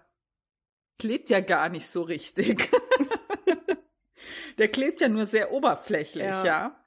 klebt 0.99 1.29
ja 1.29 1.39
gar 1.41 1.67
nicht 1.69 1.87
so 1.89 2.01
richtig. 2.03 2.69
Der 4.57 4.67
klebt 4.69 5.01
ja 5.01 5.09
nur 5.09 5.25
sehr 5.25 5.51
oberflächlich, 5.51 6.23
Ja. 6.25 6.45
ja. 6.45 6.83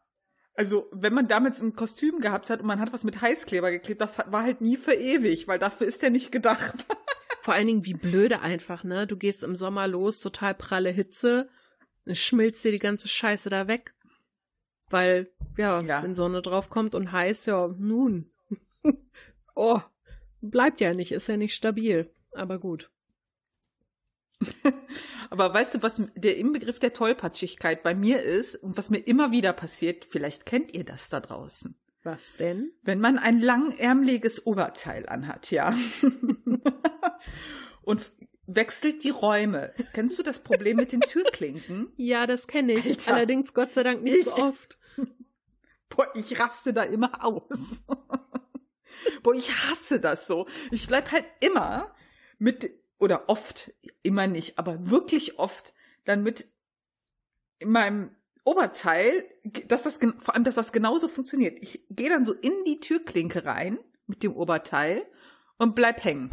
Also, 0.61 0.89
wenn 0.93 1.15
man 1.15 1.27
damals 1.27 1.63
ein 1.63 1.75
Kostüm 1.75 2.21
gehabt 2.21 2.51
hat 2.51 2.61
und 2.61 2.67
man 2.67 2.81
hat 2.81 2.93
was 2.93 3.03
mit 3.03 3.23
Heißkleber 3.23 3.71
geklebt, 3.71 4.03
das 4.03 4.19
war 4.19 4.43
halt 4.43 4.61
nie 4.61 4.77
für 4.77 4.93
ewig, 4.93 5.49
weil 5.49 5.59
dafür 5.59 5.87
ist 5.87 6.03
der 6.03 6.11
nicht 6.11 6.33
gedacht. 6.33 6.85
Vor 7.41 7.55
allen 7.55 7.67
Dingen, 7.67 7.87
wie 7.87 7.95
blöde 7.95 8.41
einfach, 8.41 8.85
ne? 8.85 9.07
Du 9.07 9.17
gehst 9.17 9.43
im 9.43 9.57
Sommer 9.57 9.89
los, 9.89 10.21
total 10.21 10.55
pralle 10.55 10.91
Hitze, 10.91 11.49
schmilzt 12.13 12.63
dir 12.63 12.73
die 12.73 12.79
ganze 12.79 13.09
Scheiße 13.09 13.49
da 13.49 13.69
weg. 13.69 13.95
Weil, 14.91 15.33
ja, 15.57 15.81
Ja. 15.81 16.03
wenn 16.03 16.15
Sonne 16.15 16.43
drauf 16.43 16.69
kommt 16.69 16.95
und 16.95 17.11
heiß, 17.11 17.47
ja, 17.47 17.69
nun. 17.79 18.31
oh, 19.55 19.81
bleibt 20.43 20.83
ja 20.83 20.93
nicht, 20.93 21.13
ist 21.13 21.27
ja 21.29 21.39
nicht 21.39 21.55
stabil. 21.55 22.13
Aber 22.33 22.59
gut. 22.59 22.91
Aber 25.30 25.53
weißt 25.53 25.74
du, 25.74 25.82
was 25.82 26.03
der 26.14 26.36
Inbegriff 26.36 26.78
der 26.78 26.93
Tollpatschigkeit 26.93 27.82
bei 27.82 27.95
mir 27.95 28.22
ist 28.22 28.57
und 28.57 28.76
was 28.76 28.91
mir 28.91 28.99
immer 28.99 29.30
wieder 29.30 29.53
passiert, 29.53 30.07
vielleicht 30.09 30.47
kennt 30.47 30.74
ihr 30.74 30.84
das 30.84 31.09
da 31.09 31.20
draußen. 31.20 31.76
Was 32.03 32.36
denn? 32.36 32.72
Wenn 32.82 33.01
man 33.01 33.18
ein 33.18 33.41
langärmeliges 33.41 34.47
Oberteil 34.47 35.07
anhat, 35.09 35.51
ja. 35.51 35.76
und 37.82 38.12
wechselt 38.47 39.05
die 39.05 39.11
Räume. 39.11 39.74
Kennst 39.93 40.18
du 40.18 40.22
das 40.22 40.38
Problem 40.41 40.76
mit 40.76 40.93
den 40.93 41.01
Türklinken? 41.01 41.93
Ja, 41.97 42.26
das 42.26 42.47
kenne 42.47 42.72
ich. 42.72 42.86
Alter. 42.86 43.14
Allerdings 43.14 43.55
Gott 43.55 43.74
sei 43.74 43.82
Dank 43.82 44.03
nicht 44.03 44.24
so 44.24 44.34
oft. 44.36 44.78
Boah, 45.91 46.09
ich 46.14 46.41
raste 46.41 46.72
da 46.72 46.82
immer 46.82 47.24
aus. 47.24 47.82
Boah, 49.22 49.34
ich 49.34 49.51
hasse 49.53 50.01
das 50.01 50.26
so. 50.26 50.47
Ich 50.70 50.86
bleib 50.86 51.11
halt 51.12 51.26
immer 51.41 51.95
mit, 52.38 52.70
oder 53.01 53.29
oft, 53.29 53.73
immer 54.03 54.27
nicht, 54.27 54.59
aber 54.59 54.91
wirklich 54.91 55.39
oft, 55.39 55.75
dann 56.05 56.23
mit 56.23 56.47
in 57.59 57.71
meinem 57.71 58.15
Oberteil, 58.45 59.25
dass 59.67 59.83
das, 59.83 59.99
vor 60.19 60.35
allem, 60.35 60.45
dass 60.45 60.55
das 60.55 60.73
genauso 60.73 61.09
funktioniert. 61.09 61.59
Ich 61.61 61.85
gehe 61.91 62.09
dann 62.09 62.25
so 62.25 62.33
in 62.33 62.53
die 62.65 62.81
Türklinke 62.81 63.45
rein 63.45 63.79
mit 64.07 64.23
dem 64.23 64.35
Oberteil 64.35 65.07
und 65.59 65.75
bleib 65.75 66.05
hängen. 66.05 66.31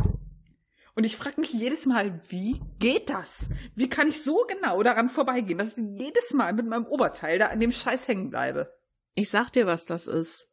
Und 0.95 1.05
ich 1.05 1.15
frage 1.15 1.39
mich 1.39 1.53
jedes 1.53 1.86
Mal, 1.86 2.20
wie 2.30 2.59
geht 2.80 3.09
das? 3.09 3.49
Wie 3.76 3.89
kann 3.89 4.07
ich 4.07 4.24
so 4.24 4.45
genau 4.47 4.82
daran 4.82 5.09
vorbeigehen, 5.09 5.59
dass 5.59 5.78
ich 5.78 5.86
jedes 5.95 6.34
Mal 6.34 6.53
mit 6.53 6.65
meinem 6.65 6.88
Oberteil 6.88 7.38
da 7.38 7.47
an 7.47 7.59
dem 7.59 7.72
Scheiß 7.72 8.07
hängen 8.07 8.30
bleibe? 8.30 8.74
Ich 9.13 9.30
sag 9.30 9.51
dir, 9.51 9.68
was 9.68 9.86
das 9.86 10.07
ist. 10.07 10.49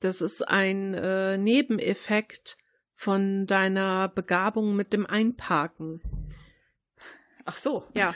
Das 0.00 0.20
ist 0.20 0.46
ein 0.46 0.94
äh, 0.94 1.38
Nebeneffekt 1.38 2.56
von 3.00 3.46
deiner 3.46 4.08
Begabung 4.08 4.74
mit 4.74 4.92
dem 4.92 5.06
Einparken. 5.06 6.00
Ach 7.44 7.56
so. 7.56 7.84
Ja. 7.94 8.12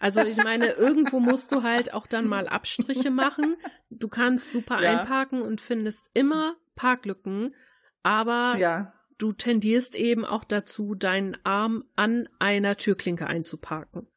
Also 0.00 0.20
ich 0.22 0.36
meine, 0.42 0.70
irgendwo 0.72 1.20
musst 1.20 1.52
du 1.52 1.62
halt 1.62 1.94
auch 1.94 2.08
dann 2.08 2.26
mal 2.26 2.48
Abstriche 2.48 3.12
machen. 3.12 3.56
Du 3.88 4.08
kannst 4.08 4.50
super 4.50 4.82
Ja. 4.82 4.98
einparken 5.00 5.42
und 5.42 5.60
findest 5.60 6.10
immer 6.12 6.56
Parklücken, 6.74 7.54
aber 8.02 8.56
Ja. 8.58 8.92
du 9.16 9.32
tendierst 9.32 9.94
eben 9.94 10.24
auch 10.24 10.42
dazu, 10.42 10.96
deinen 10.96 11.36
Arm 11.44 11.84
an 11.94 12.28
einer 12.40 12.76
Türklinke 12.76 13.28
einzuparken. 13.28 14.08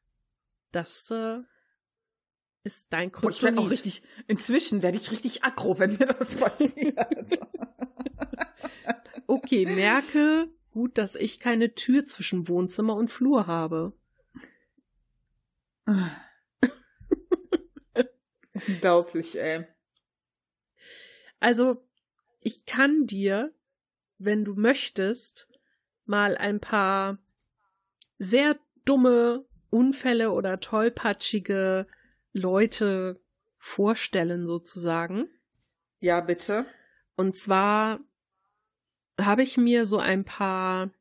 Das 0.71 1.11
äh, 1.11 1.37
ist 2.63 2.91
dein 2.91 3.11
Boah, 3.11 3.29
ich 3.29 3.43
werde 3.43 3.59
auch 3.59 3.69
richtig, 3.69 4.01
inzwischen 4.25 4.81
werde 4.81 4.97
ich 4.97 5.11
richtig 5.11 5.43
aggro, 5.43 5.77
wenn 5.77 5.97
mir 5.97 6.07
das 6.07 6.35
passiert. 6.35 6.97
okay, 9.29 9.65
merke 9.65 10.49
gut, 10.71 10.97
dass 10.97 11.15
ich 11.15 11.39
keine 11.39 11.73
Tür 11.75 12.05
zwischen 12.05 12.47
Wohnzimmer 12.47 12.95
und 12.95 13.11
Flur 13.11 13.47
habe. 13.47 13.93
Unglaublich, 18.67 19.39
ey. 19.39 19.65
Also, 21.39 21.87
ich 22.41 22.65
kann 22.65 23.07
dir, 23.07 23.53
wenn 24.17 24.43
du 24.45 24.55
möchtest, 24.55 25.47
mal 26.05 26.37
ein 26.37 26.59
paar 26.59 27.19
sehr 28.17 28.59
dumme 28.85 29.45
Unfälle 29.69 30.31
oder 30.31 30.59
tollpatschige 30.59 31.87
Leute 32.33 33.21
vorstellen, 33.57 34.45
sozusagen. 34.45 35.29
Ja, 35.99 36.21
bitte. 36.21 36.65
Und 37.15 37.35
zwar 37.35 37.99
habe 39.19 39.43
ich 39.43 39.57
mir 39.57 39.85
so 39.85 39.99
ein 39.99 40.25
paar 40.25 40.91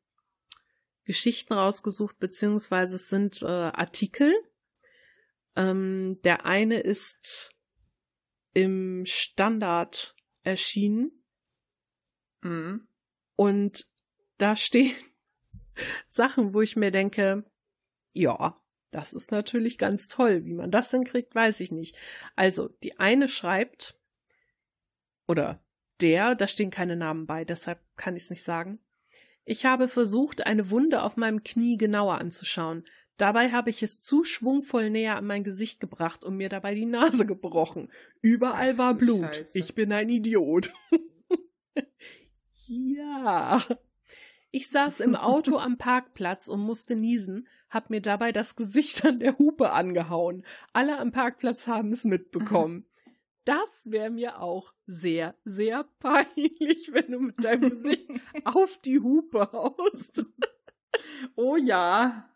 Geschichten 1.05 1.53
rausgesucht, 1.53 2.19
beziehungsweise 2.19 2.95
es 2.95 3.09
sind 3.09 3.41
äh, 3.41 3.45
Artikel. 3.45 4.33
Ähm, 5.55 6.19
der 6.23 6.45
eine 6.45 6.79
ist 6.79 7.55
im 8.53 9.05
Standard 9.05 10.15
erschienen. 10.43 11.11
Mhm. 12.41 12.87
Und 13.35 13.89
da 14.37 14.55
stehen 14.55 14.95
Sachen, 16.07 16.53
wo 16.53 16.61
ich 16.61 16.75
mir 16.75 16.91
denke, 16.91 17.43
ja, 18.13 18.59
das 18.91 19.13
ist 19.13 19.31
natürlich 19.31 19.77
ganz 19.77 20.07
toll. 20.07 20.45
Wie 20.45 20.53
man 20.53 20.71
das 20.71 20.91
hinkriegt, 20.91 21.35
weiß 21.35 21.59
ich 21.59 21.71
nicht. 21.71 21.97
Also, 22.35 22.69
die 22.83 22.99
eine 22.99 23.29
schreibt, 23.29 23.99
oder 25.29 25.63
der, 26.01 26.35
da 26.35 26.47
stehen 26.47 26.71
keine 26.71 26.95
Namen 26.95 27.25
bei, 27.25 27.45
deshalb 27.45 27.79
kann 27.95 28.15
ich 28.15 28.23
es 28.23 28.29
nicht 28.29 28.43
sagen. 28.43 28.79
Ich 29.45 29.65
habe 29.65 29.87
versucht, 29.87 30.45
eine 30.45 30.69
Wunde 30.69 31.03
auf 31.03 31.17
meinem 31.17 31.43
Knie 31.43 31.77
genauer 31.77 32.19
anzuschauen. 32.19 32.83
Dabei 33.17 33.51
habe 33.51 33.69
ich 33.69 33.83
es 33.83 34.01
zu 34.01 34.23
schwungvoll 34.23 34.89
näher 34.89 35.17
an 35.17 35.25
mein 35.25 35.43
Gesicht 35.43 35.79
gebracht 35.79 36.23
und 36.23 36.37
mir 36.37 36.47
dabei 36.49 36.73
die 36.73 36.85
Nase 36.85 37.25
gebrochen. 37.25 37.91
Überall 38.21 38.77
war 38.77 38.93
Blut. 38.93 39.35
Scheiße. 39.35 39.59
Ich 39.59 39.75
bin 39.75 39.91
ein 39.91 40.07
Idiot. 40.07 40.71
ja. 42.67 43.61
Ich 44.51 44.69
saß 44.69 45.01
im 45.01 45.15
Auto 45.15 45.57
am 45.57 45.77
Parkplatz 45.79 46.47
und 46.47 46.61
musste 46.61 46.95
niesen, 46.95 47.47
hab 47.69 47.89
mir 47.89 48.01
dabei 48.01 48.31
das 48.31 48.55
Gesicht 48.55 49.05
an 49.05 49.19
der 49.19 49.37
Hupe 49.37 49.71
angehauen. 49.71 50.45
Alle 50.73 50.97
am 50.97 51.11
Parkplatz 51.11 51.67
haben 51.67 51.91
es 51.91 52.05
mitbekommen. 52.05 52.88
Das 53.49 53.81
wäre 53.85 54.11
mir 54.11 54.43
auch 54.43 54.75
sehr, 54.85 55.33
sehr 55.43 55.83
peinlich, 55.97 56.91
wenn 56.93 57.11
du 57.11 57.19
mit 57.19 57.43
deinem 57.43 57.71
Gesicht 57.71 58.07
auf 58.45 58.79
die 58.85 58.99
Hupe 58.99 59.49
haust. 59.51 60.23
Oh 61.35 61.55
ja. 61.55 62.29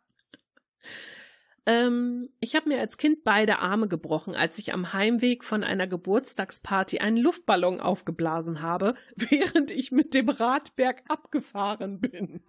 Ähm, 1.68 2.30
ich 2.40 2.56
habe 2.56 2.68
mir 2.68 2.80
als 2.80 2.98
Kind 2.98 3.24
beide 3.24 3.60
Arme 3.60 3.88
gebrochen, 3.88 4.34
als 4.34 4.58
ich 4.58 4.74
am 4.74 4.92
Heimweg 4.92 5.44
von 5.44 5.64
einer 5.64 5.86
Geburtstagsparty 5.86 6.98
einen 6.98 7.18
Luftballon 7.18 7.80
aufgeblasen 7.80 8.64
habe, 8.64 8.96
während 9.16 9.70
ich 9.70 9.92
mit 9.92 10.16
dem 10.16 10.30
Radberg 10.30 11.04
abgefahren 11.10 12.02
bin. 12.02 12.42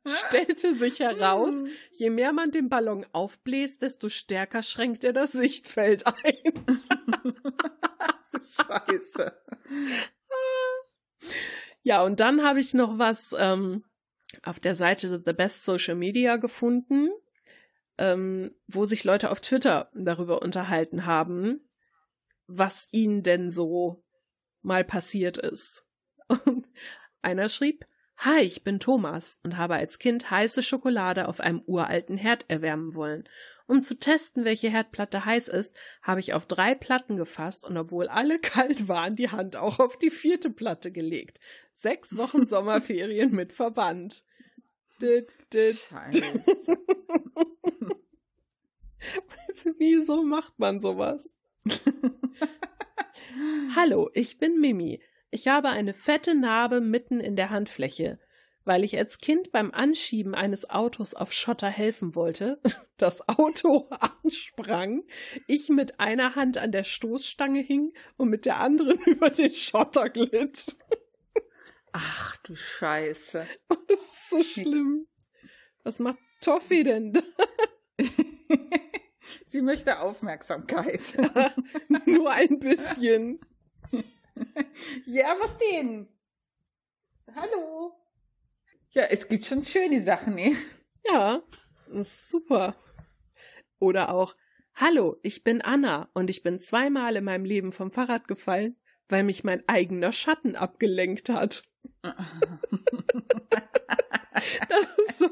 Stellte 0.09 0.77
sich 0.77 0.99
heraus, 0.99 1.63
je 1.91 2.09
mehr 2.09 2.33
man 2.33 2.51
den 2.51 2.69
Ballon 2.69 3.05
aufbläst, 3.11 3.81
desto 3.81 4.09
stärker 4.09 4.63
schränkt 4.63 5.03
er 5.03 5.13
das 5.13 5.31
Sichtfeld 5.31 6.05
ein. 6.07 6.83
Scheiße. 8.33 9.33
Ja, 11.83 12.03
und 12.03 12.19
dann 12.19 12.43
habe 12.43 12.59
ich 12.59 12.73
noch 12.73 12.99
was 12.99 13.35
ähm, 13.37 13.83
auf 14.43 14.59
der 14.59 14.75
Seite 14.75 15.21
The 15.25 15.33
Best 15.33 15.63
Social 15.63 15.95
Media 15.95 16.37
gefunden, 16.37 17.09
ähm, 17.97 18.55
wo 18.67 18.85
sich 18.85 19.03
Leute 19.03 19.31
auf 19.31 19.41
Twitter 19.41 19.89
darüber 19.93 20.41
unterhalten 20.41 21.05
haben, 21.05 21.67
was 22.47 22.87
ihnen 22.91 23.23
denn 23.23 23.49
so 23.49 24.03
mal 24.61 24.83
passiert 24.83 25.37
ist. 25.37 25.85
Und 26.45 26.67
einer 27.21 27.49
schrieb, 27.49 27.85
Hi, 28.21 28.41
ich 28.41 28.65
bin 28.65 28.81
Thomas 28.81 29.39
und 29.43 29.55
habe 29.55 29.75
als 29.75 29.97
Kind 29.97 30.29
heiße 30.29 30.61
Schokolade 30.61 31.29
auf 31.29 31.39
einem 31.39 31.61
uralten 31.65 32.17
Herd 32.17 32.43
erwärmen 32.49 32.93
wollen. 32.93 33.23
Um 33.65 33.81
zu 33.81 33.97
testen, 33.97 34.43
welche 34.43 34.69
Herdplatte 34.69 35.23
heiß 35.23 35.47
ist, 35.47 35.73
habe 36.01 36.19
ich 36.19 36.33
auf 36.33 36.45
drei 36.45 36.75
Platten 36.75 37.15
gefasst 37.15 37.65
und 37.65 37.77
obwohl 37.77 38.09
alle 38.09 38.37
kalt 38.41 38.89
waren, 38.89 39.15
die 39.15 39.29
Hand 39.29 39.55
auch 39.55 39.79
auf 39.79 39.97
die 39.97 40.09
vierte 40.09 40.49
Platte 40.49 40.91
gelegt. 40.91 41.39
Sechs 41.71 42.17
Wochen 42.17 42.45
Sommerferien 42.47 43.31
mit 43.31 43.53
Verband. 43.53 44.21
Scheiße. 46.11 46.77
Wieso 49.77 50.23
macht 50.23 50.59
man 50.59 50.81
sowas? 50.81 51.33
Hallo, 53.77 54.09
ich 54.13 54.39
bin 54.39 54.59
Mimi. 54.59 55.01
Ich 55.31 55.47
habe 55.47 55.69
eine 55.69 55.93
fette 55.93 56.33
Narbe 56.33 56.81
mitten 56.81 57.19
in 57.19 57.35
der 57.35 57.49
Handfläche. 57.49 58.19
Weil 58.65 58.83
ich 58.83 58.97
als 58.97 59.19
Kind 59.19 59.51
beim 59.51 59.71
Anschieben 59.71 60.35
eines 60.35 60.69
Autos 60.69 61.13
auf 61.13 61.33
Schotter 61.33 61.69
helfen 61.69 62.13
wollte, 62.13 62.59
das 62.97 63.27
Auto 63.27 63.87
ansprang, 64.23 65.03
ich 65.47 65.69
mit 65.69 65.99
einer 65.99 66.35
Hand 66.35 66.57
an 66.57 66.71
der 66.71 66.83
Stoßstange 66.83 67.61
hing 67.61 67.93
und 68.17 68.29
mit 68.29 68.45
der 68.45 68.59
anderen 68.59 68.99
über 69.05 69.29
den 69.29 69.51
Schotter 69.51 70.09
glitt. 70.09 70.75
Ach 71.93 72.37
du 72.37 72.55
Scheiße. 72.55 73.47
Das 73.87 73.99
ist 73.99 74.29
so 74.29 74.43
schlimm. 74.43 75.07
Was 75.83 75.99
macht 75.99 76.19
Toffi 76.41 76.83
denn 76.83 77.13
da? 77.13 77.21
Sie 79.45 79.61
möchte 79.61 79.99
Aufmerksamkeit. 79.99 81.17
Nur 82.05 82.29
ein 82.29 82.59
bisschen. 82.59 83.39
Ja, 85.05 85.35
was 85.39 85.57
denn? 85.57 86.07
Hallo. 87.35 87.93
Ja, 88.91 89.03
es 89.03 89.27
gibt 89.27 89.45
schon 89.45 89.63
schöne 89.63 90.01
Sachen, 90.01 90.35
ne? 90.35 90.55
Ja, 91.05 91.43
super. 92.01 92.75
Oder 93.79 94.13
auch, 94.13 94.35
hallo, 94.73 95.17
ich 95.21 95.43
bin 95.43 95.61
Anna 95.61 96.09
und 96.13 96.29
ich 96.29 96.43
bin 96.43 96.59
zweimal 96.59 97.15
in 97.15 97.23
meinem 97.23 97.45
Leben 97.45 97.71
vom 97.71 97.91
Fahrrad 97.91 98.27
gefallen, 98.27 98.75
weil 99.07 99.23
mich 99.23 99.43
mein 99.43 99.63
eigener 99.67 100.11
Schatten 100.11 100.55
abgelenkt 100.55 101.29
hat. 101.29 101.63
das 102.01 102.13
ist 105.07 105.19
so, 105.19 105.29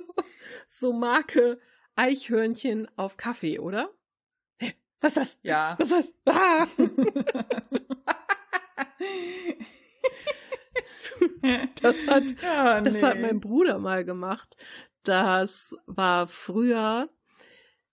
so 0.67 0.93
Marke 0.93 1.59
Eichhörnchen 1.95 2.87
auf 2.95 3.17
Kaffee, 3.17 3.59
oder? 3.59 3.91
Was 5.01 5.15
ist 5.15 5.17
das? 5.17 5.37
Ja. 5.41 5.75
Was 5.79 5.91
ist 5.91 6.15
das? 6.25 6.35
Ah! 6.35 6.67
das 11.81 12.07
hat, 12.07 12.23
ja, 12.41 12.81
nee. 12.81 12.89
das 12.89 13.03
hat 13.03 13.19
mein 13.19 13.39
Bruder 13.39 13.79
mal 13.79 14.05
gemacht. 14.05 14.55
Das 15.03 15.75
war 15.85 16.27
früher, 16.27 17.09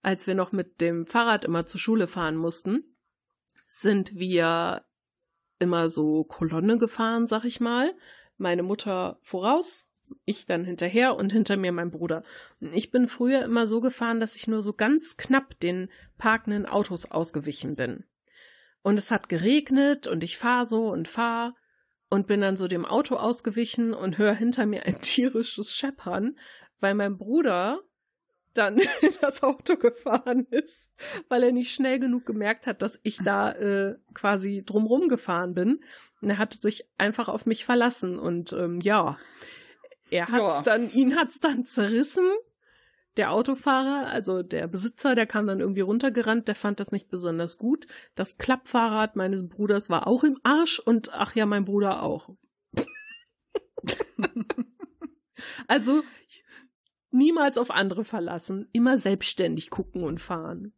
als 0.03 0.27
wir 0.27 0.35
noch 0.35 0.53
mit 0.53 0.81
dem 0.81 1.07
Fahrrad 1.07 1.45
immer 1.45 1.67
zur 1.67 1.81
Schule 1.81 2.07
fahren 2.07 2.37
mussten, 2.37 2.97
sind 3.69 4.17
wir 4.17 4.85
immer 5.59 5.91
so 5.91 6.25
Kolonne 6.25 6.79
gefahren, 6.79 7.29
sag 7.29 7.45
ich 7.45 7.61
mal. 7.61 7.95
Meine 8.37 8.63
Mutter 8.63 9.19
voraus, 9.23 9.91
ich 10.25 10.47
dann 10.47 10.65
hinterher 10.65 11.17
und 11.17 11.33
hinter 11.33 11.57
mir 11.57 11.73
mein 11.73 11.91
Bruder. 11.91 12.25
Ich 12.61 12.91
bin 12.91 13.09
früher 13.09 13.43
immer 13.43 13.67
so 13.67 13.81
gefahren, 13.81 14.21
dass 14.21 14.37
ich 14.37 14.49
nur 14.49 14.63
so 14.63 14.73
ganz 14.73 15.17
knapp 15.17 15.59
den 15.61 15.91
parkenden 16.19 16.67
Autos 16.67 17.11
ausgewichen 17.11 17.77
bin. 17.77 18.05
Und 18.85 18.99
es 18.99 19.11
hat 19.11 19.31
geregnet 19.31 20.07
und 20.07 20.23
ich 20.23 20.37
fahr 20.37 20.67
so 20.67 20.89
und 20.89 21.09
fahr 21.09 21.55
und 22.11 22.27
bin 22.27 22.43
dann 22.43 22.59
so 22.59 22.69
dem 22.69 22.85
Auto 22.85 23.17
ausgewichen 23.17 23.95
und 23.95 24.19
höre 24.19 24.35
hinter 24.35 24.67
mir 24.67 24.85
ein 24.85 25.01
tierisches 25.03 25.75
Scheppern, 25.75 26.39
weil 26.81 26.95
mein 26.95 27.17
Bruder 27.17 27.81
dann 28.53 28.77
in 29.01 29.15
das 29.23 29.43
Auto 29.43 29.79
gefahren 29.79 30.47
ist, 30.51 30.91
weil 31.31 31.45
er 31.45 31.53
nicht 31.53 31.73
schnell 31.73 31.99
genug 31.99 32.27
gemerkt 32.27 32.67
hat, 32.67 32.83
dass 32.83 33.01
ich 33.03 33.17
da 33.25 33.53
äh, 33.53 33.97
quasi 34.13 34.63
drumrum 34.67 35.09
gefahren 35.09 35.55
bin. 35.55 35.83
Und 36.21 36.29
er 36.29 36.37
hat 36.37 36.53
sich 36.53 36.87
einfach 36.99 37.29
auf 37.29 37.47
mich 37.47 37.65
verlassen 37.65 38.19
und 38.19 38.53
ähm, 38.53 38.81
ja, 38.81 39.19
er 40.11 40.29
hat's 40.29 40.57
ja. 40.57 40.63
dann, 40.63 40.91
ihn 40.91 41.17
hat's 41.17 41.41
dann 41.41 41.65
zerrissen. 41.65 42.31
Der 43.17 43.33
Autofahrer, 43.33 44.09
also 44.09 44.43
der 44.43 44.67
Besitzer, 44.67 45.15
der 45.15 45.27
kam 45.27 45.47
dann 45.47 45.61
irgendwie 45.61 45.83
runtergerannt, 45.83 46.49
der 46.49 46.57
fand 46.57 46.81
das 46.81 46.91
nicht 46.91 47.09
besonders 47.09 47.59
gut. 47.59 47.87
Das 48.17 48.39
Klappfahrrad 48.39 49.15
meines 49.15 49.49
Bruders 49.49 49.89
war 49.89 50.07
auch 50.07 50.25
im 50.25 50.39
Arsch 50.43 50.81
und 50.81 51.13
ach 51.13 51.37
ja, 51.37 51.47
mein 51.47 51.65
Bruder 51.65 52.03
auch. 52.03 52.31
also 55.69 56.03
niemals 57.11 57.57
auf 57.57 57.71
andere 57.71 58.05
verlassen, 58.05 58.69
immer 58.73 58.97
selbstständig 58.97 59.71
gucken 59.71 60.03
und 60.03 60.21
fahren. 60.21 60.73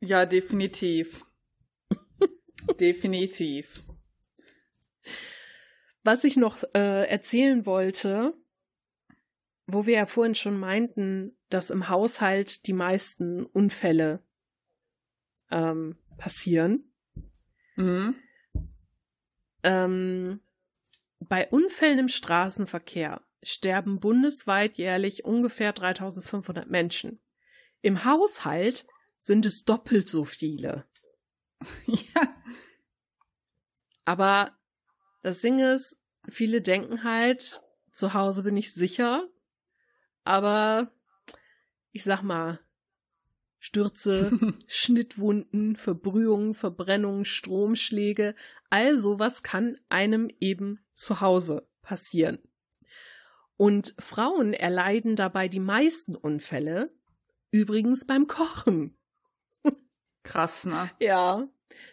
Ja, 0.00 0.24
definitiv. 0.26 1.26
definitiv. 2.80 3.84
Was 6.02 6.24
ich 6.24 6.36
noch 6.36 6.62
äh, 6.74 7.08
erzählen 7.08 7.66
wollte, 7.66 8.34
wo 9.66 9.86
wir 9.86 9.94
ja 9.94 10.06
vorhin 10.06 10.34
schon 10.34 10.58
meinten, 10.58 11.36
dass 11.48 11.70
im 11.70 11.88
Haushalt 11.88 12.66
die 12.66 12.72
meisten 12.72 13.44
Unfälle 13.46 14.22
ähm, 15.50 15.96
passieren. 16.18 16.92
Mhm. 17.76 18.16
Ähm, 19.62 20.40
bei 21.20 21.48
Unfällen 21.48 21.98
im 21.98 22.08
Straßenverkehr 22.08 23.22
sterben 23.42 24.00
bundesweit 24.00 24.76
jährlich 24.76 25.24
ungefähr 25.24 25.72
3500 25.72 26.68
Menschen. 26.68 27.20
Im 27.80 28.04
Haushalt 28.04 28.86
sind 29.18 29.46
es 29.46 29.64
doppelt 29.64 30.08
so 30.08 30.24
viele. 30.24 30.86
ja. 31.86 32.42
Aber 34.04 34.58
das 35.22 35.40
Ding 35.40 35.60
ist, 35.60 35.96
viele 36.28 36.60
denken 36.60 37.04
halt, 37.04 37.62
zu 37.90 38.12
Hause 38.12 38.42
bin 38.42 38.56
ich 38.56 38.74
sicher, 38.74 39.28
aber 40.24 40.90
ich 41.92 42.04
sag 42.04 42.22
mal, 42.22 42.58
Stürze, 43.58 44.30
Schnittwunden, 44.66 45.76
Verbrühungen, 45.76 46.52
Verbrennungen, 46.52 47.24
Stromschläge, 47.24 48.34
all 48.68 48.98
sowas 48.98 49.42
kann 49.42 49.78
einem 49.88 50.30
eben 50.40 50.80
zu 50.92 51.20
Hause 51.20 51.66
passieren. 51.80 52.38
Und 53.56 53.94
Frauen 53.98 54.52
erleiden 54.52 55.16
dabei 55.16 55.48
die 55.48 55.60
meisten 55.60 56.16
Unfälle, 56.16 56.92
übrigens 57.52 58.04
beim 58.04 58.26
Kochen. 58.26 58.98
Krass, 60.24 60.66
ne? 60.66 60.90
Ja. 61.00 61.48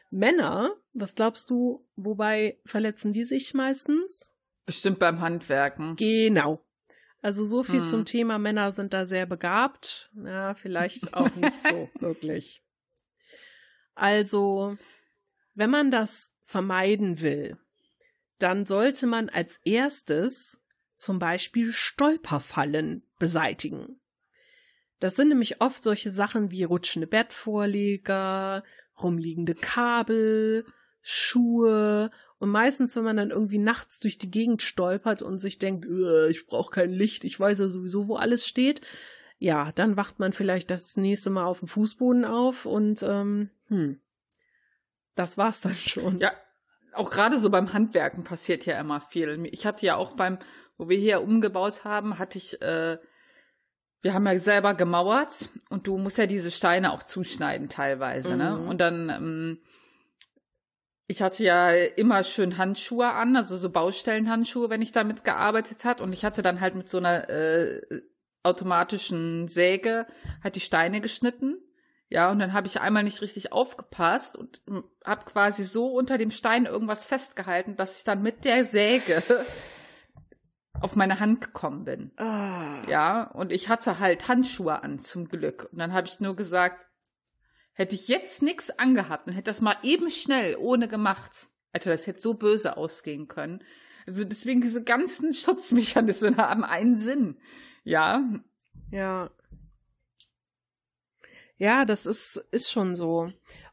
Männer, 0.10 0.76
was 0.94 1.16
glaubst 1.16 1.50
du, 1.50 1.88
wobei 1.96 2.60
verletzen 2.66 3.14
die 3.14 3.24
sich 3.24 3.54
meistens? 3.54 4.34
Bestimmt 4.66 5.00
beim 5.00 5.22
Handwerken. 5.22 5.96
Genau. 5.96 6.66
Also 7.22 7.46
so 7.46 7.64
viel 7.64 7.82
hm. 7.82 7.86
zum 7.86 8.06
Thema 8.06 8.40
Männer 8.40 8.72
sind 8.72 8.94
da 8.94 9.06
sehr 9.06 9.26
begabt. 9.26 10.10
Ja, 10.16 10.56
vielleicht 10.56 11.14
auch 11.14 11.34
nicht 11.36 11.62
so 11.62 11.90
wirklich. 12.00 12.64
Also, 13.94 14.78
wenn 15.54 15.70
man 15.70 15.92
das 15.92 16.34
vermeiden 16.44 17.22
will, 17.22 17.58
dann 18.40 18.66
sollte 18.66 19.06
man 19.06 19.30
als 19.30 19.60
erstes 19.64 20.60
zum 20.98 21.20
Beispiel 21.20 21.72
Stolperfallen 21.72 23.04
beseitigen. 23.20 24.00
Das 25.00 25.16
sind 25.16 25.30
nämlich 25.30 25.62
oft 25.62 25.84
solche 25.84 26.12
Sachen 26.12 26.52
wie 26.52 26.64
rutschende 26.64 27.08
Bettvorleger, 27.08 28.64
rumliegende 29.02 29.56
Kabel, 29.56 30.66
Schuhe 31.02 32.12
und 32.38 32.50
meistens, 32.50 32.96
wenn 32.96 33.04
man 33.04 33.18
dann 33.18 33.32
irgendwie 33.32 33.58
nachts 33.58 34.00
durch 34.00 34.18
die 34.18 34.32
Gegend 34.32 34.62
stolpert 34.62 35.22
und 35.22 35.40
sich 35.40 35.60
denkt, 35.60 35.86
ich 36.30 36.46
brauche 36.48 36.72
kein 36.72 36.92
Licht, 36.92 37.24
ich 37.24 37.40
weiß 37.40 37.60
ja 37.60 37.70
sowieso, 37.70 38.08
wo 38.08 38.16
alles 38.16 38.48
steht, 38.48 38.82
ja, 39.38 39.72
dann 39.74 39.98
wacht 39.98 40.20
man 40.20 40.34
vielleicht 40.34 40.70
das 40.70 40.98
nächste 40.98 41.30
Mal 41.30 41.46
auf 41.46 41.60
dem 41.60 41.68
Fußboden 41.68 42.26
auf 42.26 42.66
und 42.66 43.04
ähm, 43.04 43.50
hm, 43.68 44.00
das 45.16 45.38
war's 45.38 45.62
dann 45.62 45.76
schon. 45.76 46.20
Ja, 46.20 46.32
auch 46.94 47.10
gerade 47.10 47.38
so 47.38 47.50
beim 47.50 47.74
Handwerken 47.74 48.24
passiert 48.24 48.66
ja 48.66 48.80
immer 48.80 49.02
viel. 49.02 49.48
Ich 49.52 49.66
hatte 49.66 49.86
ja 49.86 49.96
auch 49.96 50.14
beim, 50.14 50.38
wo 50.78 50.90
wir 50.90 50.98
hier 50.98 51.22
umgebaut 51.22 51.84
haben, 51.84 52.20
hatte 52.20 52.38
ich 52.38 52.62
äh, 52.62 52.98
wir 54.02 54.14
haben 54.14 54.26
ja 54.26 54.38
selber 54.40 54.74
gemauert 54.74 55.50
und 55.70 55.88
du 55.88 55.98
musst 55.98 56.18
ja 56.18 56.26
diese 56.26 56.52
Steine 56.52 56.92
auch 56.92 57.04
zuschneiden 57.04 57.70
teilweise, 57.70 58.36
ne? 58.36 58.52
mhm. 58.52 58.64
ne? 58.64 58.70
Und 58.70 58.82
dann, 58.82 59.10
ähm, 59.10 59.60
ich 61.12 61.22
hatte 61.22 61.44
ja 61.44 61.72
immer 61.72 62.24
schön 62.24 62.58
Handschuhe 62.58 63.12
an, 63.12 63.36
also 63.36 63.58
so 63.58 63.70
Baustellenhandschuhe, 63.70 64.70
wenn 64.70 64.82
ich 64.82 64.94
damit 64.94 65.26
gearbeitet 65.26 65.84
hat. 65.84 66.00
Und 66.00 66.14
ich 66.14 66.24
hatte 66.24 66.42
dann 66.42 66.62
halt 66.62 66.74
mit 66.74 66.88
so 66.88 67.00
einer 67.00 67.30
äh, 67.30 67.82
automatischen 68.44 69.50
Säge 69.50 70.08
halt 70.42 70.56
die 70.56 70.62
Steine 70.62 71.02
geschnitten. 71.02 71.58
Ja, 72.08 72.32
und 72.32 72.40
dann 72.40 72.54
habe 72.54 72.68
ich 72.68 72.80
einmal 72.80 73.04
nicht 73.04 73.22
richtig 73.22 73.52
aufgepasst 73.52 74.38
und 74.38 74.62
habe 75.06 75.26
quasi 75.26 75.64
so 75.64 75.88
unter 75.88 76.18
dem 76.18 76.32
Stein 76.32 76.66
irgendwas 76.66 77.04
festgehalten, 77.06 77.76
dass 77.76 77.98
ich 77.98 78.04
dann 78.06 78.22
mit 78.22 78.46
der 78.46 78.64
Säge 78.64 79.22
auf 80.82 80.96
meine 80.96 81.20
Hand 81.20 81.42
gekommen 81.42 81.84
bin. 81.84 82.12
Ah. 82.18 82.84
Ja, 82.88 83.24
und 83.24 83.52
ich 83.52 83.68
hatte 83.68 84.00
halt 84.00 84.30
Handschuhe 84.30 84.82
an 84.82 85.00
zum 85.00 85.28
Glück. 85.28 85.68
Und 85.74 85.80
dann 85.80 85.92
habe 85.92 86.08
ich 86.08 86.22
nur 86.22 86.38
gesagt, 86.38 86.88
hätte 87.74 87.96
ich 87.96 88.08
jetzt 88.08 88.42
nichts 88.42 88.70
angehabt 88.72 89.28
und 89.28 89.34
hätte 89.34 89.52
das 89.52 89.62
mal 89.62 89.76
eben 89.84 90.10
schnell 90.12 90.56
ohne 90.58 90.88
gemacht. 90.88 91.50
Alter, 91.74 91.92
das 91.92 92.08
hätte 92.08 92.20
so 92.20 92.34
böse 92.34 92.78
ausgehen 92.78 93.28
können. 93.28 93.64
Also 94.06 94.24
deswegen 94.24 94.62
diese 94.62 94.84
ganzen 94.84 95.34
Schutzmechanismen 95.34 96.38
haben 96.38 96.64
einen 96.64 96.98
Sinn. 96.98 97.38
Ja. 97.84 98.24
Ja. 98.92 99.32
Ja, 101.58 101.86
das 101.86 102.06
ist, 102.06 102.38
ist 102.52 102.72
schon 102.72 102.96
so. 102.96 103.32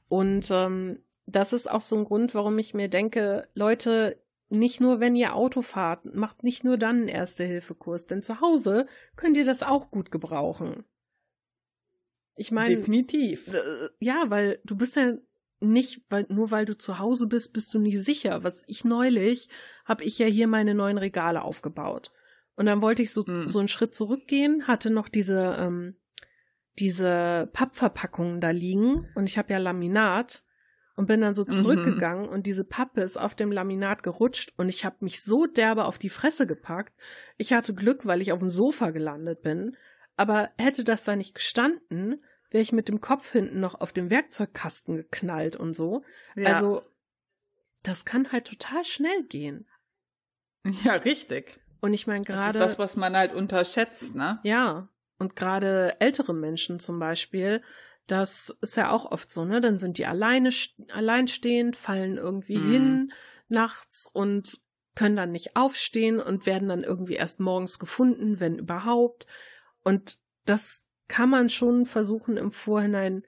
Und 0.08 0.50
ähm, 0.50 1.02
das 1.26 1.52
ist 1.52 1.70
auch 1.70 1.80
so 1.80 1.96
ein 1.96 2.04
Grund, 2.04 2.34
warum 2.34 2.58
ich 2.58 2.74
mir 2.74 2.88
denke, 2.88 3.48
Leute, 3.54 4.22
nicht 4.50 4.80
nur, 4.80 5.00
wenn 5.00 5.14
ihr 5.14 5.34
Auto 5.34 5.62
fahrt, 5.62 6.14
macht 6.14 6.42
nicht 6.42 6.64
nur 6.64 6.78
dann 6.78 6.96
einen 6.96 7.08
Erste-Hilfe-Kurs, 7.08 8.06
denn 8.06 8.22
zu 8.22 8.40
Hause 8.40 8.86
könnt 9.16 9.36
ihr 9.36 9.44
das 9.44 9.62
auch 9.62 9.90
gut 9.90 10.10
gebrauchen. 10.10 10.84
Ich 12.38 12.50
meine. 12.50 12.74
Definitiv. 12.74 13.52
Äh, 13.52 13.88
ja, 14.00 14.24
weil 14.28 14.60
du 14.64 14.76
bist 14.76 14.96
ja 14.96 15.14
nicht, 15.60 16.02
weil, 16.08 16.26
nur 16.28 16.50
weil 16.50 16.64
du 16.64 16.76
zu 16.76 16.98
Hause 16.98 17.26
bist, 17.26 17.52
bist 17.52 17.74
du 17.74 17.78
nicht 17.78 18.00
sicher. 18.02 18.44
Was 18.44 18.64
ich 18.66 18.84
neulich, 18.84 19.48
habe 19.84 20.04
ich 20.04 20.18
ja 20.18 20.26
hier 20.26 20.46
meine 20.46 20.74
neuen 20.74 20.98
Regale 20.98 21.42
aufgebaut. 21.42 22.12
Und 22.54 22.66
dann 22.66 22.82
wollte 22.82 23.02
ich 23.02 23.12
so, 23.12 23.26
hm. 23.26 23.48
so 23.48 23.58
einen 23.58 23.68
Schritt 23.68 23.94
zurückgehen, 23.94 24.66
hatte 24.66 24.90
noch 24.90 25.08
diese, 25.08 25.56
ähm, 25.58 25.96
diese 26.78 27.48
Pappverpackungen 27.52 28.40
da 28.40 28.50
liegen 28.50 29.08
und 29.14 29.28
ich 29.28 29.38
habe 29.38 29.52
ja 29.52 29.58
Laminat 29.58 30.44
und 30.96 31.06
bin 31.06 31.20
dann 31.20 31.34
so 31.34 31.42
mhm. 31.42 31.50
zurückgegangen 31.50 32.26
mhm. 32.26 32.32
und 32.32 32.46
diese 32.46 32.64
Pappe 32.64 33.00
ist 33.02 33.16
auf 33.16 33.34
dem 33.34 33.52
Laminat 33.52 34.02
gerutscht 34.02 34.52
und 34.56 34.68
ich 34.68 34.84
habe 34.84 34.96
mich 35.00 35.22
so 35.22 35.46
derbe 35.46 35.84
auf 35.84 35.98
die 35.98 36.08
Fresse 36.08 36.46
gepackt. 36.46 36.92
Ich 37.36 37.52
hatte 37.52 37.74
Glück, 37.74 38.06
weil 38.06 38.20
ich 38.20 38.32
auf 38.32 38.40
dem 38.40 38.48
Sofa 38.48 38.90
gelandet 38.90 39.42
bin, 39.42 39.76
aber 40.18 40.50
hätte 40.58 40.84
das 40.84 41.04
da 41.04 41.16
nicht 41.16 41.34
gestanden, 41.34 42.22
wäre 42.50 42.62
ich 42.62 42.72
mit 42.72 42.88
dem 42.88 43.00
Kopf 43.00 43.32
hinten 43.32 43.60
noch 43.60 43.80
auf 43.80 43.92
dem 43.92 44.10
Werkzeugkasten 44.10 44.96
geknallt 44.96 45.56
und 45.56 45.74
so. 45.74 46.02
Ja. 46.34 46.52
Also 46.52 46.82
das 47.82 48.04
kann 48.04 48.32
halt 48.32 48.46
total 48.46 48.84
schnell 48.84 49.24
gehen. 49.24 49.66
Ja, 50.84 50.94
richtig. 50.94 51.60
Und 51.80 51.94
ich 51.94 52.06
meine 52.06 52.24
gerade 52.24 52.58
das 52.58 52.72
ist 52.72 52.72
das, 52.72 52.78
was 52.78 52.96
man 52.96 53.16
halt 53.16 53.32
unterschätzt, 53.32 54.16
ne? 54.16 54.40
Ja. 54.42 54.88
Und 55.18 55.36
gerade 55.36 55.98
ältere 56.00 56.34
Menschen 56.34 56.78
zum 56.78 56.98
Beispiel, 56.98 57.62
das 58.06 58.54
ist 58.60 58.76
ja 58.76 58.90
auch 58.90 59.10
oft 59.10 59.32
so, 59.32 59.44
ne? 59.44 59.60
Dann 59.60 59.78
sind 59.78 59.96
die 59.96 60.04
alleine, 60.04 60.50
alleinstehend, 60.92 61.76
fallen 61.76 62.16
irgendwie 62.16 62.58
mhm. 62.58 62.70
hin 62.70 63.12
nachts 63.48 64.10
und 64.12 64.60
können 64.94 65.16
dann 65.16 65.30
nicht 65.30 65.56
aufstehen 65.56 66.20
und 66.20 66.44
werden 66.44 66.68
dann 66.68 66.82
irgendwie 66.82 67.14
erst 67.14 67.38
morgens 67.38 67.78
gefunden, 67.78 68.40
wenn 68.40 68.58
überhaupt. 68.58 69.26
Und 69.88 70.18
das 70.44 70.84
kann 71.08 71.30
man 71.30 71.48
schon 71.48 71.86
versuchen 71.86 72.36
im 72.36 72.50
Vorhinein 72.50 73.22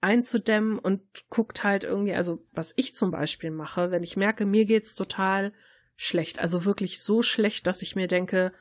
einzudämmen 0.00 0.78
und 0.78 1.02
guckt 1.28 1.62
halt 1.62 1.84
irgendwie, 1.84 2.14
also 2.14 2.42
was 2.52 2.72
ich 2.74 2.96
zum 2.96 3.12
Beispiel 3.12 3.52
mache, 3.52 3.92
wenn 3.92 4.02
ich 4.02 4.16
merke, 4.16 4.44
mir 4.44 4.64
geht's 4.64 4.96
total 4.96 5.52
schlecht, 5.94 6.40
also 6.40 6.64
wirklich 6.64 7.00
so 7.00 7.22
schlecht, 7.22 7.68
dass 7.68 7.82
ich 7.82 7.94
mir 7.94 8.08
denke, 8.08 8.52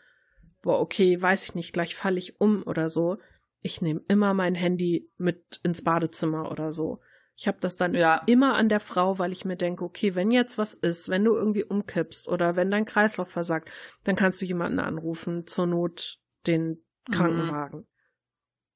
boah, 0.62 0.80
okay, 0.80 1.20
weiß 1.20 1.43
ich 1.45 1.56
nicht, 1.56 1.74
gleich 1.74 1.95
falle 1.95 2.20
ich 2.20 2.39
um 2.39 2.62
oder 2.64 2.88
so, 2.88 3.18
ich 3.62 3.82
nehme 3.82 4.02
immer 4.08 4.36
mein 4.36 4.54
Handy 4.54 5.10
mit 5.18 5.60
ins 5.64 5.84
Badezimmer 5.84 6.52
oder 6.52 6.72
so. 6.72 7.00
Ich 7.36 7.47
habe 7.47 7.58
das 7.62 7.78
dann 7.78 7.95
ja. 7.95 8.22
immer 8.28 8.56
an 8.58 8.70
der 8.70 8.82
Frau, 8.82 9.18
weil 9.18 9.32
ich 9.32 9.43
mir 9.43 9.56
denke, 9.56 9.86
okay, 9.86 10.14
wenn 10.14 10.30
jetzt 10.30 10.60
was 10.60 10.76
ist, 10.76 11.10
wenn 11.10 11.24
du 11.24 11.34
irgendwie 11.34 11.64
umkippst 11.64 12.28
oder 12.28 12.58
wenn 12.58 12.70
dein 12.70 12.86
Kreislauf 12.86 13.30
versagt, 13.30 13.72
dann 14.04 14.16
kannst 14.16 14.39
du 14.39 14.45
jemanden 14.45 14.80
anrufen, 14.80 15.47
zur 15.47 15.66
Not 15.66 16.20
den 16.45 16.84
Krankenwagen. 17.12 17.80
Mhm. 17.80 17.88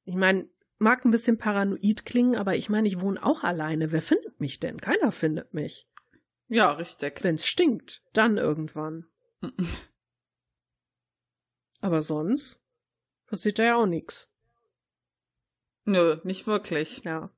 Ich 0.05 0.15
meine, 0.15 0.49
mag 0.77 1.05
ein 1.05 1.11
bisschen 1.11 1.37
paranoid 1.37 2.05
klingen, 2.05 2.35
aber 2.35 2.55
ich 2.55 2.69
meine, 2.69 2.87
ich 2.87 2.99
wohne 2.99 3.23
auch 3.23 3.43
alleine. 3.43 3.91
Wer 3.91 4.01
findet 4.01 4.39
mich 4.39 4.59
denn? 4.59 4.81
Keiner 4.81 5.11
findet 5.11 5.53
mich. 5.53 5.87
Ja, 6.47 6.71
richtig. 6.71 7.23
Wenn's 7.23 7.45
stinkt, 7.45 8.03
dann 8.13 8.37
irgendwann. 8.37 9.05
aber 11.81 12.01
sonst 12.01 12.61
passiert 13.27 13.59
da 13.59 13.63
ja 13.63 13.75
auch 13.75 13.85
nichts. 13.85 14.29
Nö, 15.85 16.17
nicht 16.23 16.47
wirklich. 16.47 17.03
Ja. 17.03 17.33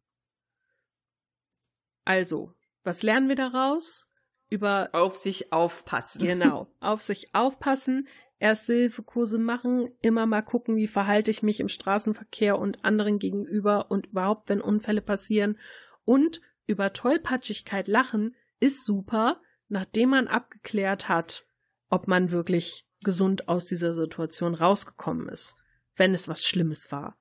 Also, 2.04 2.54
was 2.84 3.02
lernen 3.02 3.30
wir 3.30 3.36
daraus? 3.36 4.06
über 4.50 4.90
auf 4.94 5.18
sich 5.18 5.52
aufpassen. 5.52 6.22
Genau, 6.22 6.68
auf 6.80 7.02
sich 7.02 7.34
aufpassen, 7.34 8.08
Erste-Hilfe-Kurse 8.40 9.38
machen, 9.38 9.90
immer 10.02 10.26
mal 10.26 10.42
gucken, 10.42 10.76
wie 10.76 10.88
verhalte 10.88 11.32
ich 11.32 11.44
mich 11.44 11.60
im 11.60 11.70
Straßenverkehr 11.70 12.60
und 12.60 12.84
anderen 12.84 13.20
gegenüber 13.20 13.90
und 13.90 14.08
überhaupt, 14.08 14.50
wenn 14.50 14.62
Unfälle 14.62 15.02
passieren. 15.02 15.58
Und 16.04 16.42
über 16.68 16.94
Tollpatschigkeit 16.94 17.88
lachen 17.88 18.36
ist 18.60 18.86
super, 18.86 19.42
nachdem 19.68 20.10
man 20.10 20.28
abgeklärt 20.28 21.08
hat, 21.08 21.46
ob 21.90 22.08
man 22.08 22.32
wirklich 22.32 22.88
gesund 23.04 23.48
aus 23.48 23.66
dieser 23.66 23.94
Situation 23.94 24.56
rausgekommen 24.56 25.30
ist, 25.30 25.56
wenn 25.96 26.14
es 26.14 26.28
was 26.28 26.44
Schlimmes 26.44 26.92
war. 26.92 27.18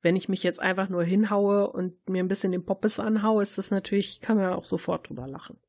Wenn 0.00 0.16
ich 0.16 0.28
mich 0.28 0.42
jetzt 0.42 0.58
einfach 0.58 0.88
nur 0.88 1.04
hinhaue 1.04 1.70
und 1.70 2.08
mir 2.08 2.22
ein 2.22 2.28
bisschen 2.28 2.50
den 2.50 2.64
Poppes 2.66 2.98
anhaue, 2.98 3.42
ist 3.42 3.58
das 3.58 3.70
natürlich, 3.70 4.20
kann 4.20 4.36
man 4.36 4.46
ja 4.46 4.54
auch 4.56 4.64
sofort 4.64 5.08
drüber 5.08 5.28
lachen. 5.28 5.60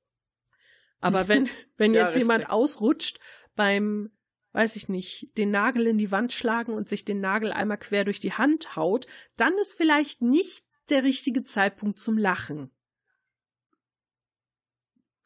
Aber 1.00 1.28
wenn, 1.28 1.50
wenn 1.78 1.94
Ja, 1.94 2.06
jetzt 2.06 2.18
jemand 2.18 2.40
richtig. 2.40 2.54
ausrutscht 2.54 3.20
beim, 3.56 4.12
weiß 4.54 4.76
ich 4.76 4.88
nicht, 4.90 5.38
den 5.38 5.52
Nagel 5.52 5.88
in 5.88 5.98
die 5.98 6.12
Wand 6.12 6.32
schlagen 6.34 6.74
und 6.74 6.88
sich 6.90 7.04
den 7.06 7.20
Nagel 7.20 7.52
einmal 7.52 7.78
quer 7.78 8.06
durch 8.06 8.20
die 8.20 8.34
Hand 8.34 8.76
haut, 8.76 9.06
dann 9.36 9.54
ist 9.58 9.74
vielleicht 9.74 10.22
nicht 10.22 10.66
der 10.90 11.04
richtige 11.04 11.44
Zeitpunkt 11.44 12.00
zum 12.00 12.18
Lachen. 12.18 12.72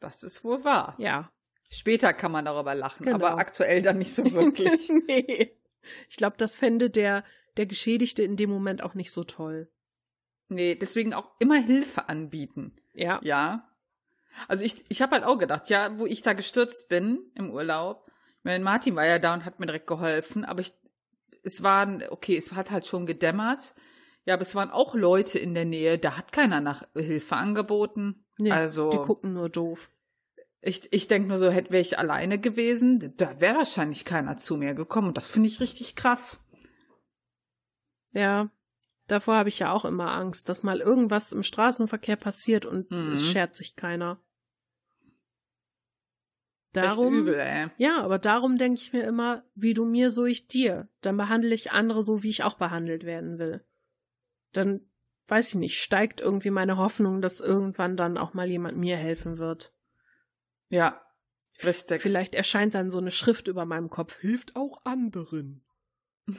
Das 0.00 0.22
ist 0.22 0.44
wohl 0.44 0.64
wahr. 0.64 0.94
Ja. 0.98 1.30
Später 1.70 2.12
kann 2.14 2.32
man 2.32 2.44
darüber 2.44 2.74
lachen, 2.74 3.04
Genau. 3.04 3.16
aber 3.16 3.38
aktuell 3.38 3.82
dann 3.82 3.98
nicht 3.98 4.14
so 4.14 4.24
wirklich. 4.32 4.88
nee. 5.06 5.54
Ich 6.08 6.16
glaube, 6.16 6.36
das 6.38 6.54
fände 6.54 6.90
der, 6.90 7.24
der 7.56 7.66
Geschädigte 7.66 8.22
in 8.22 8.36
dem 8.36 8.50
Moment 8.50 8.82
auch 8.82 8.94
nicht 8.94 9.10
so 9.12 9.24
toll. 9.24 9.70
nee, 10.48 10.74
deswegen 10.74 11.12
auch 11.14 11.30
immer 11.40 11.56
Hilfe 11.60 12.08
anbieten. 12.08 12.74
Ja. 12.94 13.20
Ja. 13.22 13.68
Also 14.46 14.64
ich, 14.64 14.84
ich 14.88 15.02
habe 15.02 15.12
halt 15.16 15.24
auch 15.24 15.36
gedacht, 15.38 15.68
ja, 15.68 15.98
wo 15.98 16.06
ich 16.06 16.22
da 16.22 16.32
gestürzt 16.32 16.88
bin 16.88 17.30
im 17.34 17.50
Urlaub, 17.50 18.07
ich 18.48 18.52
meine, 18.52 18.64
Martin 18.64 18.96
war 18.96 19.06
ja 19.06 19.18
da 19.18 19.34
und 19.34 19.44
hat 19.44 19.60
mir 19.60 19.66
direkt 19.66 19.86
geholfen, 19.86 20.44
aber 20.44 20.60
ich, 20.60 20.72
es 21.42 21.62
waren, 21.62 22.02
okay, 22.10 22.36
es 22.36 22.52
hat 22.52 22.70
halt 22.70 22.86
schon 22.86 23.06
gedämmert. 23.06 23.74
Ja, 24.24 24.34
aber 24.34 24.42
es 24.42 24.54
waren 24.54 24.70
auch 24.70 24.94
Leute 24.94 25.38
in 25.38 25.54
der 25.54 25.64
Nähe, 25.64 25.98
da 25.98 26.16
hat 26.18 26.32
keiner 26.32 26.60
nach 26.60 26.86
Hilfe 26.94 27.36
angeboten. 27.36 28.24
Nee, 28.38 28.50
also 28.52 28.90
Die 28.90 28.98
gucken 28.98 29.32
nur 29.32 29.48
doof. 29.48 29.90
ich, 30.60 30.92
ich 30.92 31.08
denke 31.08 31.28
nur 31.28 31.38
so, 31.38 31.50
hätte 31.50 31.70
wäre 31.70 31.80
ich 31.80 31.98
alleine 31.98 32.38
gewesen, 32.38 33.14
da 33.16 33.40
wäre 33.40 33.56
wahrscheinlich 33.58 34.04
keiner 34.04 34.36
zu 34.36 34.56
mir 34.56 34.74
gekommen. 34.74 35.08
Und 35.08 35.16
das 35.16 35.26
finde 35.28 35.48
ich 35.48 35.60
richtig 35.60 35.96
krass. 35.96 36.46
Ja. 38.12 38.50
Davor 39.06 39.36
habe 39.36 39.48
ich 39.48 39.58
ja 39.58 39.72
auch 39.72 39.86
immer 39.86 40.12
Angst, 40.14 40.48
dass 40.50 40.62
mal 40.62 40.80
irgendwas 40.80 41.32
im 41.32 41.42
Straßenverkehr 41.42 42.16
passiert 42.16 42.66
und 42.66 42.90
Mhm. 42.90 43.12
es 43.12 43.26
schert 43.26 43.56
sich 43.56 43.74
keiner. 43.76 44.20
Echt 46.74 46.84
Darum, 46.84 47.14
übel, 47.14 47.34
ey. 47.34 47.68
ja, 47.78 48.02
aber 48.02 48.18
darum 48.18 48.58
denke 48.58 48.80
ich 48.80 48.92
mir 48.92 49.02
immer, 49.04 49.42
wie 49.54 49.74
du 49.74 49.84
mir, 49.84 50.10
so 50.10 50.26
ich 50.26 50.46
dir. 50.46 50.88
Dann 51.00 51.16
behandle 51.16 51.54
ich 51.54 51.72
andere 51.72 52.02
so, 52.02 52.22
wie 52.22 52.28
ich 52.28 52.44
auch 52.44 52.54
behandelt 52.54 53.04
werden 53.04 53.38
will. 53.38 53.64
Dann, 54.52 54.82
weiß 55.28 55.48
ich 55.48 55.54
nicht, 55.54 55.80
steigt 55.80 56.20
irgendwie 56.20 56.50
meine 56.50 56.76
Hoffnung, 56.76 57.22
dass 57.22 57.40
irgendwann 57.40 57.96
dann 57.96 58.18
auch 58.18 58.34
mal 58.34 58.48
jemand 58.48 58.76
mir 58.76 58.96
helfen 58.96 59.38
wird. 59.38 59.72
Ja, 60.68 61.00
richtig. 61.64 62.02
Vielleicht 62.02 62.34
erscheint 62.34 62.74
dann 62.74 62.90
so 62.90 62.98
eine 62.98 63.10
Schrift 63.10 63.48
über 63.48 63.64
meinem 63.64 63.88
Kopf, 63.88 64.18
hilft 64.18 64.54
auch 64.54 64.84
anderen. 64.84 65.64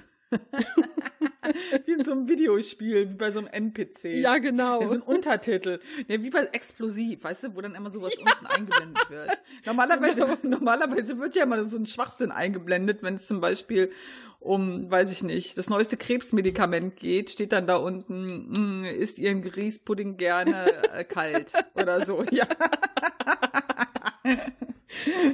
wie 1.86 1.92
in 1.94 2.04
so 2.04 2.12
einem 2.12 2.28
Videospiel, 2.28 3.10
wie 3.10 3.16
bei 3.16 3.32
so 3.32 3.40
einem 3.40 3.48
NPC. 3.48 4.22
genau. 4.38 4.82
Ja, 4.82 4.88
so 4.88 4.94
ein 4.96 5.02
Untertitel. 5.02 5.80
Ja, 6.08 6.22
wie 6.22 6.30
bei 6.30 6.46
Explosiv, 6.46 7.24
weißt 7.24 7.44
du, 7.44 7.56
wo 7.56 7.62
dann 7.62 7.76
immer 7.76 7.92
sowas 7.92 8.16
unten 8.16 8.46
eingeblendet 8.46 9.10
wird. 9.10 9.42
Normalerweise, 9.66 10.38
normalerweise 10.44 11.20
wird 11.20 11.36
ja 11.36 11.44
immer 11.44 11.64
so 11.66 11.78
ein 11.78 11.86
Schwachsinn 11.86 12.32
eingeblendet, 12.32 13.04
wenn 13.04 13.16
es 13.16 13.28
zum 13.28 13.42
Beispiel 13.42 13.92
um, 14.40 14.90
weiß 14.90 15.12
ich 15.12 15.22
nicht, 15.22 15.58
das 15.58 15.70
neueste 15.70 15.98
Krebsmedikament 15.98 16.96
geht, 16.96 17.30
steht 17.30 17.52
dann 17.52 17.68
da 17.68 17.76
unten, 17.76 18.82
mm, 18.82 18.86
isst 18.86 19.20
ihren 19.20 19.42
Grießpudding 19.42 20.16
gerne 20.16 20.66
äh, 20.94 21.04
kalt 21.04 21.52
oder 21.74 22.06
so, 22.06 22.24
ja. 22.32 22.48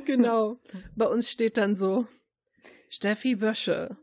Genau. 0.06 0.60
Bei 0.96 1.06
uns 1.06 1.30
steht 1.30 1.58
dann 1.58 1.76
so, 1.76 2.08
Steffi 2.90 3.36
Bösche 3.36 3.98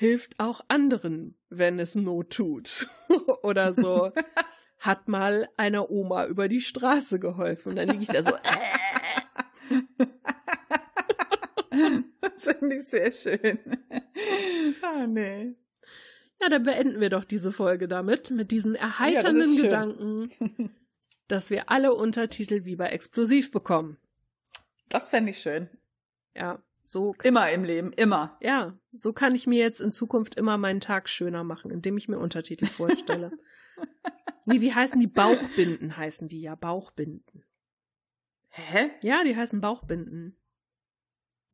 hilft 0.00 0.40
auch 0.40 0.62
anderen, 0.68 1.36
wenn 1.50 1.78
es 1.78 1.94
Not 1.94 2.30
tut. 2.30 2.88
Oder 3.42 3.74
so, 3.74 4.10
hat 4.78 5.08
mal 5.08 5.46
einer 5.58 5.90
Oma 5.90 6.24
über 6.24 6.48
die 6.48 6.62
Straße 6.62 7.20
geholfen. 7.20 7.68
Und 7.68 7.76
dann 7.76 7.90
liege 7.90 8.04
ich 8.04 8.08
da 8.08 8.22
so, 8.22 8.30
äh, 8.30 10.06
Das 12.22 12.44
finde 12.44 12.76
ich 12.76 12.84
sehr 12.84 13.12
schön. 13.12 13.58
Ah, 14.80 15.06
nee. 15.06 15.54
ja, 16.40 16.48
dann 16.48 16.62
beenden 16.62 16.98
wir 17.00 17.10
doch 17.10 17.24
diese 17.24 17.52
Folge 17.52 17.86
damit, 17.86 18.30
mit 18.30 18.50
diesen 18.52 18.76
Ja, 18.76 18.80
erheiternden 18.80 19.54
schön. 19.54 19.62
Gedanken, 19.64 20.30
dass 21.28 21.50
wir 21.50 21.68
alle 21.70 21.92
Untertitel 21.92 22.64
wie 22.64 22.76
bei 22.76 22.86
Explosiv 22.86 23.50
bekommen. 23.50 23.98
Das 24.88 25.10
fände 25.10 25.32
ich 25.32 25.38
schön. 25.40 25.68
Ja, 26.34 26.62
so, 26.90 27.14
Immer 27.22 27.52
im 27.52 27.62
Leben, 27.62 27.92
immer. 27.92 28.36
ja, 28.40 28.76
so 28.90 29.12
kann 29.12 29.36
ich 29.36 29.46
mir 29.46 29.60
jetzt 29.60 29.80
in 29.80 29.92
Zukunft 29.92 30.34
immer 30.34 30.58
meinen 30.58 30.80
Tag 30.80 31.08
schöner 31.08 31.44
machen, 31.44 31.70
indem 31.70 31.96
ich 31.96 32.08
mir 32.08 32.18
Untertitel 32.18 32.66
vorstelle. 32.66 33.30
nee, 34.46 34.60
wie 34.60 34.74
heißen 34.74 34.98
die? 34.98 35.06
Bauchbinden 35.06 35.96
heißen 35.96 36.26
die 36.26 36.40
ja, 36.40 36.56
Bauchbinden. 36.56 37.44
Hä? 38.48 38.90
Ja, 39.04 39.22
die 39.22 39.36
heißen 39.36 39.60
Bauchbinden. 39.60 40.36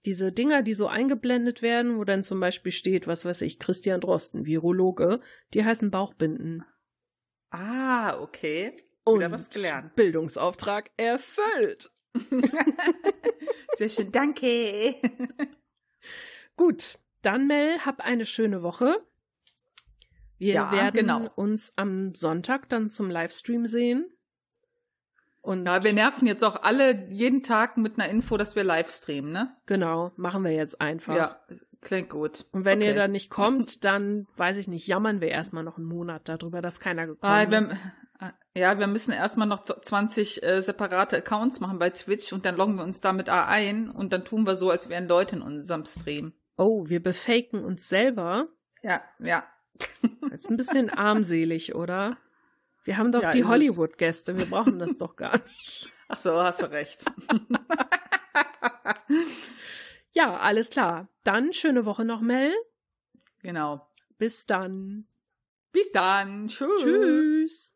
Diese 0.07 0.33
Dinger, 0.33 0.63
die 0.63 0.73
so 0.73 0.87
eingeblendet 0.87 1.61
werden, 1.61 1.99
wo 1.99 2.05
dann 2.05 2.25
zum 2.25 2.41
Beispiel 2.41 2.73
steht, 2.73 3.07
was 3.07 3.27
weiß 3.27 3.43
ich, 3.43 3.59
Christian 3.59 4.01
Drosten, 4.01 4.47
Virologe, 4.47 5.21
die 5.53 5.67
heißen 5.67 5.91
Bauchbinden. 5.91 6.65
Ah, 7.51 8.19
okay. 8.23 8.73
Und 9.05 9.19
Wieder 9.19 9.33
was 9.33 9.51
gelernt. 9.51 9.97
Bildungsauftrag 9.97 10.93
erfüllt. 10.97 11.91
Sehr 13.75 13.89
schön, 13.89 14.13
danke. 14.13 14.97
Gut, 16.57 16.99
dann 17.23 17.47
Mel, 17.47 17.79
hab 17.85 18.01
eine 18.01 18.27
schöne 18.27 18.63
Woche. 18.63 18.97
Wir 20.39 20.55
Ja, 20.55 20.73
werden 20.73 20.95
genau. 20.95 21.31
uns 21.35 21.73
am 21.77 22.15
Sonntag 22.15 22.69
dann 22.69 22.91
zum 22.91 23.11
Livestream 23.11 23.67
sehen. 23.67 24.07
Und 25.43 25.65
Ja, 25.67 25.85
wir 25.85 25.93
nerven 25.93 26.27
jetzt 26.27 26.43
auch 26.43 26.63
alle 26.63 27.07
jeden 27.09 27.43
Tag 27.43 27.77
mit 27.77 27.99
einer 27.99 28.09
Info, 28.09 28.37
dass 28.37 28.57
wir 28.57 28.65
live 28.65 28.91
streamen, 28.91 29.31
ne? 29.33 29.57
genau, 29.67 30.11
machen 30.17 30.43
wir 30.43 30.51
jetzt 30.51 30.81
einfach. 30.81 31.17
Ja, 31.17 31.41
klingt 31.81 32.11
gut. 32.11 32.47
Und 32.51 32.65
wenn 32.65 32.79
okay. 32.79 32.89
ihr 32.89 32.95
dann 32.97 33.13
nicht 33.13 33.31
kommt, 33.31 33.85
dann 33.85 34.27
weiß 34.37 34.57
ich 34.57 34.67
nicht, 34.67 34.89
jammern 34.89 35.21
wir 35.21 35.29
erstmal 35.29 35.63
noch 35.63 35.77
einen 35.77 35.87
Monat 35.87 36.29
darüber, 36.29 36.63
dass 36.63 36.81
keiner 36.81 37.07
gekommen 37.07 37.33
Ah, 37.33 37.49
wir, 37.49 37.59
ist. 37.61 37.77
Ja, 38.57 38.79
wir 38.79 38.87
müssen 38.87 39.13
erstmal 39.13 39.47
noch 39.47 39.65
20 39.65 40.43
äh, 40.43 40.61
separate 40.63 41.19
Accounts 41.19 41.61
machen 41.61 41.79
bei 41.79 41.91
Twitch 41.91 42.33
und 42.33 42.47
dann 42.47 42.57
loggen 42.57 42.77
wir 42.79 42.85
uns 42.85 43.01
damit 43.01 43.29
A 43.29 43.47
ein 43.47 43.91
und 43.91 44.13
dann 44.13 44.25
tun 44.25 44.47
wir 44.47 44.57
so, 44.57 44.71
als 44.71 44.89
wären 44.89 45.07
Leute 45.09 45.37
in 45.37 45.43
unserem 45.43 45.85
Stream. 45.85 46.33
Oh, 46.57 46.89
wir 46.89 47.03
befaken 47.03 47.65
uns 47.65 47.89
selber. 47.89 48.49
Ja, 48.83 49.03
ja. 49.19 49.45
Das 50.23 50.41
ist 50.41 50.51
ein 50.51 50.57
bisschen 50.57 50.89
armselig, 50.97 51.75
oder? 51.75 52.17
Wir 52.85 52.97
haben 52.97 53.13
doch 53.13 53.23
Ja, 53.23 53.31
die. 53.33 53.45
Hollywood-Gäste, 53.45 54.39
wir 54.39 54.47
brauchen 54.47 54.79
das 54.79 54.97
doch 54.97 55.17
gar 55.17 55.37
nicht. 55.45 55.93
Ach 56.09 56.19
so, 56.19 56.41
hast 56.43 56.63
du 56.63 56.71
recht. 56.71 57.05
Ja, 60.15 60.35
alles 60.39 60.71
klar. 60.71 61.09
Dann 61.25 61.53
schöne 61.53 61.85
Woche 61.85 62.05
noch, 62.05 62.21
Mel. 62.23 62.51
genau. 63.43 63.87
Bis 64.17 64.47
dann. 64.47 65.07
Bis 65.73 65.93
dann. 65.93 66.49
Tschüss. 66.49 66.81
Tschüss. 66.83 67.76